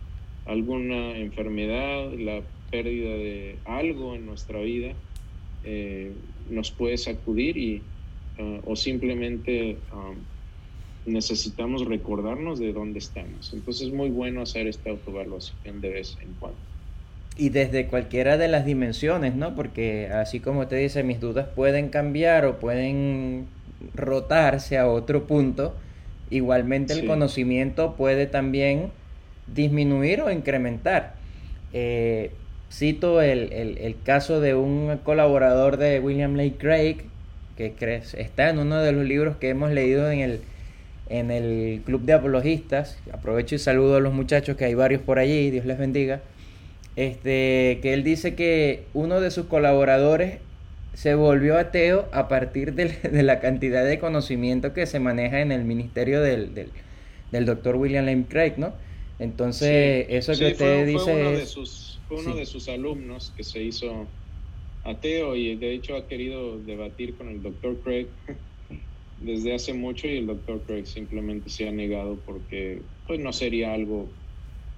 alguna 0.47 1.19
enfermedad, 1.19 2.11
la 2.15 2.41
pérdida 2.71 3.11
de 3.11 3.57
algo 3.67 4.15
en 4.15 4.25
nuestra 4.25 4.61
vida, 4.61 4.95
eh, 5.65 6.13
nos 6.49 6.71
puede 6.71 6.97
sacudir 6.97 7.59
y, 7.59 7.83
ah, 8.39 8.61
o 8.65 8.77
simplemente 8.77 9.77
ah, 9.93 10.15
necesitamos 11.05 11.85
recordarnos 11.85 12.59
de 12.59 12.73
dónde 12.73 12.99
estamos. 12.99 13.53
Entonces 13.53 13.89
es 13.89 13.93
muy 13.93 14.09
bueno 14.09 14.41
hacer 14.41 14.69
esta 14.69 14.89
autoevaluación 14.89 15.83
de 15.83 15.91
vez 15.91 16.17
en 16.23 16.33
cuando. 16.41 16.59
Y 17.37 17.51
desde 17.51 17.89
cualquiera 17.89 18.39
de 18.39 18.49
las 18.49 18.65
dimensiones, 18.65 19.35
¿no? 19.35 19.55
Porque 19.55 20.07
así 20.07 20.41
como 20.41 20.67
te 20.67 20.77
dice, 20.77 21.03
mis 21.03 21.21
dudas 21.21 21.47
pueden 21.55 21.91
cambiar 21.91 22.47
o 22.47 22.59
pueden 22.59 23.49
rotarse 23.95 24.79
a 24.79 24.89
otro 24.89 25.27
punto 25.27 25.75
Igualmente 26.31 26.93
el 26.93 27.07
conocimiento 27.07 27.95
puede 27.95 28.27
también 28.27 28.91
disminuir 29.47 30.23
o 30.23 30.31
incrementar. 30.31 31.15
Eh, 31.73 32.31
cito 32.73 33.23
el, 33.23 33.97
caso 34.05 34.41
de 34.41 34.55
un 34.55 34.99
colaborador 35.05 35.77
de 35.77 36.01
William 36.01 36.35
Lake 36.35 36.57
Craig, 36.59 36.97
que 37.57 37.73
está 38.19 38.51
en 38.51 38.59
uno 38.59 38.83
de 38.83 38.93
los 38.93 39.05
libros 39.05 39.37
que 39.37 39.49
hemos 39.49 39.71
leído 39.71 40.11
en 40.11 40.21
el, 40.21 40.41
en 41.09 41.31
el 41.31 41.83
Club 41.85 42.03
de 42.03 42.15
Apologistas. 42.15 42.99
Aprovecho 43.13 43.55
y 43.55 43.59
saludo 43.59 43.97
a 43.97 44.01
los 44.01 44.13
muchachos, 44.13 44.57
que 44.57 44.65
hay 44.65 44.75
varios 44.75 45.03
por 45.03 45.19
allí, 45.19 45.51
Dios 45.51 45.65
les 45.65 45.79
bendiga. 45.79 46.21
Este, 46.97 47.79
que 47.83 47.93
él 47.93 48.05
dice 48.05 48.35
que 48.35 48.85
uno 48.95 49.21
de 49.21 49.31
sus 49.31 49.47
colaboradores 49.47 50.39
se 50.97 51.15
volvió 51.15 51.59
ateo 51.59 52.09
a 52.11 52.27
partir 52.27 52.73
de, 52.75 53.23
la 53.23 53.39
cantidad 53.39 53.85
de 53.85 53.99
conocimiento 53.99 54.73
que 54.73 54.87
se 54.87 54.99
maneja 54.99 55.43
en 55.43 55.53
el 55.53 55.65
ministerio 55.65 56.23
del, 56.23 56.55
del, 56.55 57.45
doctor 57.45 57.77
William 57.77 58.07
Lane 58.07 58.25
Craig, 58.27 58.55
¿no? 58.57 58.73
Entonces, 59.19 60.07
eso 60.09 60.33
que 60.33 60.53
usted 60.53 60.87
dice 60.87 60.99
fue 60.99 61.21
uno 61.21 61.31
De 61.33 61.47
sus, 61.47 62.01
fue 62.09 62.19
uno 62.19 62.35
de 62.35 62.47
sus 62.47 62.69
alumnos 62.69 63.33
que 63.37 63.45
se 63.45 63.63
hizo 63.63 64.07
ateo 64.85 65.37
y 65.37 65.57
de 65.57 65.75
hecho 65.75 65.97
ha 65.97 66.09
querido 66.09 66.59
debatir 66.61 67.15
con 67.15 67.29
el 67.29 67.43
doctor 67.43 67.79
Craig 67.85 68.07
desde 69.21 69.55
hace 69.55 69.75
mucho 69.75 70.07
y 70.07 70.17
el 70.17 70.27
doctor 70.27 70.63
Craig 70.67 70.87
simplemente 70.87 71.51
se 71.51 71.69
ha 71.69 71.73
negado 71.73 72.19
porque 72.25 72.81
pues 73.07 73.21
no 73.21 73.35
sería 73.35 73.75
algo... 73.75 74.09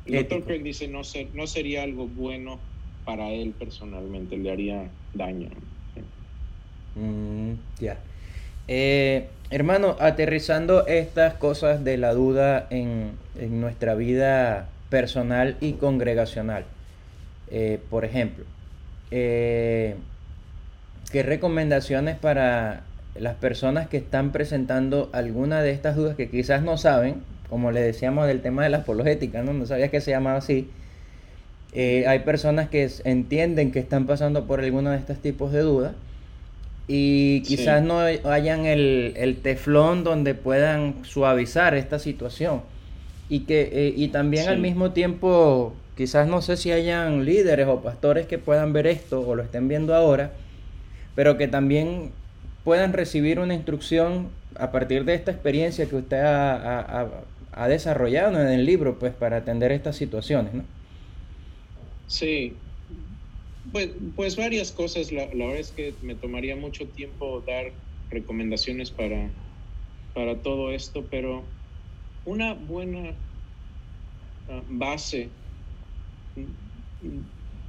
El 0.05 0.15
doctor 0.15 0.45
Craig 0.45 0.63
dice 0.63 0.89
no, 0.89 1.05
ser, 1.05 1.29
no 1.35 1.47
sería 1.47 1.85
algo 1.85 2.09
bueno 2.09 2.59
para 3.05 3.31
él 3.31 3.55
personalmente, 3.57 4.37
le 4.37 4.51
haría 4.51 4.91
daño. 5.15 5.49
Mm, 6.99 7.53
ya. 7.81 7.97
Eh, 8.67 9.29
hermano, 9.51 9.97
aterrizando 10.01 10.87
estas 10.87 11.35
cosas 11.35 11.85
de 11.85 11.97
la 11.97 12.13
duda 12.13 12.67
en, 12.71 13.13
nuestra 13.61 13.95
vida 13.95 14.69
personal 14.91 15.57
y 15.61 15.75
congregacional. 15.75 16.65
Eh, 17.51 17.79
por 17.89 18.05
ejemplo, 18.05 18.45
eh, 19.11 19.95
¿qué 21.13 21.23
recomendaciones 21.23 22.17
para 22.19 22.83
las 23.15 23.37
personas 23.37 23.89
que 23.89 23.97
están 23.97 24.33
presentando 24.33 25.09
alguna 25.13 25.63
de 25.63 25.71
estas 25.71 25.97
dudas 25.97 26.17
que 26.17 26.29
quizás 26.29 26.63
no 26.63 26.77
saben, 26.77 27.23
como 27.49 27.71
le 27.71 27.81
decíamos 27.81 28.27
del 28.27 28.43
tema 28.43 28.65
de 28.65 28.71
la 28.71 28.79
apologética, 28.79 29.43
no, 29.43 29.53
no 29.53 29.67
sabía 29.67 29.89
que 29.89 30.01
se 30.01 30.11
llamaba 30.11 30.39
así? 30.39 30.71
hay 31.75 32.21
personas 32.21 32.71
que 32.71 32.91
entienden 33.05 33.73
que 33.73 33.79
están 33.79 34.07
pasando 34.07 34.47
por 34.47 34.59
alguno 34.61 34.91
de 34.91 34.97
estos 34.97 35.19
tipos 35.19 35.53
de 35.53 35.61
dudas 35.61 35.93
y 36.89 37.43
quizás 37.43 37.83
no 37.83 38.01
hayan 38.01 38.65
el, 38.65 39.39
teflón 39.43 40.05
donde 40.05 40.35
puedan 40.35 41.05
suavizar 41.05 41.75
esta 41.75 41.99
situación. 41.99 42.63
Y, 43.29 43.41
que, 43.41 43.69
eh, 43.71 43.93
y 43.95 44.09
también 44.09 44.49
al 44.49 44.59
mismo 44.59 44.93
tiempo, 44.93 45.75
quizás 45.99 46.27
no 46.27 46.41
sé 46.41 46.57
si 46.57 46.73
hayan 46.73 47.27
líderes 47.27 47.69
o 47.69 47.83
pastores 47.83 48.27
que 48.27 48.39
puedan 48.39 48.73
ver 48.73 48.87
esto 48.87 49.21
o 49.21 49.35
lo 49.35 49.43
estén 49.43 49.69
viendo 49.69 49.95
ahora, 49.95 50.33
pero 51.15 51.37
que 51.37 51.47
también 51.47 52.11
puedan 52.65 52.95
recibir 52.95 53.39
una 53.39 53.53
instrucción 53.53 54.29
a 54.55 54.73
partir 54.73 55.05
de 55.05 55.13
esta 55.13 55.31
experiencia 55.31 55.85
que 55.87 55.97
usted 55.97 56.21
ha, 56.21 57.07
ha 57.53 57.69
desarrollado 57.69 58.41
en 58.41 58.49
el 58.49 58.65
libro, 58.65 58.99
pues 58.99 59.13
para 59.13 59.37
atender 59.37 59.73
estas 59.73 59.95
situaciones, 59.97 60.55
¿no? 60.55 60.65
Sí, 62.07 62.57
pues, 63.73 63.91
pues 64.17 64.37
varias 64.37 64.73
cosas. 64.73 65.13
La, 65.13 65.27
la, 65.27 65.47
verdad 65.47 65.61
es 65.61 65.73
que 65.73 65.95
me 66.03 66.15
tomaría 66.15 66.57
mucho 66.57 66.89
tiempo 66.89 67.43
dar 67.47 67.73
recomendaciones 68.11 68.91
para, 68.91 69.31
para 70.15 70.43
todo 70.43 70.73
esto, 70.73 71.07
pero 71.11 71.45
una 72.25 72.55
buena 72.55 73.17
ah, 74.49 74.63
base 74.69 75.31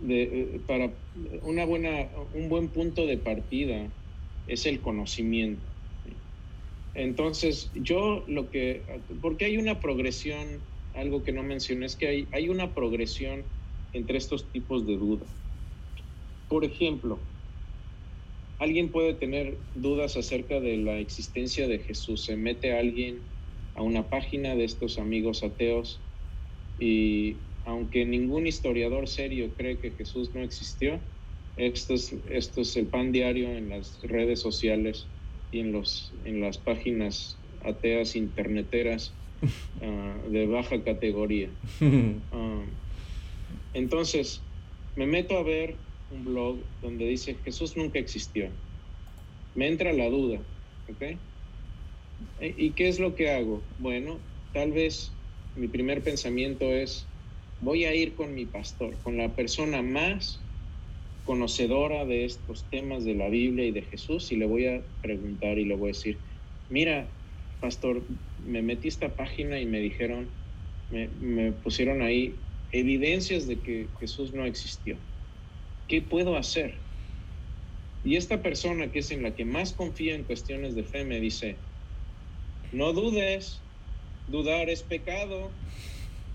de, 0.02 0.62
para 0.68 0.94
una 1.42 1.66
buena, 1.66 2.10
un 2.34 2.50
buen 2.50 2.70
punto 2.70 3.06
de 3.06 3.18
partida 3.18 3.92
es 4.48 4.66
el 4.66 4.82
conocimiento. 4.82 5.62
Entonces, 6.94 7.72
yo 7.74 8.26
lo 8.28 8.50
que, 8.50 8.84
porque 9.22 9.46
hay 9.46 9.58
una 9.58 9.80
progresión, 9.80 10.62
algo 10.94 11.24
que 11.24 11.32
no 11.32 11.44
mencioné, 11.44 11.86
es 11.86 11.96
que 11.96 12.08
hay, 12.08 12.28
hay 12.32 12.50
una 12.50 12.74
progresión 12.74 13.46
entre 13.94 14.18
estos 14.18 14.52
tipos 14.52 14.86
de 14.88 14.98
dudas. 14.98 15.30
Por 16.50 16.66
ejemplo, 16.66 17.22
alguien 18.58 18.92
puede 18.92 19.14
tener 19.14 19.60
dudas 19.76 20.18
acerca 20.18 20.60
de 20.60 20.78
la 20.78 21.00
existencia 21.00 21.68
de 21.68 21.80
Jesús. 21.80 22.26
Se 22.26 22.36
mete 22.36 22.74
a 22.74 22.80
alguien 22.80 23.24
a 23.76 23.84
una 23.84 24.10
página 24.10 24.56
de 24.56 24.66
estos 24.66 24.98
amigos 24.98 25.44
ateos 25.44 26.04
y 26.78 27.38
aunque 27.66 28.04
ningún 28.04 28.48
historiador 28.48 29.08
serio 29.08 29.54
cree 29.56 29.80
que 29.80 29.92
Jesús 29.92 30.32
no 30.34 30.42
existió, 30.42 31.00
esto 31.56 31.94
es, 31.94 32.14
esto 32.30 32.62
es 32.62 32.76
el 32.78 32.88
pan 32.88 33.12
diario 33.12 33.50
en 33.50 33.70
las 33.70 34.02
redes 34.02 34.42
sociales 34.42 35.08
y 35.52 35.60
en, 35.60 35.72
los, 35.72 36.16
en 36.26 36.42
las 36.42 36.58
páginas 36.58 37.40
ateas 37.62 38.16
interneteras 38.16 39.16
ah, 39.82 40.24
de 40.28 40.48
baja 40.48 40.84
categoría. 40.84 41.54
Ah, 42.32 42.66
entonces, 43.74 44.44
me 44.96 45.06
meto 45.06 45.38
a 45.38 45.44
ver 45.44 45.80
un 46.10 46.24
blog 46.26 46.66
donde 46.82 47.06
dice 47.06 47.36
Jesús 47.36 47.78
nunca 47.78 48.00
existió. 48.00 48.52
Me 49.54 49.68
entra 49.68 49.94
la 49.94 50.10
duda, 50.10 50.46
¿ok? 50.88 51.04
¿Y 52.42 52.74
qué 52.74 52.88
es 52.90 53.00
lo 53.00 53.16
que 53.16 53.30
hago? 53.30 53.68
Bueno, 53.78 54.22
tal 54.52 54.72
vez 54.72 55.18
mi 55.56 55.68
primer 55.68 56.04
pensamiento 56.04 56.74
es, 56.74 57.14
voy 57.60 57.86
a 57.86 57.94
ir 57.94 58.16
con 58.16 58.34
mi 58.34 58.46
pastor, 58.46 59.02
con 59.02 59.18
la 59.18 59.36
persona 59.36 59.82
más 59.82 60.46
conocedora 61.24 62.06
de 62.06 62.26
estos 62.26 62.68
temas 62.70 63.06
de 63.06 63.14
la 63.14 63.30
Biblia 63.30 63.66
y 63.66 63.72
de 63.72 63.84
Jesús 63.84 64.32
y 64.32 64.36
le 64.36 64.46
voy 64.46 64.66
a 64.66 64.86
preguntar 65.02 65.60
y 65.60 65.66
le 65.66 65.76
voy 65.76 65.90
a 65.90 65.94
decir, 65.94 66.24
mira, 66.68 67.14
pastor, 67.60 68.08
me 68.38 68.62
metí 68.62 68.88
esta 68.88 69.16
página 69.16 69.60
y 69.60 69.66
me 69.66 69.80
dijeron, 69.80 70.34
me, 70.90 71.10
me 71.10 71.52
pusieron 71.52 72.02
ahí 72.02 72.48
evidencias 72.72 73.48
de 73.48 73.62
que 73.62 73.92
Jesús 74.00 74.34
no 74.34 74.46
existió. 74.46 75.00
¿Qué 75.90 76.04
puedo 76.04 76.38
hacer? 76.38 76.86
Y 78.04 78.16
esta 78.16 78.44
persona 78.44 78.92
que 78.92 79.00
es 79.00 79.10
en 79.12 79.24
la 79.24 79.36
que 79.36 79.44
más 79.44 79.74
confía 79.74 80.14
en 80.14 80.24
cuestiones 80.24 80.76
de 80.76 80.84
fe 80.84 81.04
me 81.04 81.20
dice, 81.20 81.66
no 82.72 82.94
dudes, 82.94 83.68
dudar 84.28 84.70
es 84.70 84.84
pecado, 84.84 85.60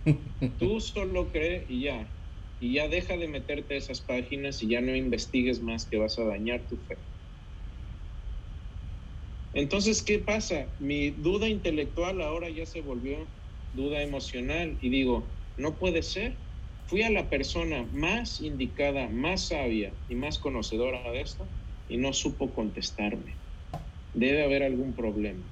tú 0.59 0.81
solo 0.81 1.31
cree 1.31 1.65
y 1.69 1.85
ya, 1.85 2.13
y 2.59 2.75
ya 2.75 2.89
deja 2.89 3.17
de 3.17 3.29
meterte 3.29 3.75
a 3.75 3.79
esas 3.79 4.03
páginas 4.03 4.61
y 4.61 4.71
ya 4.71 4.81
no 4.81 4.95
investigues 4.97 5.63
más 5.63 5.89
que 5.89 5.99
vas 5.99 6.19
a 6.19 6.25
dañar 6.25 6.67
tu 6.67 6.77
fe. 6.79 6.99
Entonces, 9.53 10.03
¿qué 10.03 10.19
pasa? 10.19 10.75
Mi 10.81 11.11
duda 11.13 11.49
intelectual 11.49 12.21
ahora 12.23 12.51
ya 12.51 12.67
se 12.67 12.81
volvió 12.81 13.33
duda 13.71 14.03
emocional 14.03 14.79
y 14.81 14.91
digo, 14.91 15.39
no 15.57 15.79
puede 15.79 16.03
ser. 16.03 16.45
Fui 16.87 17.03
a 17.03 17.11
la 17.11 17.31
persona 17.31 17.89
más 17.93 18.41
indicada, 18.41 19.09
más 19.09 19.49
sabia 19.49 19.95
y 20.07 20.17
más 20.17 20.39
conocedora 20.39 21.11
de 21.13 21.23
esto 21.23 21.49
y 21.89 21.97
no 21.97 22.13
supo 22.13 22.53
contestarme. 22.53 23.39
Debe 24.13 24.43
haber 24.43 24.63
algún 24.63 24.95
problema. 24.95 25.45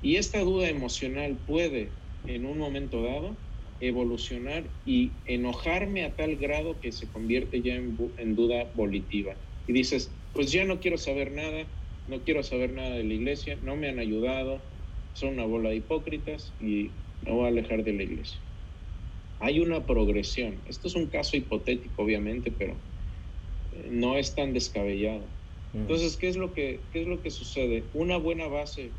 Y 0.00 0.16
esta 0.16 0.40
duda 0.40 0.68
emocional 0.68 1.38
puede, 1.38 1.94
en 2.26 2.46
un 2.46 2.58
momento 2.58 3.02
dado, 3.02 3.38
evolucionar 3.80 4.70
y 4.84 5.20
enojarme 5.26 6.04
a 6.04 6.16
tal 6.16 6.36
grado 6.36 6.80
que 6.80 6.92
se 6.92 7.10
convierte 7.10 7.62
ya 7.62 7.74
en, 7.74 8.34
duda 8.34 8.70
volitiva. 8.74 9.38
Y 9.66 9.72
dices, 9.72 10.18
pues 10.32 10.52
ya 10.52 10.64
no 10.64 10.80
quiero 10.80 10.96
saber 10.96 11.32
nada, 11.32 11.70
no 12.06 12.24
quiero 12.24 12.42
saber 12.42 12.72
nada 12.72 12.96
de 12.96 13.04
la 13.04 13.14
iglesia, 13.14 13.58
no 13.62 13.76
me 13.76 13.88
han 13.88 13.98
ayudado, 13.98 14.70
son 15.12 15.34
una 15.34 15.44
bola 15.44 15.70
de 15.70 15.76
hipócritas 15.76 16.54
y 16.58 16.92
me 17.20 17.32
voy 17.32 17.44
a 17.44 17.48
alejar 17.48 17.84
de 17.84 17.92
la 17.92 18.02
iglesia. 18.02 18.43
Hay 19.44 19.60
una 19.60 19.84
progresión. 19.84 20.62
Esto 20.64 20.88
es 20.88 20.94
un 20.94 21.10
caso 21.10 21.36
hipotético, 21.36 22.02
obviamente, 22.02 22.50
pero 22.50 22.82
eh, 23.72 23.88
no 23.90 24.16
es 24.16 24.34
tan 24.34 24.54
descabellado. 24.54 25.36
Mm. 25.72 25.80
Entonces, 25.80 26.16
¿qué 26.16 26.28
es 26.28 26.38
lo 26.38 26.54
que, 26.54 26.88
qué 26.90 27.02
es 27.02 27.06
lo 27.06 27.20
que 27.20 27.30
sucede? 27.30 27.90
Una 27.92 28.16
buena 28.16 28.48
base 28.48 28.94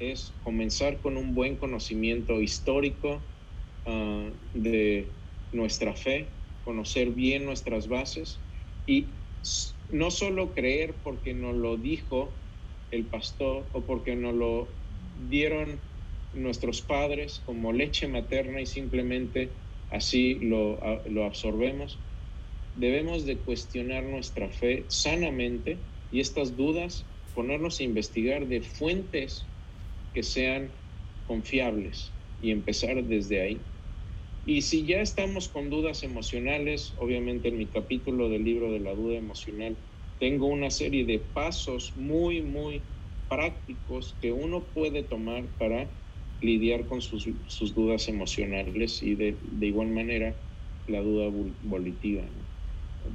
es 0.00 0.36
comenzar 0.42 1.00
con 1.00 1.16
un 1.16 1.36
buen 1.36 1.56
conocimiento 1.56 2.42
histórico 2.42 3.30
uh, 3.86 4.32
de 4.54 5.14
nuestra 5.52 5.94
fe, 5.94 6.40
conocer 6.62 7.12
bien 7.12 7.44
nuestras 7.44 7.86
bases 7.86 8.44
y 8.86 9.20
no 9.88 10.10
solo 10.10 10.52
creer 10.52 11.00
porque 11.00 11.32
nos 11.32 11.54
lo 11.54 11.76
dijo 11.76 12.42
el 12.90 13.06
pastor 13.06 13.70
o 13.72 13.86
porque 13.86 14.16
nos 14.16 14.34
lo 14.34 14.80
dieron 15.14 15.80
nuestros 16.32 16.82
padres 16.82 17.42
como 17.44 17.72
leche 17.72 18.08
materna 18.08 18.60
y 18.60 18.66
simplemente 18.66 19.48
así 19.90 20.34
lo, 20.34 20.78
lo 21.06 21.24
absorbemos. 21.24 21.98
Debemos 22.74 23.26
de 23.26 23.36
cuestionar 23.38 24.04
nuestra 24.04 24.48
fe 24.48 24.84
sanamente 24.88 25.76
y 26.10 26.20
estas 26.20 26.56
dudas 26.56 27.04
ponernos 27.34 27.80
a 27.80 27.84
investigar 27.84 28.46
de 28.46 28.62
fuentes 28.62 29.44
que 30.12 30.22
sean 30.22 30.70
confiables 31.26 32.12
y 32.40 32.50
empezar 32.50 33.02
desde 33.04 33.40
ahí. 33.40 33.60
Y 34.46 34.62
si 34.62 34.86
ya 34.86 35.00
estamos 35.00 35.48
con 35.48 35.70
dudas 35.70 36.02
emocionales, 36.02 36.94
obviamente 36.98 37.48
en 37.48 37.58
mi 37.58 37.66
capítulo 37.66 38.28
del 38.28 38.44
libro 38.44 38.72
de 38.72 38.80
la 38.80 38.94
duda 38.94 39.16
emocional 39.16 39.76
tengo 40.18 40.46
una 40.46 40.70
serie 40.70 41.04
de 41.04 41.18
pasos 41.18 41.96
muy, 41.96 42.42
muy 42.42 42.82
prácticos 43.28 44.16
que 44.20 44.32
uno 44.32 44.64
puede 44.64 45.02
tomar 45.02 45.44
para 45.56 45.88
lidiar 46.40 46.86
con 46.86 47.00
sus, 47.00 47.28
sus 47.46 47.74
dudas 47.74 48.08
emocionales 48.08 49.02
y 49.02 49.14
de, 49.14 49.38
de, 49.42 49.66
igual 49.66 49.88
manera 49.88 50.40
la 50.86 51.00
duda 51.00 51.28
volitiva. 51.60 52.28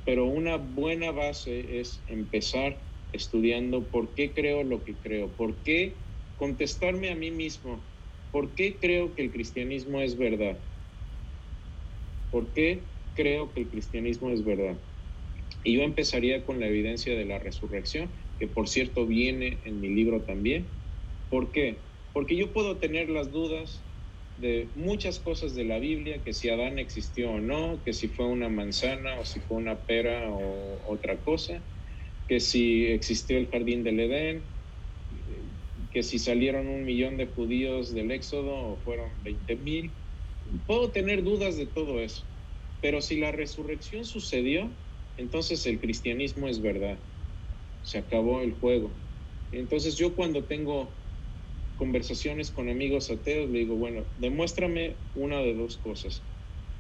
Pero 0.03 0.25
una 0.25 0.57
buena 0.57 1.11
base 1.11 1.79
es 1.79 2.03
empezar 2.07 2.85
estudiando 3.11 3.89
por 3.89 4.13
qué 4.13 4.33
creo 4.33 4.63
lo 4.63 4.83
que 4.83 4.99
creo, 4.99 5.35
por 5.35 5.63
qué 5.63 6.05
contestarme 6.35 7.09
a 7.09 7.15
mí 7.15 7.31
mismo, 7.31 7.87
por 8.31 8.53
qué 8.55 8.79
creo 8.79 9.15
que 9.15 9.23
el 9.23 9.31
cristianismo 9.31 10.01
es 10.01 10.17
verdad, 10.17 10.63
por 12.29 12.53
qué 12.53 12.89
creo 13.13 13.53
que 13.53 13.61
el 13.61 13.69
cristianismo 13.69 14.29
es 14.29 14.43
verdad. 14.43 14.81
Y 15.63 15.77
yo 15.77 15.83
empezaría 15.83 16.45
con 16.45 16.59
la 16.59 16.67
evidencia 16.67 17.15
de 17.15 17.25
la 17.25 17.39
resurrección, 17.39 18.11
que 18.37 18.47
por 18.47 18.67
cierto 18.67 19.07
viene 19.07 19.61
en 19.63 19.79
mi 19.79 19.89
libro 19.89 20.23
también. 20.23 20.69
¿Por 21.29 21.51
qué? 21.51 21.94
Porque 22.15 22.37
yo 22.37 22.53
puedo 22.53 22.79
tener 22.79 23.09
las 23.09 23.29
dudas 23.29 23.85
de 24.37 24.71
muchas 24.73 25.19
cosas 25.19 25.53
de 25.53 25.65
la 25.65 25.79
Biblia, 25.79 26.23
que 26.23 26.31
si 26.31 26.47
Adán 26.47 26.79
existió 26.79 27.31
o 27.31 27.41
no, 27.41 27.83
que 27.83 27.91
si 27.91 28.07
fue 28.07 28.25
una 28.25 28.47
manzana 28.47 29.19
o 29.19 29.25
si 29.25 29.41
fue 29.41 29.57
una 29.57 29.85
pera 29.85 30.31
o 30.31 30.81
otra 30.89 31.21
cosa, 31.21 31.67
que 32.25 32.39
si 32.39 32.85
existió 32.85 33.37
el 33.37 33.49
jardín 33.49 33.83
del 33.83 33.99
Edén, 33.99 34.55
que 35.91 36.03
si 36.03 36.17
salieron 36.17 36.69
un 36.69 36.85
millón 36.85 37.17
de 37.17 37.27
judíos 37.27 37.93
del 37.93 38.11
Éxodo 38.11 38.55
o 38.55 38.77
fueron 38.77 39.21
20 39.21 39.57
mil. 39.57 39.97
Puedo 40.65 40.91
tener 40.93 41.21
dudas 41.21 41.57
de 41.57 41.65
todo 41.65 41.99
eso, 41.99 42.25
pero 42.79 43.01
si 43.01 43.19
la 43.19 43.33
resurrección 43.33 44.05
sucedió, 44.05 44.73
entonces 45.17 45.65
el 45.65 45.81
cristianismo 45.81 46.47
es 46.47 46.61
verdad. 46.61 47.03
Se 47.81 47.97
acabó 47.97 48.41
el 48.41 48.53
juego. 48.53 49.03
Entonces 49.51 49.97
yo 49.97 50.15
cuando 50.15 50.45
tengo 50.45 51.04
conversaciones 51.75 52.51
con 52.51 52.69
amigos 52.69 53.11
ateos, 53.11 53.49
le 53.49 53.59
digo, 53.59 53.75
bueno, 53.75 54.07
demuéstrame 54.15 54.97
una 55.13 55.41
de 55.41 55.53
dos 55.53 55.77
cosas, 55.77 56.25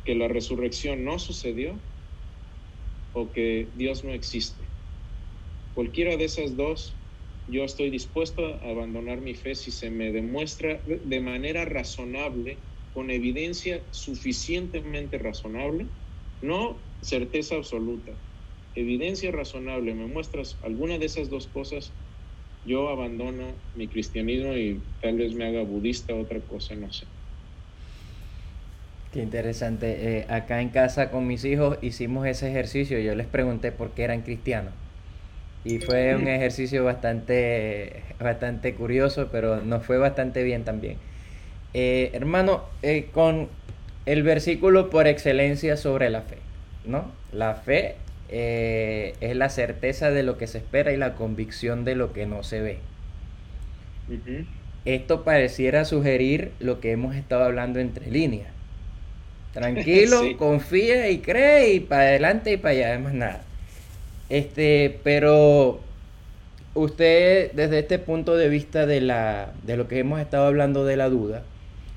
que 0.03 0.15
la 0.15 0.27
resurrección 0.27 1.03
no 1.03 1.19
sucedió 1.19 1.81
o 3.11 3.31
que 3.31 3.71
Dios 3.75 4.03
no 4.03 4.13
existe. 4.13 4.71
Cualquiera 5.73 6.15
de 6.17 6.25
esas 6.25 6.55
dos, 6.55 7.01
yo 7.47 7.63
estoy 7.63 7.89
dispuesto 7.89 8.45
a 8.45 8.69
abandonar 8.69 9.21
mi 9.21 9.35
fe 9.35 9.55
si 9.55 9.71
se 9.71 9.89
me 9.89 10.11
demuestra 10.11 10.83
de 10.85 11.21
manera 11.21 11.65
razonable, 11.65 12.63
con 12.91 13.11
evidencia 13.11 13.85
suficientemente 13.91 15.17
razonable, 15.17 15.89
no 16.41 16.97
certeza 17.01 17.55
absoluta, 17.55 18.17
evidencia 18.73 19.31
razonable, 19.31 19.93
me 19.93 20.07
muestras 20.07 20.59
alguna 20.61 20.97
de 20.97 21.05
esas 21.07 21.29
dos 21.29 21.47
cosas, 21.47 21.93
yo 22.65 22.89
abandono 22.89 23.43
mi 23.75 23.87
cristianismo 23.87 24.53
y 24.53 24.79
tal 25.01 25.17
vez 25.17 25.33
me 25.33 25.45
haga 25.45 25.61
budista, 25.63 26.13
otra 26.15 26.39
cosa, 26.39 26.75
no 26.75 26.91
sé. 26.91 27.05
Qué 29.13 29.21
interesante. 29.21 30.17
Eh, 30.17 30.25
acá 30.29 30.61
en 30.61 30.69
casa 30.69 31.09
con 31.09 31.25
mis 31.25 31.45
hijos 31.45 31.77
hicimos 31.81 32.27
ese 32.27 32.49
ejercicio. 32.49 32.99
Yo 32.99 33.15
les 33.15 33.27
pregunté 33.27 33.71
por 33.71 33.91
qué 33.91 34.03
eran 34.03 34.21
cristianos. 34.21 34.73
Y 35.63 35.79
fue 35.79 36.15
un 36.15 36.27
ejercicio 36.27 36.83
bastante, 36.83 38.03
bastante 38.19 38.75
curioso, 38.75 39.29
pero 39.31 39.61
nos 39.61 39.83
fue 39.83 39.97
bastante 39.97 40.43
bien 40.43 40.63
también. 40.63 40.97
Eh, 41.73 42.11
hermano, 42.13 42.65
eh, 42.83 43.07
con 43.11 43.47
el 44.05 44.21
versículo 44.21 44.89
por 44.89 45.07
excelencia 45.07 45.75
sobre 45.75 46.09
la 46.09 46.21
fe, 46.21 46.37
¿no? 46.85 47.11
La 47.31 47.55
fe 47.55 47.95
eh, 48.29 49.13
es 49.21 49.35
la 49.35 49.49
certeza 49.49 50.11
de 50.11 50.23
lo 50.23 50.37
que 50.37 50.47
se 50.47 50.59
espera 50.59 50.91
y 50.91 50.97
la 50.97 51.15
convicción 51.15 51.85
de 51.85 51.95
lo 51.95 52.13
que 52.13 52.25
no 52.25 52.43
se 52.43 52.61
ve. 52.61 52.79
Esto 54.85 55.23
pareciera 55.23 55.85
sugerir 55.85 56.51
lo 56.59 56.79
que 56.79 56.91
hemos 56.91 57.15
estado 57.15 57.43
hablando 57.43 57.79
entre 57.79 58.09
líneas. 58.09 58.49
Tranquilo, 59.53 60.21
confía 60.37 61.09
y 61.09 61.19
cree 61.19 61.73
y 61.73 61.79
para 61.79 62.03
adelante 62.03 62.51
y 62.51 62.57
para 62.57 62.71
allá, 62.71 62.87
además 62.89 63.13
nada. 63.13 63.41
Este, 64.29 64.99
pero 65.03 65.79
usted 66.73 67.51
desde 67.53 67.79
este 67.79 67.99
punto 67.99 68.35
de 68.35 68.49
vista 68.49 68.85
de 68.85 68.99
la 68.99 69.53
de 69.63 69.77
lo 69.77 69.87
que 69.87 69.99
hemos 69.99 70.19
estado 70.19 70.45
hablando 70.45 70.83
de 70.83 70.97
la 70.97 71.09
duda 71.09 71.43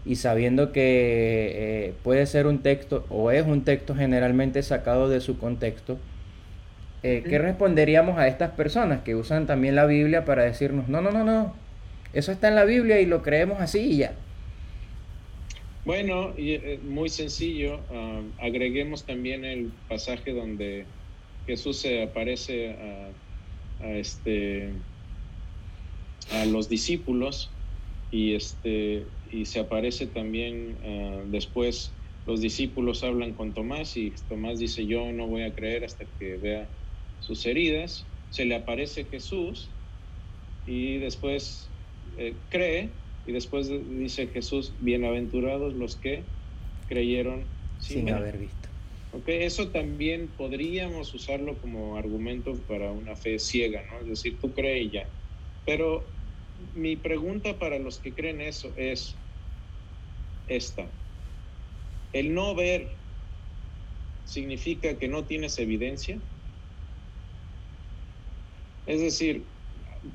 y 0.04 0.16
sabiendo 0.16 0.72
que 0.72 1.52
eh, 1.54 1.94
puede 2.02 2.24
ser 2.26 2.46
un 2.46 2.60
texto 2.60 3.04
o 3.10 3.30
es 3.30 3.44
un 3.46 3.64
texto 3.64 3.94
generalmente 3.94 4.62
sacado 4.62 5.08
de 5.08 5.20
su 5.20 5.38
contexto, 5.38 5.98
eh, 7.02 7.22
¿qué 7.28 7.38
responderíamos 7.38 8.18
a 8.18 8.26
estas 8.26 8.50
personas 8.52 9.02
que 9.02 9.14
usan 9.14 9.46
también 9.46 9.76
la 9.76 9.86
Biblia 9.86 10.24
para 10.24 10.42
decirnos, 10.44 10.88
no, 10.88 11.00
no, 11.00 11.10
no, 11.10 11.24
no, 11.24 11.54
eso 12.12 12.32
está 12.32 12.48
en 12.48 12.56
la 12.56 12.64
Biblia 12.64 13.00
y 13.00 13.06
lo 13.06 13.22
creemos 13.22 13.60
así 13.60 13.78
y 13.78 13.96
ya? 13.98 14.14
Bueno, 15.84 16.34
eh, 16.36 16.80
muy 16.82 17.08
sencillo, 17.08 17.80
ah, 17.92 18.20
agreguemos 18.38 19.04
también 19.04 19.44
el 19.44 19.70
pasaje 19.88 20.32
donde 20.32 20.84
Jesús 21.46 21.78
se 21.78 22.02
aparece 22.02 22.76
a, 23.80 23.88
este, 23.90 24.70
a 26.32 26.44
los 26.46 26.68
discípulos 26.68 27.48
y, 28.10 28.34
este, 28.34 29.04
y 29.30 29.44
se 29.44 29.60
aparece 29.60 30.06
también 30.06 30.76
ah, 30.84 31.22
después 31.30 31.92
los 32.26 32.42
discípulos 32.42 33.04
hablan 33.04 33.32
con 33.32 33.54
Tomás 33.54 33.96
y 33.96 34.12
Tomás 34.28 34.58
dice 34.58 34.84
yo 34.84 35.10
no 35.12 35.26
voy 35.26 35.42
a 35.44 35.54
creer 35.54 35.84
hasta 35.84 36.04
que 36.18 36.36
vea 36.36 36.68
sus 37.28 37.44
heridas, 37.44 38.06
se 38.30 38.46
le 38.46 38.54
aparece 38.54 39.04
Jesús 39.04 39.68
y 40.64 40.96
después 40.96 41.68
eh, 42.16 42.32
cree 42.48 42.88
y 43.26 43.32
después 43.32 43.68
dice 43.68 44.28
Jesús, 44.28 44.72
bienaventurados 44.80 45.74
los 45.74 45.96
que 45.96 46.22
creyeron 46.86 47.44
sin, 47.78 48.08
haber 48.08 48.38
visto. 48.38 48.70
Okay, 49.12 49.42
eso 49.42 49.68
también 49.68 50.28
podríamos 50.38 51.12
usarlo 51.12 51.60
como 51.60 51.98
argumento 51.98 52.54
para 52.66 52.90
una 52.92 53.14
fe 53.14 53.38
ciega, 53.38 53.82
¿no? 53.90 54.00
Es 54.00 54.08
decir, 54.08 54.38
tú 54.40 54.54
crees 54.54 54.86
y 54.86 54.90
ya. 54.90 55.06
Pero 55.66 56.06
mi 56.74 56.96
pregunta 56.96 57.58
para 57.58 57.78
los 57.78 57.98
que 57.98 58.14
creen 58.14 58.40
eso 58.40 58.72
es 58.78 59.14
esta. 60.46 60.90
El 62.14 62.32
no 62.32 62.54
ver 62.54 62.88
significa 64.24 64.98
que 64.98 65.08
no 65.08 65.24
tienes 65.24 65.58
evidencia. 65.58 66.18
Es 68.88 69.02
decir, 69.02 69.46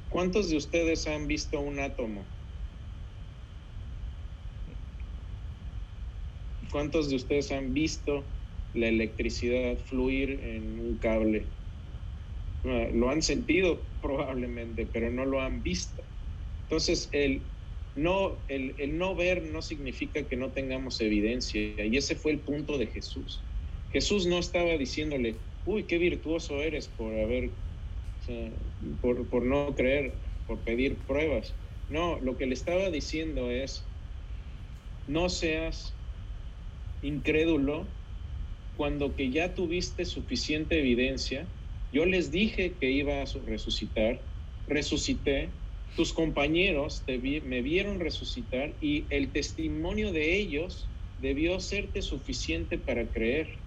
¿cuántos 0.10 0.50
de 0.50 0.58
ustedes 0.58 1.06
han 1.06 1.28
visto 1.28 1.62
un 1.62 1.80
átomo? 1.80 2.26
¿Cuántos 6.72 7.12
de 7.12 7.18
ustedes 7.18 7.52
han 7.52 7.76
visto 7.76 8.34
la 8.74 8.88
electricidad 8.88 9.78
fluir 9.78 10.32
en 10.32 10.80
un 10.80 10.98
cable? 10.98 11.54
Ah, 12.64 12.90
lo 12.92 13.12
han 13.12 13.22
sentido 13.22 13.92
probablemente, 14.02 14.88
pero 14.88 15.12
no 15.12 15.24
lo 15.24 15.40
han 15.40 15.62
visto. 15.62 16.04
Entonces, 16.64 17.10
el 17.12 17.52
no, 17.94 18.44
el, 18.48 18.76
el, 18.80 18.98
no 18.98 19.16
ver 19.16 19.44
no 19.44 19.62
significa 19.62 20.28
que 20.28 20.36
no 20.36 20.52
tengamos 20.52 21.00
evidencia. 21.00 21.86
Y 21.86 21.96
ese 21.96 22.16
fue 22.16 22.32
el 22.32 22.42
punto 22.42 22.80
de 22.80 22.88
Jesús. 22.88 23.48
Jesús 23.92 24.26
no 24.26 24.40
estaba 24.40 24.76
diciéndole, 24.80 25.44
uy, 25.64 25.86
qué 25.86 26.00
virtuoso 26.00 26.64
eres 26.64 26.88
por 26.88 27.14
haber, 27.14 27.54
por, 29.02 29.30
por 29.30 29.46
no 29.46 29.76
creer, 29.76 30.20
por 30.46 30.64
pedir 30.64 31.06
pruebas. 31.06 31.56
No, 31.90 32.20
lo 32.20 32.38
que 32.38 32.46
le 32.46 32.54
estaba 32.54 32.90
diciendo 32.90 33.52
es, 33.52 33.90
no 35.08 35.30
seas 35.30 35.96
incrédulo 37.02 37.88
cuando 38.76 39.16
que 39.16 39.30
ya 39.30 39.54
tuviste 39.54 40.06
suficiente 40.06 40.80
evidencia. 40.80 41.48
Yo 41.92 42.06
les 42.06 42.32
dije 42.32 42.78
que 42.80 42.90
iba 42.90 43.22
a 43.22 43.26
resucitar, 43.46 44.26
resucité, 44.68 45.52
tus 45.96 46.12
compañeros 46.14 47.04
me 47.08 47.62
vieron 47.62 48.00
resucitar 48.00 48.76
y 48.82 49.06
el 49.12 49.32
testimonio 49.32 50.12
de 50.12 50.36
ellos 50.36 50.90
debió 51.18 51.60
serte 51.60 52.02
suficiente 52.02 52.80
para 52.80 53.12
creer. 53.12 53.60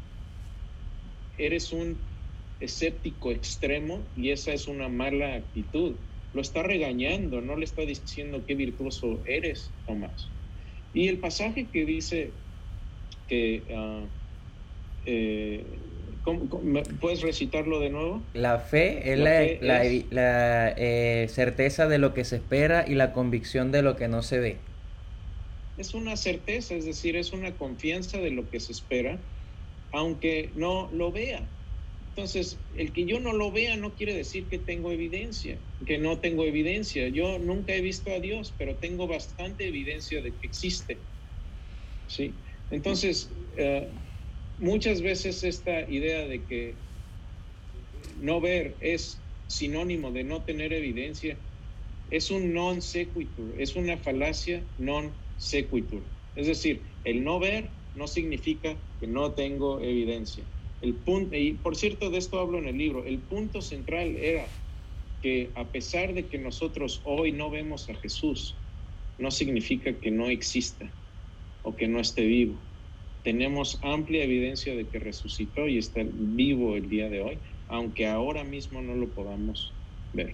Eres 1.39 1.73
un 1.73 2.16
escéptico 2.61 3.31
extremo 3.31 4.01
y 4.17 4.31
esa 4.31 4.53
es 4.53 4.69
una 4.69 4.89
mala 4.89 5.35
actitud. 5.35 5.95
Lo 6.35 6.41
está 6.41 6.63
regañando, 6.63 7.41
no 7.41 7.57
le 7.57 7.65
está 7.65 7.83
diciendo 7.83 8.43
qué 8.47 8.55
virtuoso 8.55 9.21
eres, 9.27 9.71
Tomás. 9.87 10.29
Y 10.93 11.09
el 11.09 11.19
pasaje 11.19 11.67
que 11.73 11.85
dice 11.85 12.31
que 13.29 13.63
ah, 13.75 14.01
eh, 15.07 15.65
¿Puedes 17.01 17.23
recitarlo 17.23 17.79
de 17.79 17.91
nuevo? 17.91 18.21
La 18.35 18.59
fe 18.59 19.13
es 19.13 19.19
la, 19.19 20.75
eh, 20.77 21.27
certeza 21.29 21.87
de 21.87 21.99
lo 21.99 22.15
que 22.15 22.25
se 22.25 22.37
espera 22.37 22.85
y 22.87 22.95
la 22.95 23.13
convicción 23.13 23.71
de 23.71 23.83
lo 23.83 23.95
que 23.97 24.09
no 24.09 24.23
se 24.23 24.41
ve. 24.41 24.57
Es 25.79 25.95
una 25.95 26.17
certeza, 26.17 26.75
es 26.75 26.85
decir, 26.85 27.17
es 27.17 27.33
una 27.33 27.53
confianza 27.53 28.19
de 28.19 28.31
lo 28.31 28.51
que 28.51 28.59
se 28.59 28.73
espera, 28.73 29.19
aunque 29.93 30.51
no 30.57 30.91
lo 30.93 31.13
vea. 31.13 31.43
Entonces, 32.17 32.65
el 32.75 32.95
que 32.95 33.05
yo 33.05 33.21
no 33.21 33.35
lo 33.35 33.53
vea 33.53 33.77
no 33.77 33.95
quiere 33.95 34.15
decir 34.15 34.49
que 34.49 34.59
tengo 34.59 34.91
evidencia, 34.91 35.61
que 35.85 35.99
no 35.99 36.19
tengo 36.19 36.47
evidencia. 36.47 37.09
Yo 37.09 37.39
nunca 37.39 37.75
he 37.75 37.83
visto 37.83 38.11
a 38.11 38.21
Dios, 38.21 38.55
pero 38.57 38.79
tengo 38.79 39.07
bastante 39.07 39.69
evidencia 39.69 40.23
de 40.23 40.35
que 40.35 40.47
existe. 40.47 41.05
¿Sí? 42.07 42.41
Entonces, 42.71 43.37
eh, 43.59 43.93
muchas 44.57 45.03
veces 45.03 45.45
esta 45.45 45.83
idea 45.91 46.27
de 46.27 46.47
que 46.47 46.79
no 48.17 48.41
ver 48.41 48.79
es 48.81 49.23
sinónimo 49.47 50.11
de 50.11 50.25
no 50.25 50.43
tener 50.43 50.73
evidencia 50.73 51.39
es 52.09 52.31
un 52.31 52.55
non 52.55 52.81
sequitur, 52.81 53.61
es 53.61 53.77
una 53.77 53.99
falacia 53.99 54.65
non 54.79 55.21
sequitur. 55.37 56.09
Es 56.35 56.47
decir, 56.47 56.97
el 57.05 57.23
no 57.25 57.39
ver 57.41 57.73
no 57.93 58.07
significa 58.07 58.81
que 58.99 59.07
no 59.07 59.35
tengo 59.35 59.83
evidencia. 59.83 60.47
El 60.87 60.95
punto, 60.95 61.37
y 61.37 61.53
por 61.53 61.77
cierto, 61.77 62.11
de 62.11 62.19
esto 62.19 62.39
hablo 62.39 62.59
en 62.59 62.69
el 62.69 62.79
libro, 62.79 63.05
el 63.05 63.19
punto 63.19 63.61
central 63.61 64.17
era 64.17 64.47
que 65.23 65.51
a 65.55 65.65
pesar 65.65 66.15
de 66.15 66.27
que 66.27 66.39
nosotros 66.39 67.01
hoy 67.05 67.33
no 67.33 67.51
vemos 67.51 67.89
a 67.91 67.95
Jesús, 67.95 68.55
no 69.19 69.31
significa 69.31 69.93
que 69.93 70.11
no 70.11 70.29
exista 70.29 70.91
o 71.63 71.75
que 71.75 71.89
no 71.89 72.01
esté 72.01 72.25
vivo 72.25 72.57
tenemos 73.27 73.81
amplia 73.83 74.23
evidencia 74.23 74.77
de 74.77 74.85
que 74.87 75.01
resucitó 75.01 75.67
y 75.67 75.79
está 75.79 76.01
vivo 76.05 76.77
el 76.77 76.89
día 76.89 77.09
de 77.09 77.23
hoy, 77.23 77.39
aunque 77.67 78.07
ahora 78.07 78.45
mismo 78.45 78.81
no 78.83 78.95
lo 78.95 79.09
podamos 79.09 79.73
ver. 80.13 80.33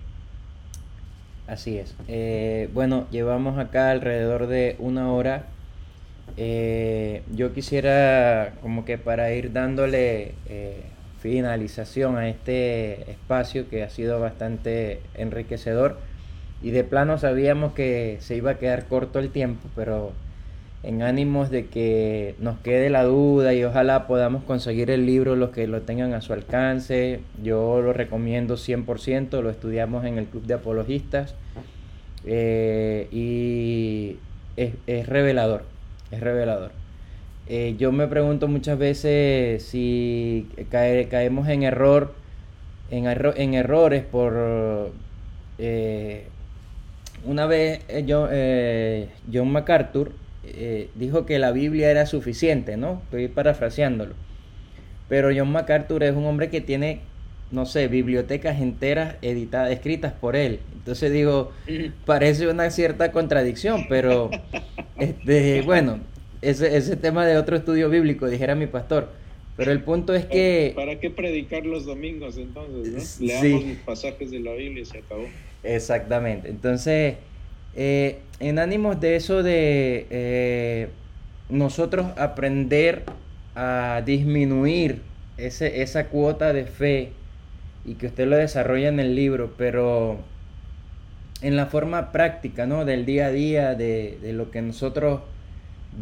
Así 1.46 1.78
es. 1.78 1.96
Eh, 2.06 2.68
bueno, 2.74 3.06
llevamos 3.10 3.58
acá 3.58 3.90
alrededor 3.90 4.46
de 4.46 4.76
una 4.78 5.10
hora. 5.10 5.46
Eh, 6.36 7.22
yo 7.34 7.52
quisiera 7.52 8.54
como 8.62 8.84
que 8.84 8.98
para 8.98 9.32
ir 9.32 9.52
dándole 9.52 10.32
eh, 10.48 10.82
finalización 11.20 12.16
a 12.16 12.28
este 12.28 13.10
espacio 13.10 13.68
que 13.68 13.82
ha 13.82 13.90
sido 13.90 14.18
bastante 14.18 15.00
enriquecedor 15.14 15.98
y 16.62 16.70
de 16.70 16.84
plano 16.84 17.18
sabíamos 17.18 17.72
que 17.74 18.18
se 18.20 18.36
iba 18.36 18.52
a 18.52 18.58
quedar 18.58 18.86
corto 18.86 19.18
el 19.18 19.30
tiempo, 19.30 19.68
pero 19.74 20.12
en 20.82 21.02
ánimos 21.02 21.50
de 21.50 21.66
que 21.66 22.34
nos 22.38 22.58
quede 22.58 22.90
la 22.90 23.04
duda 23.04 23.54
y 23.54 23.62
ojalá 23.64 24.06
podamos 24.06 24.42
conseguir 24.44 24.90
el 24.90 25.06
libro 25.06 25.36
los 25.36 25.50
que 25.50 25.66
lo 25.66 25.82
tengan 25.82 26.12
a 26.12 26.20
su 26.20 26.32
alcance. 26.32 27.20
Yo 27.42 27.80
lo 27.80 27.92
recomiendo 27.92 28.56
100%, 28.56 29.42
lo 29.42 29.50
estudiamos 29.50 30.04
en 30.04 30.18
el 30.18 30.26
Club 30.26 30.44
de 30.44 30.54
Apologistas 30.54 31.34
eh, 32.24 33.08
y 33.12 34.16
es, 34.56 35.06
revelador, 35.06 35.64
es 36.12 36.20
revelador. 36.20 36.70
Eh, 37.48 37.74
yo 37.76 37.90
me 37.90 38.06
pregunto 38.06 38.46
muchas 38.46 38.78
veces 38.78 39.62
si 39.64 40.46
caemos 40.70 41.48
en 41.48 41.64
error, 41.64 42.14
en, 42.90 43.06
en 43.06 43.54
errores 43.54 44.04
por... 44.04 44.92
Eh, 45.58 46.26
una 47.24 47.46
vez 47.46 47.80
John 48.08 49.52
MacArthur 49.52 50.12
eh, 50.44 50.88
dijo 50.96 51.24
que 51.24 51.38
la 51.38 51.52
Biblia 51.52 51.90
era 51.90 52.06
suficiente, 52.06 52.76
¿no? 52.76 53.00
Estoy 53.04 53.28
parafraseándolo. 53.28 54.14
Pero 55.08 55.30
John 55.34 55.52
MacArthur 55.52 56.02
es 56.02 56.16
un 56.16 56.24
hombre 56.26 56.50
que 56.50 56.60
tiene, 56.60 57.00
no 57.52 57.66
sé, 57.66 57.86
bibliotecas 57.86 58.60
enteras 58.60 59.16
editadas, 59.22 59.70
escritas 59.70 60.12
por 60.12 60.34
él. 60.34 60.60
Entonces 60.74 61.12
digo, 61.12 61.52
parece 62.06 62.48
una 62.48 62.70
cierta 62.70 63.12
contradicción, 63.12 63.86
pero 63.88 64.30
este, 64.96 65.62
bueno, 65.62 66.00
ese, 66.40 66.76
ese 66.76 66.96
tema 66.96 67.26
de 67.26 67.36
otro 67.36 67.56
estudio 67.56 67.88
bíblico, 67.88 68.28
dijera 68.28 68.54
mi 68.54 68.66
pastor. 68.66 69.10
Pero 69.56 69.70
el 69.70 69.82
punto 69.82 70.14
es 70.14 70.24
que... 70.24 70.72
¿Para 70.74 70.98
qué 70.98 71.10
predicar 71.10 71.66
los 71.66 71.84
domingos 71.84 72.38
entonces? 72.38 73.20
¿no? 73.20 73.26
Leamos 73.26 73.64
los 73.66 73.76
pasajes 73.84 74.30
de 74.30 74.40
la 74.40 74.52
Biblia 74.54 74.82
y 74.82 74.86
se 74.86 74.98
acabó. 74.98 75.24
Exactamente. 75.62 76.48
Entonces, 76.48 77.16
eh, 77.76 78.18
en 78.40 78.58
ánimos 78.58 78.98
de 78.98 79.16
eso 79.16 79.42
de 79.42 80.06
eh, 80.10 80.88
nosotros 81.50 82.06
aprender 82.16 83.02
a 83.54 84.02
disminuir 84.04 85.02
ese, 85.36 85.82
esa 85.82 86.08
cuota 86.08 86.54
de 86.54 86.64
fe 86.64 87.12
y 87.84 87.94
que 87.94 88.06
usted 88.06 88.26
lo 88.26 88.36
desarrolla 88.36 88.88
en 88.88 89.00
el 89.00 89.14
libro, 89.14 89.54
pero 89.56 90.18
en 91.40 91.56
la 91.56 91.66
forma 91.66 92.12
práctica, 92.12 92.66
¿no? 92.66 92.84
Del 92.84 93.04
día 93.04 93.26
a 93.26 93.30
día, 93.30 93.74
de, 93.74 94.18
de 94.22 94.32
lo 94.32 94.50
que 94.50 94.62
nosotros 94.62 95.20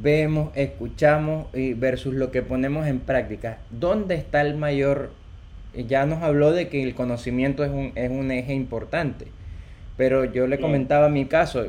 vemos, 0.02 0.50
escuchamos 0.54 1.46
y 1.54 1.72
versus 1.72 2.14
lo 2.14 2.30
que 2.30 2.42
ponemos 2.42 2.86
en 2.86 3.00
práctica. 3.00 3.58
¿Dónde 3.70 4.14
está 4.14 4.42
el 4.42 4.56
mayor? 4.56 5.10
Ya 5.74 6.04
nos 6.06 6.22
habló 6.22 6.52
de 6.52 6.68
que 6.68 6.82
el 6.82 6.94
conocimiento 6.94 7.64
es 7.64 7.70
un, 7.70 7.92
es 7.94 8.10
un 8.10 8.30
eje 8.30 8.54
importante 8.54 9.28
pero 10.00 10.24
yo 10.24 10.46
le 10.46 10.58
comentaba 10.58 11.10
mi 11.10 11.26
caso, 11.26 11.66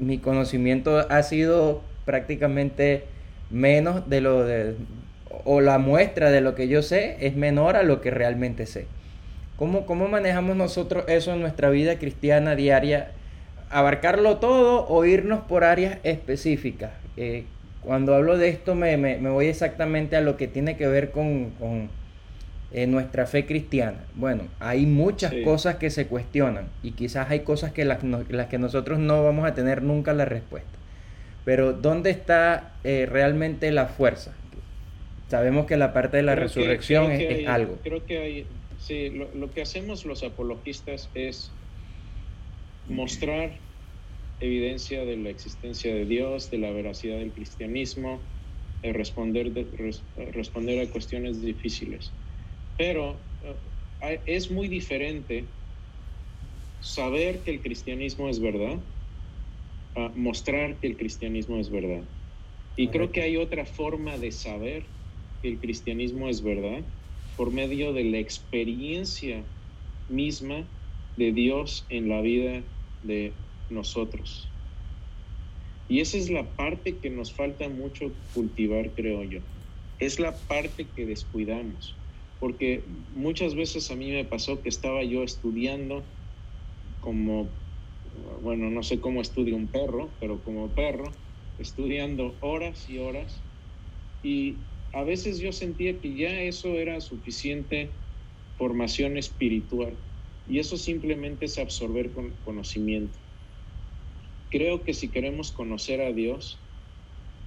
mi 0.00 0.18
conocimiento 0.18 1.06
ha 1.08 1.22
sido 1.22 1.80
prácticamente 2.04 3.04
menos 3.50 4.10
de 4.10 4.20
lo 4.20 4.42
de, 4.42 4.74
o 5.44 5.60
la 5.60 5.78
muestra 5.78 6.32
de 6.32 6.40
lo 6.40 6.56
que 6.56 6.66
yo 6.66 6.82
sé 6.82 7.18
es 7.20 7.36
menor 7.36 7.76
a 7.76 7.84
lo 7.84 8.00
que 8.00 8.10
realmente 8.10 8.66
sé. 8.66 8.86
¿Cómo, 9.58 9.86
cómo 9.86 10.08
manejamos 10.08 10.56
nosotros 10.56 11.04
eso 11.08 11.34
en 11.34 11.40
nuestra 11.40 11.68
vida 11.68 11.98
cristiana 11.98 12.54
diaria 12.54 13.10
abarcarlo 13.70 14.38
todo 14.38 14.86
o 14.88 15.04
irnos 15.04 15.40
por 15.40 15.64
áreas 15.64 15.98
específicas. 16.02 16.90
Eh, 17.16 17.44
cuando 17.82 18.14
hablo 18.14 18.36
de 18.38 18.48
esto 18.48 18.74
me, 18.74 19.16
voy 19.18 19.46
exactamente 19.46 20.16
a 20.16 20.20
lo 20.20 20.36
que 20.36 20.48
tiene 20.48 20.76
que 20.76 20.86
ver 20.86 21.10
con, 21.10 21.52
eh, 22.72 22.86
nuestra 22.86 23.26
fe 23.26 23.46
cristiana. 23.46 23.98
Bueno, 24.14 24.42
hay 24.60 24.86
muchas 24.86 25.32
cosas 25.44 25.76
que 25.76 25.90
se 25.90 26.06
cuestionan 26.06 26.68
y 26.82 26.92
quizás 26.92 27.30
hay 27.30 27.40
cosas 27.40 27.72
que 27.72 27.84
las, 27.84 28.02
las, 28.02 28.46
que 28.46 28.58
nosotros 28.58 28.98
no 28.98 29.24
vamos 29.24 29.46
a 29.46 29.54
tener 29.54 29.82
nunca 29.82 30.12
la 30.12 30.24
respuesta. 30.24 30.68
Pero 31.44 31.72
¿dónde 31.72 32.10
está 32.10 32.72
eh, 32.84 33.08
realmente 33.10 33.70
la 33.72 33.86
fuerza? 33.86 34.32
Sabemos 35.28 35.66
que 35.66 35.76
la 35.76 35.92
parte 35.92 36.18
de 36.18 36.22
la 36.22 36.34
resurrección 36.34 37.10
es, 37.10 37.46
algo. 37.46 37.78
Creo 37.82 38.04
que 38.04 38.18
hay, 38.18 38.46
sí, 38.78 39.10
lo, 39.10 39.34
lo 39.34 39.50
que 39.50 39.60
hacemos 39.60 40.04
los 40.06 40.22
apologistas 40.22 41.10
es 41.14 41.58
mostrar 42.86 43.60
evidencia 44.40 45.04
de 45.04 45.16
la 45.16 45.30
existencia 45.30 45.94
de 45.94 46.06
Dios, 46.06 46.50
de 46.50 46.58
la 46.58 46.70
veracidad 46.70 47.18
del 47.18 47.32
cristianismo, 47.32 48.30
de 48.82 48.92
responder, 48.92 49.52
de, 49.52 49.68
responder 50.32 50.80
a 50.80 50.90
cuestiones 50.90 51.42
difíciles. 51.42 52.16
Pero 52.76 53.26
eh, 54.00 54.22
es 54.26 54.50
muy 54.50 54.68
diferente 54.68 55.54
saber 56.78 57.42
que 57.42 57.50
el 57.50 57.62
cristianismo 57.62 58.28
es 58.28 58.40
verdad 58.40 58.84
a 59.96 60.08
mostrar 60.10 60.78
que 60.78 60.86
el 60.86 60.96
cristianismo 60.96 61.58
es 61.58 61.70
verdad. 61.70 62.08
Y 62.76 62.88
creo 62.88 63.10
que 63.10 63.22
hay 63.22 63.36
otra 63.36 63.66
forma 63.66 64.16
de 64.16 64.30
saber 64.30 64.94
que 65.42 65.48
el 65.48 65.60
cristianismo 65.60 66.28
es 66.28 66.42
verdad 66.42 66.86
por 67.38 67.52
medio 67.52 67.92
de 67.92 68.02
la 68.02 68.18
experiencia 68.18 69.44
misma 70.08 70.66
de 71.14 71.30
Dios 71.30 71.86
en 71.88 72.08
la 72.08 72.20
vida 72.20 72.64
de 73.02 73.32
nosotros. 73.70 74.52
Y 75.86 76.00
esa 76.00 76.18
es 76.18 76.30
la 76.30 76.56
parte 76.56 76.98
que 76.98 77.10
nos 77.10 77.32
falta 77.32 77.68
mucho 77.68 78.12
cultivar, 78.34 78.92
creo 78.92 79.22
yo. 79.22 79.38
Es 80.00 80.18
la 80.18 80.36
parte 80.36 80.88
que 80.88 81.06
descuidamos. 81.06 81.94
Porque 82.40 82.82
muchas 83.14 83.54
veces 83.54 83.88
a 83.92 83.94
mí 83.94 84.10
me 84.10 84.24
pasó 84.24 84.60
que 84.60 84.68
estaba 84.68 85.04
yo 85.04 85.22
estudiando 85.22 86.02
como, 86.98 87.48
bueno, 88.42 88.68
no 88.68 88.82
sé 88.82 89.00
cómo 89.00 89.20
estudia 89.20 89.54
un 89.54 89.68
perro, 89.68 90.10
pero 90.20 90.42
como 90.42 90.74
perro, 90.74 91.12
estudiando 91.60 92.34
horas 92.40 92.90
y 92.90 92.98
horas. 92.98 93.40
Y 94.24 94.56
a 94.92 95.04
veces 95.04 95.38
yo 95.38 95.52
sentía 95.52 96.00
que 96.00 96.16
ya 96.16 96.42
eso 96.42 96.78
era 96.78 97.00
suficiente 97.00 97.92
formación 98.56 99.16
espiritual. 99.16 99.98
Y 100.46 100.58
eso 100.58 100.76
simplemente 100.76 101.44
es 101.44 101.58
absorber 101.58 102.12
con 102.12 102.32
conocimiento. 102.38 103.18
Creo 104.50 104.82
que 104.82 104.94
si 104.94 105.10
queremos 105.10 105.52
conocer 105.52 106.00
a 106.00 106.12
Dios, 106.12 106.58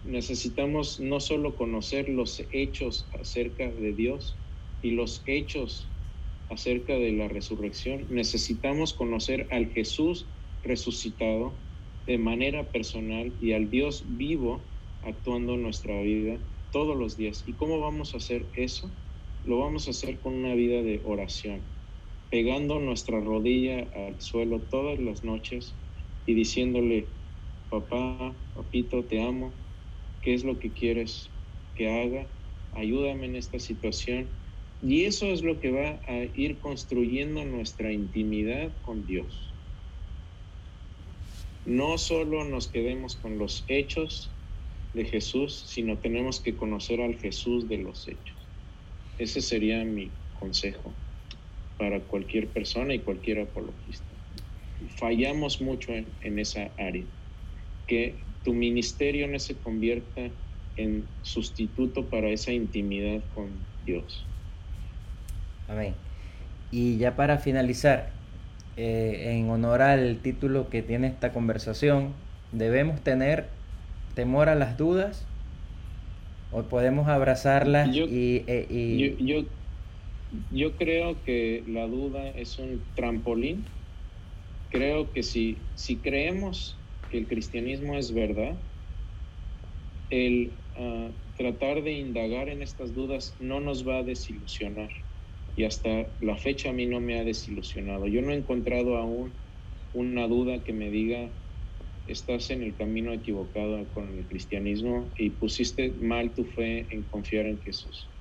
necesitamos 0.04 1.00
no 1.00 1.20
solo 1.20 1.56
conocer 1.56 2.10
los 2.10 2.46
hechos 2.52 3.10
acerca 3.20 3.72
de 3.72 3.94
Dios 3.94 4.38
y 4.82 4.92
los 4.92 5.24
hechos 5.26 5.92
acerca 6.50 6.94
de 6.94 7.12
la 7.14 7.28
resurrección, 7.28 8.08
necesitamos 8.10 8.94
conocer 8.94 9.48
al 9.52 9.72
Jesús 9.72 10.30
resucitado 10.62 11.58
de 12.06 12.18
manera 12.18 12.72
personal 12.72 13.34
y 13.40 13.54
al 13.54 13.70
Dios 13.70 14.04
vivo 14.08 14.70
actuando 15.02 15.56
en 15.56 15.64
nuestra 15.64 16.02
vida 16.02 16.40
todos 16.72 16.98
los 16.98 17.18
días. 17.18 17.44
¿Y 17.46 17.54
cómo 17.54 17.80
vamos 17.80 18.14
a 18.14 18.18
hacer 18.18 18.46
eso? 18.56 18.90
Lo 19.46 19.60
vamos 19.60 19.88
a 19.88 19.92
hacer 19.92 20.20
con 20.20 20.34
una 20.34 20.54
vida 20.56 20.82
de 20.82 21.02
oración 21.04 21.62
pegando 22.32 22.80
nuestra 22.80 23.20
rodilla 23.20 23.90
al 23.94 24.22
suelo 24.22 24.62
todas 24.62 24.98
las 25.00 25.24
noches 25.26 25.76
y 26.26 26.34
diciéndole, 26.34 27.06
papá, 27.70 28.34
papito, 28.56 29.04
te 29.04 29.22
amo, 29.22 29.52
¿qué 30.22 30.34
es 30.34 30.46
lo 30.46 30.58
que 30.58 30.72
quieres 30.72 31.30
que 31.76 31.90
haga? 31.90 32.26
Ayúdame 32.72 33.26
en 33.26 33.36
esta 33.36 33.60
situación. 33.60 34.30
Y 34.82 35.04
eso 35.04 35.28
es 35.28 35.44
lo 35.44 35.60
que 35.60 35.72
va 35.72 36.00
a 36.08 36.24
ir 36.34 36.58
construyendo 36.60 37.44
nuestra 37.44 37.92
intimidad 37.92 38.72
con 38.82 39.06
Dios. 39.06 39.54
No 41.66 41.98
solo 41.98 42.46
nos 42.46 42.70
quedemos 42.70 43.18
con 43.18 43.38
los 43.38 43.66
hechos 43.68 44.32
de 44.94 45.06
Jesús, 45.06 45.64
sino 45.68 45.98
tenemos 45.98 46.40
que 46.40 46.56
conocer 46.56 47.02
al 47.02 47.16
Jesús 47.16 47.70
de 47.70 47.78
los 47.78 48.08
hechos. 48.08 48.36
Ese 49.18 49.42
sería 49.42 49.84
mi 49.84 50.10
consejo 50.40 50.92
para 51.78 52.00
cualquier 52.00 52.48
persona 52.48 52.94
y 52.94 53.00
cualquier 53.00 53.42
apologista. 53.42 54.06
Fallamos 54.98 55.62
mucho 55.62 55.92
en, 55.94 56.40
esa 56.40 56.70
área. 56.78 57.04
Que 57.88 58.16
tu 58.44 58.54
ministerio 58.54 59.28
no 59.28 59.40
se 59.40 59.56
convierta 59.56 60.22
en 60.78 61.06
sustituto 61.22 62.06
para 62.06 62.30
esa 62.30 62.52
intimidad 62.52 63.22
con 63.36 63.50
Dios. 63.86 64.26
Amén. 65.68 65.94
Y 66.72 66.98
ya 66.98 67.16
para 67.16 67.38
finalizar, 67.38 68.12
eh, 68.78 69.38
en 69.38 69.50
honor 69.50 69.82
al 69.82 70.18
título 70.18 70.70
que 70.70 70.82
tiene 70.82 71.08
esta 71.08 71.34
conversación, 71.34 72.14
¿debemos 72.52 73.02
tener 73.02 73.48
temor 74.14 74.50
a 74.50 74.56
las 74.56 74.78
dudas? 74.78 75.26
¿O 76.52 76.64
podemos 76.64 77.08
abrazarlas 77.08 77.88
y, 77.96 78.44
eh, 78.48 79.16
yo, 79.20 79.44
yo 80.52 80.72
creo 80.78 81.22
que 81.24 81.64
la 81.68 81.88
duda 81.88 82.30
es 82.30 82.60
un 82.60 82.82
trampolín. 82.96 83.64
Creo 84.70 85.12
que 85.12 85.24
si, 85.24 85.58
si 85.76 85.98
creemos 85.98 86.78
que 87.10 87.18
el 87.18 87.28
cristianismo 87.28 87.98
es 87.98 88.14
verdad, 88.14 88.56
el 90.10 90.52
ah, 90.78 91.10
tratar 91.38 91.84
de 91.84 91.94
indagar 91.94 92.50
en 92.50 92.62
estas 92.62 92.94
dudas 92.94 93.36
no 93.40 93.60
nos 93.60 93.88
va 93.88 93.98
a 93.98 94.04
desilusionar. 94.04 94.90
Y 95.56 95.66
hasta 95.66 96.08
la 96.22 96.38
fecha 96.38 96.70
a 96.70 96.74
mí 96.74 96.86
no 96.86 97.02
me 97.02 97.20
ha 97.20 97.24
desilusionado. 97.24 98.08
Yo 98.08 98.22
no 98.22 98.32
he 98.32 98.36
encontrado 98.36 98.98
aún 98.98 99.32
una 99.94 100.28
duda 100.28 100.64
que 100.64 100.72
me 100.72 100.90
diga, 100.90 101.30
estás 102.06 102.50
en 102.52 102.64
el 102.64 102.76
camino 102.76 103.14
equivocado 103.14 103.90
con 103.92 104.18
el 104.18 104.28
cristianismo 104.28 105.12
y 105.18 105.32
pusiste 105.32 105.96
mal 106.00 106.34
tu 106.34 106.46
fe 106.46 106.88
en 106.94 107.04
confiar 107.04 107.46
en 107.46 107.62
Jesús 107.62 108.12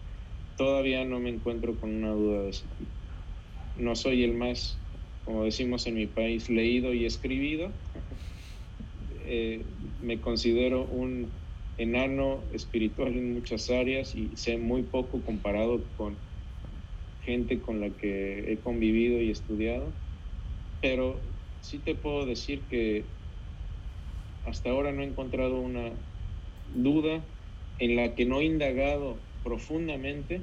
todavía 0.61 1.07
no 1.07 1.20
me 1.20 1.31
encuentro 1.31 1.81
con 1.81 1.89
una 1.89 2.11
duda 2.11 2.43
de 2.43 2.51
tipo. 2.51 2.93
No 3.76 3.95
soy 3.95 4.24
el 4.24 4.35
más, 4.35 4.87
como 5.24 5.47
decimos 5.47 5.87
en 5.87 5.95
mi 5.95 6.07
país, 6.07 6.51
leído 6.51 6.93
y 6.93 7.07
escribido. 7.07 7.74
Eh, 9.22 9.64
me 10.01 10.20
considero 10.20 10.89
un 10.89 11.33
enano 11.76 12.49
espiritual 12.53 13.16
en 13.16 13.33
muchas 13.33 13.70
áreas 13.70 14.14
y 14.14 14.37
sé 14.37 14.57
muy 14.59 14.83
poco 14.85 15.24
comparado 15.24 15.95
con 15.95 16.18
gente 17.20 17.61
con 17.61 17.81
la 17.81 17.97
que 17.97 18.53
he 18.53 18.61
convivido 18.61 19.20
y 19.20 19.31
estudiado, 19.31 19.97
pero 20.81 21.22
sí 21.61 21.78
te 21.78 21.95
puedo 21.95 22.26
decir 22.26 22.66
que 22.66 23.20
hasta 24.45 24.70
ahora 24.70 24.93
no 24.93 25.03
he 25.03 25.07
encontrado 25.07 25.61
una 25.61 25.99
duda 26.66 27.26
en 27.78 27.97
la 27.97 28.14
que 28.14 28.26
no 28.26 28.41
he 28.41 28.45
indagado 28.45 29.20
profundamente 29.43 30.43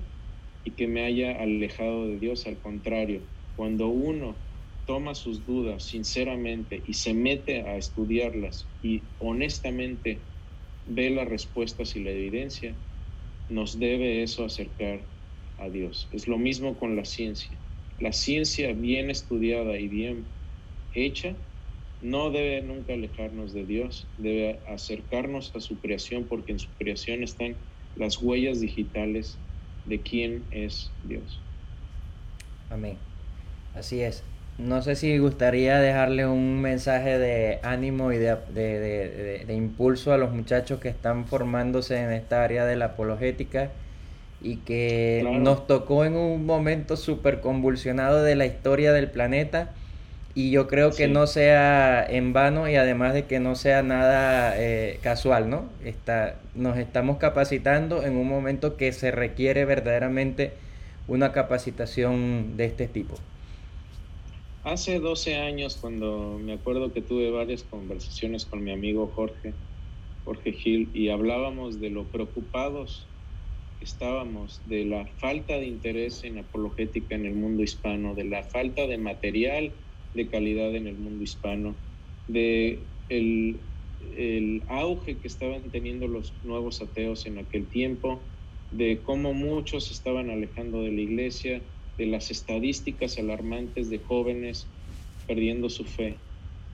y 0.63 0.71
que 0.71 0.87
me 0.87 1.03
haya 1.05 1.31
alejado 1.33 2.07
de 2.07 2.19
Dios. 2.19 2.47
Al 2.47 2.59
contrario, 2.59 3.27
cuando 3.55 3.87
uno 3.87 4.37
toma 4.85 5.15
sus 5.15 5.45
dudas 5.45 5.83
sinceramente 5.83 6.81
y 6.85 6.93
se 6.93 7.13
mete 7.13 7.61
a 7.61 7.77
estudiarlas 7.77 8.69
y 8.81 9.03
honestamente 9.17 10.21
ve 10.85 11.09
las 11.09 11.27
respuestas 11.27 11.95
y 11.95 12.03
la 12.03 12.11
evidencia, 12.11 12.75
nos 13.49 13.79
debe 13.79 14.23
eso 14.23 14.45
acercar 14.45 15.07
a 15.57 15.69
Dios. 15.69 16.09
Es 16.11 16.27
lo 16.27 16.37
mismo 16.37 16.77
con 16.77 16.95
la 16.95 17.05
ciencia. 17.05 17.59
La 17.99 18.11
ciencia 18.11 18.73
bien 18.73 19.09
estudiada 19.09 19.79
y 19.79 19.87
bien 19.87 20.27
hecha 20.91 21.37
no 22.01 22.29
debe 22.29 22.61
nunca 22.61 22.93
alejarnos 22.93 23.53
de 23.53 23.65
Dios, 23.65 24.07
debe 24.17 24.61
acercarnos 24.67 25.51
a 25.55 25.59
su 25.59 25.79
creación 25.79 26.27
porque 26.27 26.51
en 26.51 26.59
su 26.59 26.69
creación 26.77 27.23
están 27.23 27.57
las 27.95 28.21
huellas 28.21 28.59
digitales 28.59 29.39
de 29.85 30.01
quién 30.01 30.45
es 30.51 30.91
Dios. 31.03 31.41
Amén. 32.69 32.97
Así 33.73 34.01
es. 34.01 34.23
No 34.57 34.81
sé 34.81 34.95
si 34.95 35.17
gustaría 35.19 35.79
dejarle 35.79 36.25
un 36.25 36.61
mensaje 36.61 37.19
de 37.19 37.59
ánimo 37.61 38.11
y 38.11 38.17
de, 38.17 39.45
impulso 39.49 40.13
a 40.13 40.17
los 40.17 40.31
muchachos 40.31 40.79
que 40.79 40.89
están 40.89 41.25
formándose 41.27 41.97
en 41.97 42.11
esta 42.11 42.43
área 42.43 42.65
de 42.65 42.75
la 42.75 42.85
apologética 42.85 43.71
y 44.41 44.57
que 44.57 45.23
nos 45.39 45.67
tocó 45.67 46.05
en 46.05 46.15
un 46.15 46.45
momento 46.45 46.97
súper 46.97 47.39
convulsionado 47.39 48.23
de 48.23 48.35
la 48.35 48.47
historia 48.47 48.93
del 48.93 49.11
planeta 49.11 49.75
y 50.37 50.51
yo 50.51 50.67
creo 50.67 50.91
que 50.91 51.07
no 51.07 51.25
sea 51.25 52.05
en 52.07 52.31
vano 52.31 52.69
y 52.69 52.75
además 52.75 53.15
de 53.15 53.25
que 53.25 53.39
no 53.39 53.55
sea 53.55 53.81
nada 53.81 54.53
eh, 54.55 54.99
casual, 55.01 55.49
¿no? 55.49 55.67
Está, 55.83 56.39
nos 56.53 56.77
estamos 56.77 57.17
capacitando 57.17 58.03
en 58.03 58.15
un 58.15 58.27
momento 58.27 58.77
que 58.77 58.93
se 58.93 59.09
requiere 59.09 59.65
verdaderamente 59.65 60.53
una 61.07 61.31
capacitación 61.31 62.55
de 62.55 62.65
este 62.65 62.87
tipo. 62.87 63.15
hace 64.63 64.99
12 64.99 65.37
años, 65.37 65.79
cuando 65.81 66.39
me 66.39 66.53
acuerdo 66.53 66.93
que 66.93 67.01
tuve 67.01 67.31
varias 67.31 67.63
conversaciones 67.63 68.45
con 68.45 68.63
mi 68.63 68.71
amigo 68.71 69.11
Jorge, 69.15 69.53
Jorge 70.23 70.51
Gil, 70.51 70.87
y 70.93 71.09
hablábamos 71.09 71.81
de 71.81 71.89
lo 71.89 72.03
preocupados 72.03 73.07
que 73.79 73.85
estábamos, 73.85 74.61
de 74.67 74.85
la 74.85 75.07
falta 75.17 75.55
de 75.55 75.65
interés 75.65 76.23
en 76.23 76.37
apologética 76.37 77.15
en 77.15 77.25
el 77.25 77.33
mundo 77.33 77.63
hispano, 77.63 78.13
de 78.13 78.25
la 78.25 78.43
falta 78.43 78.85
de 78.85 78.99
material 78.99 79.71
de 80.13 80.29
calidad 80.29 80.75
en 80.75 80.87
el 80.87 80.97
mundo 80.97 81.23
hispano, 81.23 81.77
de 82.27 82.87
el, 83.09 83.61
el 83.99 84.63
auge 84.67 85.19
que 85.19 85.27
estaban 85.27 85.71
teniendo 85.71 86.07
los 86.07 86.39
nuevos 86.43 86.81
ateos 86.81 87.25
en 87.25 87.37
aquel 87.37 87.69
tiempo, 87.69 88.29
de 88.71 89.01
cómo 89.03 89.33
muchos 89.33 89.91
estaban 89.91 90.29
alejando 90.29 90.81
de 90.81 90.91
la 90.91 91.01
iglesia, 91.01 91.63
de 91.97 92.05
las 92.05 92.31
estadísticas 92.31 93.17
alarmantes 93.17 93.89
de 93.89 93.99
jóvenes 93.99 94.73
perdiendo 95.25 95.69
su 95.69 95.85
fe. 95.85 96.19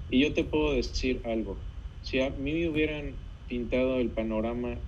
Y 0.10 0.22
yo 0.22 0.34
te 0.34 0.44
puedo 0.44 0.74
decir 0.74 1.22
algo, 1.26 1.66
si 2.02 2.20
a 2.20 2.30
mí 2.30 2.54
me 2.54 2.70
hubieran 2.70 3.18
pintado 3.48 4.00
el 4.00 4.12
panorama 4.12 4.82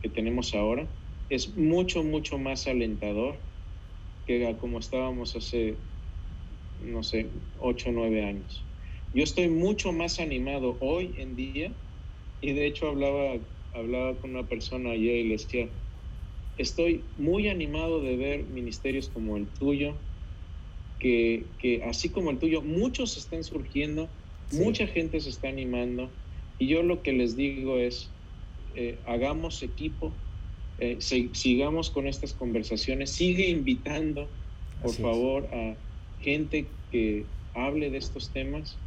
que 0.00 0.08
tenemos 0.08 0.54
ahora, 0.54 0.90
es 1.28 1.56
mucho, 1.56 2.02
mucho 2.04 2.38
más 2.38 2.66
alentador 2.66 3.42
que 4.26 4.56
como 4.58 4.78
estábamos 4.78 5.36
hace, 5.36 5.78
no 6.80 7.02
sé, 7.02 7.30
ocho 7.58 7.90
o 7.90 7.92
nueve 7.92 8.24
años. 8.24 8.66
Yo 9.12 9.22
estoy 9.22 9.48
mucho 9.48 9.92
más 9.92 10.18
animado 10.18 10.76
hoy 10.80 11.14
en 11.18 11.36
día 11.36 11.72
y 12.40 12.52
de 12.52 12.66
hecho 12.66 12.88
hablaba, 12.88 13.38
hablaba 13.72 14.18
con 14.18 14.30
una 14.30 14.48
persona 14.48 14.90
ayer 14.90 15.16
y 15.16 15.24
le 15.24 15.36
decía, 15.36 15.70
estoy 16.56 17.04
muy 17.16 17.48
animado 17.48 18.00
de 18.02 18.16
ver 18.16 18.44
ministerios 18.44 19.08
como 19.08 19.36
el 19.36 19.48
tuyo, 19.48 20.00
que, 20.98 21.82
así 21.84 22.10
como 22.10 22.30
el 22.30 22.38
tuyo, 22.38 22.62
muchos 22.62 23.16
están 23.16 23.44
surgiendo, 23.44 24.10
mucha 24.52 24.86
gente 24.86 25.20
se 25.20 25.30
está 25.30 25.48
animando, 25.48 26.16
y 26.58 26.68
yo 26.68 26.82
lo 26.82 27.02
que 27.02 27.12
les 27.12 27.36
digo 27.36 27.78
es, 27.78 28.14
eh, 28.74 29.02
hagamos 29.06 29.62
equipo, 29.62 30.18
eh, 30.78 30.98
sigamos 31.00 31.90
con 31.90 32.06
estas 32.08 32.32
conversaciones, 32.32 33.14
sigue 33.14 33.48
invitando, 33.48 34.32
por 34.80 34.94
favor, 34.94 35.46
a 35.52 35.76
gente 36.24 36.72
que 36.90 37.26
hable 37.52 37.90
de 37.90 37.98
estos 37.98 38.32
temas, 38.32 38.80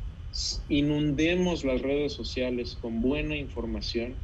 inundemos 0.68 1.64
las 1.64 1.82
redes 1.82 2.14
sociales 2.14 2.76
con 2.82 3.02
buena 3.02 3.38
información 3.38 4.16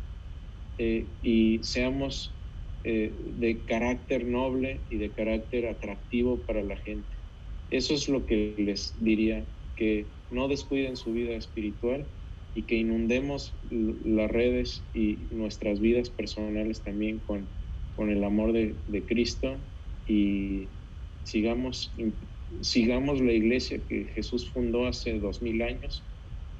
eh, 0.77 1.05
y 1.21 1.59
seamos 1.63 2.35
eh, 2.83 3.15
de 3.37 3.63
carácter 3.65 4.25
noble 4.25 4.81
y 4.89 4.97
de 4.97 5.11
carácter 5.11 5.67
atractivo 5.67 6.45
para 6.45 6.63
la 6.63 6.75
gente. 6.77 7.15
Eso 7.69 7.93
es 7.93 8.09
lo 8.09 8.25
que 8.25 8.55
les 8.57 9.01
diría, 9.01 9.47
que 9.75 10.07
no 10.29 10.47
descuiden 10.47 10.97
su 10.97 11.13
vida 11.13 11.35
espiritual 11.35 12.07
y 12.55 12.63
que 12.63 12.75
inundemos 12.75 13.55
las 13.69 14.29
redes 14.29 14.83
y 14.93 15.27
nuestras 15.31 15.79
vidas 15.79 16.09
personales 16.09 16.83
también 16.83 17.19
con, 17.19 17.47
con 17.95 18.09
el 18.09 18.23
amor 18.23 18.53
de, 18.53 18.75
de 18.87 19.05
Cristo 19.05 19.57
y 20.05 20.69
sigamos, 21.23 21.95
sigamos 22.61 23.21
la 23.21 23.31
iglesia 23.31 23.79
que 23.87 24.05
Jesús 24.15 24.49
fundó 24.49 24.87
hace 24.87 25.19
dos 25.19 25.41
mil 25.41 25.61
años 25.61 26.03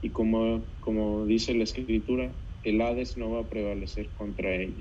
y 0.01 0.09
como, 0.09 0.61
como 0.81 1.25
dice 1.25 1.53
la 1.53 1.63
escritura, 1.63 2.29
el 2.63 2.81
Hades 2.81 3.17
no 3.17 3.31
va 3.31 3.41
a 3.41 3.43
prevalecer 3.43 4.07
contra 4.17 4.53
ella 4.53 4.73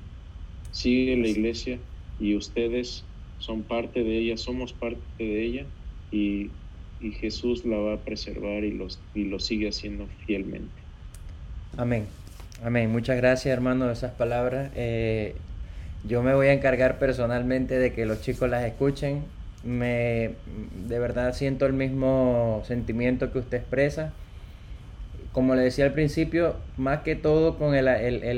sigue 0.73 1.17
la 1.17 1.29
iglesia 1.29 1.79
y 2.19 2.35
ustedes 2.35 3.05
son 3.39 3.63
parte 3.63 4.03
de 4.03 4.19
ella, 4.19 4.37
somos 4.37 4.73
parte 4.73 5.03
de 5.19 5.45
ella 5.45 5.65
y, 6.11 6.51
Jesús 7.19 7.65
la 7.65 7.79
va 7.79 7.95
a 7.95 7.97
preservar 7.97 8.63
y, 8.63 8.71
los, 8.71 9.01
y 9.13 9.25
lo 9.25 9.41
sigue 9.41 9.71
haciendo 9.71 10.07
fielmente. 10.25 10.71
Amén. 11.77 12.07
Amén. 12.63 12.93
Muchas 12.93 13.17
gracias 13.17 13.53
hermano 13.53 13.89
de 13.89 13.95
esas 13.95 14.13
palabras. 14.13 14.71
Eh, 14.77 15.35
yo 16.05 16.23
me 16.23 16.33
voy 16.33 16.47
a 16.47 16.53
encargar 16.53 17.01
personalmente 17.01 17.77
de 17.77 17.93
que 17.93 18.07
los 18.07 18.21
chicos 18.23 18.49
las 18.49 18.63
escuchen. 18.63 19.25
Me, 19.65 20.33
de 20.89 20.99
verdad 20.99 21.35
siento 21.35 21.67
el 21.67 21.73
mismo 21.73 22.63
sentimiento 22.67 23.33
que 23.33 23.39
usted 23.39 23.59
expresa 23.59 24.13
como 25.33 25.55
le 25.55 25.63
decía 25.63 25.87
al 25.87 25.93
principio, 25.93 26.57
más 26.77 27.01
que 27.01 27.17
todo 27.17 27.57
con 27.57 27.75
el, 27.75 27.89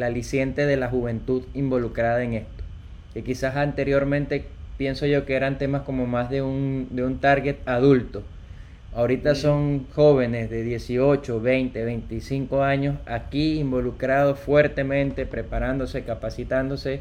aliciente 0.03 0.65
de 0.65 0.77
la 0.77 0.89
juventud 0.89 1.43
involucrada 1.53 2.23
en 2.23 2.35
esto. 2.35 2.65
Que 3.13 3.25
quizás 3.25 3.57
anteriormente 3.57 4.45
pienso 4.79 5.05
yo 5.07 5.27
que 5.27 5.35
eran 5.35 5.59
temas 5.59 5.83
como 5.83 6.07
más 6.07 6.31
de 6.31 6.43
un, 6.43 6.89
de 6.91 7.05
un 7.05 7.19
target 7.19 7.57
adulto. 7.67 8.23
Ahorita 8.95 9.35
son 9.35 9.87
jóvenes 9.93 10.51
de 10.51 10.63
18, 10.63 11.41
20, 11.41 11.85
25 11.85 12.63
años 12.63 12.97
aquí 13.07 13.59
involucrados 13.59 14.39
fuertemente, 14.39 15.27
preparándose, 15.27 16.05
capacitándose 16.05 17.01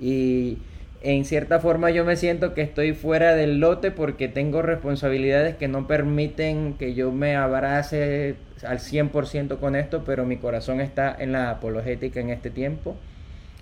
y 0.00 0.58
en 1.02 1.24
cierta 1.24 1.60
forma 1.60 1.90
yo 1.90 2.04
me 2.04 2.16
siento 2.16 2.52
que 2.52 2.60
estoy 2.60 2.92
fuera 2.92 3.34
del 3.34 3.58
lote 3.58 3.90
porque 3.90 4.28
tengo 4.28 4.60
responsabilidades 4.60 5.56
que 5.56 5.66
no 5.66 5.86
permiten 5.86 6.74
que 6.74 6.94
yo 6.94 7.10
me 7.10 7.36
abrace 7.36 8.34
al 8.66 8.78
100% 8.78 9.58
con 9.58 9.76
esto, 9.76 10.04
pero 10.04 10.26
mi 10.26 10.36
corazón 10.36 10.80
está 10.80 11.16
en 11.18 11.32
la 11.32 11.50
apologética 11.50 12.20
en 12.20 12.28
este 12.28 12.50
tiempo 12.50 12.96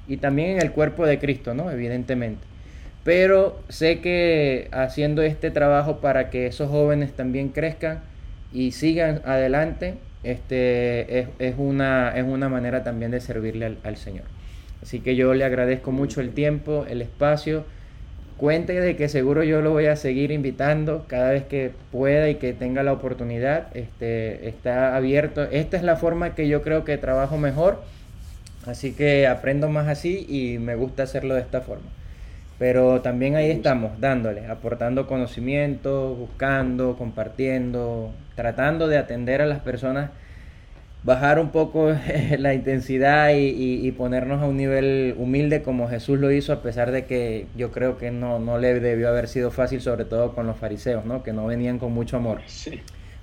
y 0.09 0.16
también 0.16 0.51
en 0.51 0.62
el 0.62 0.73
cuerpo 0.73 1.06
de 1.06 1.20
Cristo, 1.20 1.55
¿no? 1.55 1.70
Evidentemente. 1.70 2.43
Pero 3.05 3.60
sé 3.69 4.01
que 4.01 4.69
haciendo 4.73 5.23
este 5.23 5.52
trabajo 5.52 5.98
para 6.01 6.31
que 6.31 6.47
esos 6.47 6.69
jóvenes 6.69 7.12
también 7.12 7.51
crezcan 7.51 8.01
y 8.52 8.73
sigan 8.73 9.23
adelante, 9.24 9.94
este, 10.24 11.20
es, 11.39 11.55
una, 11.56 12.10
es 12.16 12.24
una 12.24 12.48
manera 12.48 12.82
también 12.82 13.12
de 13.12 13.20
servirle 13.20 13.77
al 13.85 13.97
Señor. 13.97 14.24
Así 14.83 15.01
que 15.01 15.17
yo 15.17 15.35
le 15.35 15.45
agradezco 15.45 15.93
mucho 15.93 16.21
el 16.21 16.31
tiempo, 16.31 16.87
el 16.89 17.03
espacio. 17.03 17.65
Cuente 18.37 18.81
de 18.81 18.95
que 18.95 19.09
seguro 19.09 19.43
yo 19.43 19.61
lo 19.61 19.73
voy 19.73 19.87
a 19.87 19.97
seguir 19.97 20.31
invitando 20.31 21.07
cada 21.09 21.31
vez 21.31 21.45
que 21.45 21.73
pueda 21.91 22.29
y 22.29 22.37
que 22.37 22.53
tenga 22.53 22.85
la 22.85 22.93
oportunidad. 22.93 23.77
Este, 23.77 24.49
está 24.49 24.97
abierto. 24.97 25.43
Esta 25.45 25.77
es 25.77 25.83
la 25.83 25.97
forma 25.97 26.35
que 26.35 26.47
yo 26.47 26.63
creo 26.63 26.85
que 26.85 26.97
trabajo 26.99 27.37
mejor. 27.37 27.83
Así 28.67 28.93
que 28.93 29.27
aprendo 29.27 29.69
más 29.69 29.89
así 29.89 30.27
y 30.29 30.59
me 30.59 30.77
gusta 30.77 31.03
hacerlo 31.03 31.35
de 31.35 31.41
esta 31.41 31.63
forma. 31.63 31.89
Pero 32.59 33.01
también 33.03 33.37
ahí 33.37 33.51
estamos, 33.51 34.01
dándole, 34.01 34.47
aportando 34.47 35.07
conocimiento, 35.07 36.15
buscando, 36.15 36.97
compartiendo, 36.97 38.13
tratando 38.35 38.89
de 38.89 38.99
atender 38.99 39.43
a 39.43 39.47
las 39.47 39.61
personas 39.61 40.11
bajar 41.09 41.40
un 41.40 41.48
poco 41.48 41.90
la 42.39 42.52
intensidad 42.52 43.30
y, 43.35 43.90
ponernos 43.93 44.43
a 44.43 44.47
un 44.47 44.59
nivel 44.59 45.14
humilde 45.16 45.62
como 45.62 45.89
Jesús 45.89 46.18
lo 46.18 46.30
hizo, 46.30 46.52
a 46.52 46.60
pesar 46.62 46.93
de 46.93 47.06
que 47.06 47.47
yo 47.56 47.72
creo 47.72 47.97
que 47.97 48.10
no, 48.10 48.39
no 48.39 48.59
le 48.59 48.78
debió 48.78 49.09
haber 49.09 49.26
sido 49.26 49.51
fácil, 49.51 49.80
sobre 49.80 50.05
todo 50.05 50.35
con 50.35 50.47
los 50.47 50.59
fariseos, 50.59 51.06
¿no? 51.06 51.22
que 51.22 51.32
no 51.32 51.47
venían 51.47 51.78
con 51.78 51.93
mucho 51.93 52.18
amor. 52.18 52.43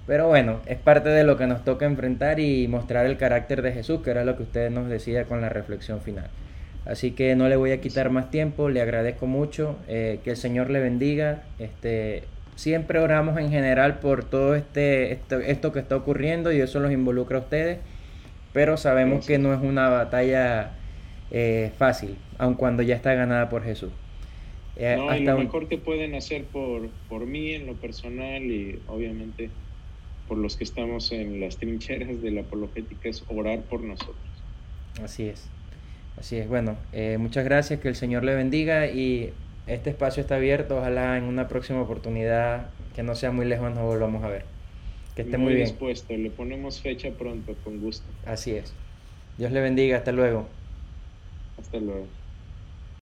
Pero 0.07 0.27
bueno, 0.27 0.61
es 0.65 0.79
parte 0.79 1.09
de 1.09 1.23
lo 1.23 1.37
que 1.37 1.45
nos 1.45 1.63
toca 1.63 1.85
enfrentar 1.85 2.39
y 2.39 2.67
mostrar 2.67 3.05
el 3.05 3.17
carácter 3.17 3.61
de 3.61 3.71
Jesús, 3.71 4.01
que 4.01 4.09
era 4.09 4.25
lo 4.25 4.35
que 4.35 4.43
usted 4.43 4.71
nos 4.71 4.89
decía 4.89 5.25
con 5.25 5.41
la 5.41 5.49
reflexión 5.49 6.01
final. 6.01 6.27
Así 6.85 7.11
que 7.11 7.35
no 7.35 7.47
le 7.49 7.55
voy 7.55 7.71
a 7.71 7.81
quitar 7.81 8.09
más 8.09 8.31
tiempo, 8.31 8.69
le 8.69 8.81
agradezco 8.81 9.27
mucho, 9.27 9.77
eh, 9.87 10.19
que 10.23 10.31
el 10.31 10.37
Señor 10.37 10.71
le 10.71 10.79
bendiga. 10.79 11.43
Este, 11.59 12.23
siempre 12.55 12.99
oramos 12.99 13.37
en 13.37 13.49
general 13.49 13.99
por 13.99 14.23
todo 14.23 14.55
este, 14.55 15.11
esto, 15.11 15.71
que 15.71 15.79
está 15.79 15.95
ocurriendo 15.95 16.51
y 16.51 16.59
eso 16.59 16.79
los 16.79 16.91
involucra 16.91 17.37
a 17.37 17.41
ustedes, 17.41 17.79
pero 18.53 18.77
sabemos 18.77 19.25
que 19.25 19.37
no 19.37 19.53
es 19.53 19.61
una 19.61 19.89
batalla 19.89 20.71
eh, 21.31 21.71
fácil, 21.77 22.15
aun 22.37 22.55
cuando 22.55 22.83
ya 22.83 22.95
está 22.95 23.13
ganada 23.13 23.49
por 23.49 23.63
Jesús. 23.63 23.91
Eh, 24.77 24.95
no, 24.97 25.15
y 25.15 25.23
lo 25.23 25.37
mejor 25.37 25.67
que 25.69 25.77
pueden 25.77 26.15
hacer 26.15 26.43
por, 26.43 26.89
por 27.07 27.25
mí 27.25 27.53
en 27.53 27.65
lo 27.65 27.75
personal 27.75 28.43
y 28.43 28.79
obviamente 28.87 29.49
por 30.27 30.37
los 30.37 30.57
que 30.57 30.63
estamos 30.63 31.11
en 31.11 31.39
las 31.39 31.57
trincheras 31.57 32.21
de 32.21 32.31
la 32.31 32.41
apologética 32.41 33.09
es 33.09 33.23
orar 33.27 33.61
por 33.61 33.81
nosotros. 33.81 34.15
Así 35.01 35.27
es, 35.27 35.47
así 36.17 36.37
es. 36.37 36.47
Bueno, 36.47 36.77
eh, 36.93 37.17
muchas 37.19 37.45
gracias, 37.45 37.79
que 37.79 37.87
el 37.87 37.95
Señor 37.95 38.23
le 38.23 38.35
bendiga 38.35 38.87
y 38.87 39.31
este 39.67 39.89
espacio 39.89 40.21
está 40.21 40.35
abierto. 40.35 40.77
Ojalá 40.77 41.17
en 41.17 41.25
una 41.25 41.47
próxima 41.47 41.81
oportunidad 41.81 42.69
que 42.95 43.03
no 43.03 43.15
sea 43.15 43.31
muy 43.31 43.45
lejos 43.45 43.73
nos 43.73 43.83
volvamos 43.83 44.23
a 44.23 44.29
ver. 44.29 44.45
Que 45.15 45.23
esté 45.23 45.37
muy, 45.37 45.45
muy 45.45 45.55
bien. 45.55 45.67
dispuesto. 45.67 46.13
Le 46.15 46.29
ponemos 46.31 46.81
fecha 46.81 47.09
pronto, 47.11 47.55
con 47.63 47.79
gusto. 47.79 48.05
Así 48.25 48.51
es. 48.51 48.73
Dios 49.37 49.51
le 49.51 49.61
bendiga. 49.61 49.97
Hasta 49.97 50.11
luego. 50.11 50.47
Hasta 51.57 51.79
luego. 51.79 52.07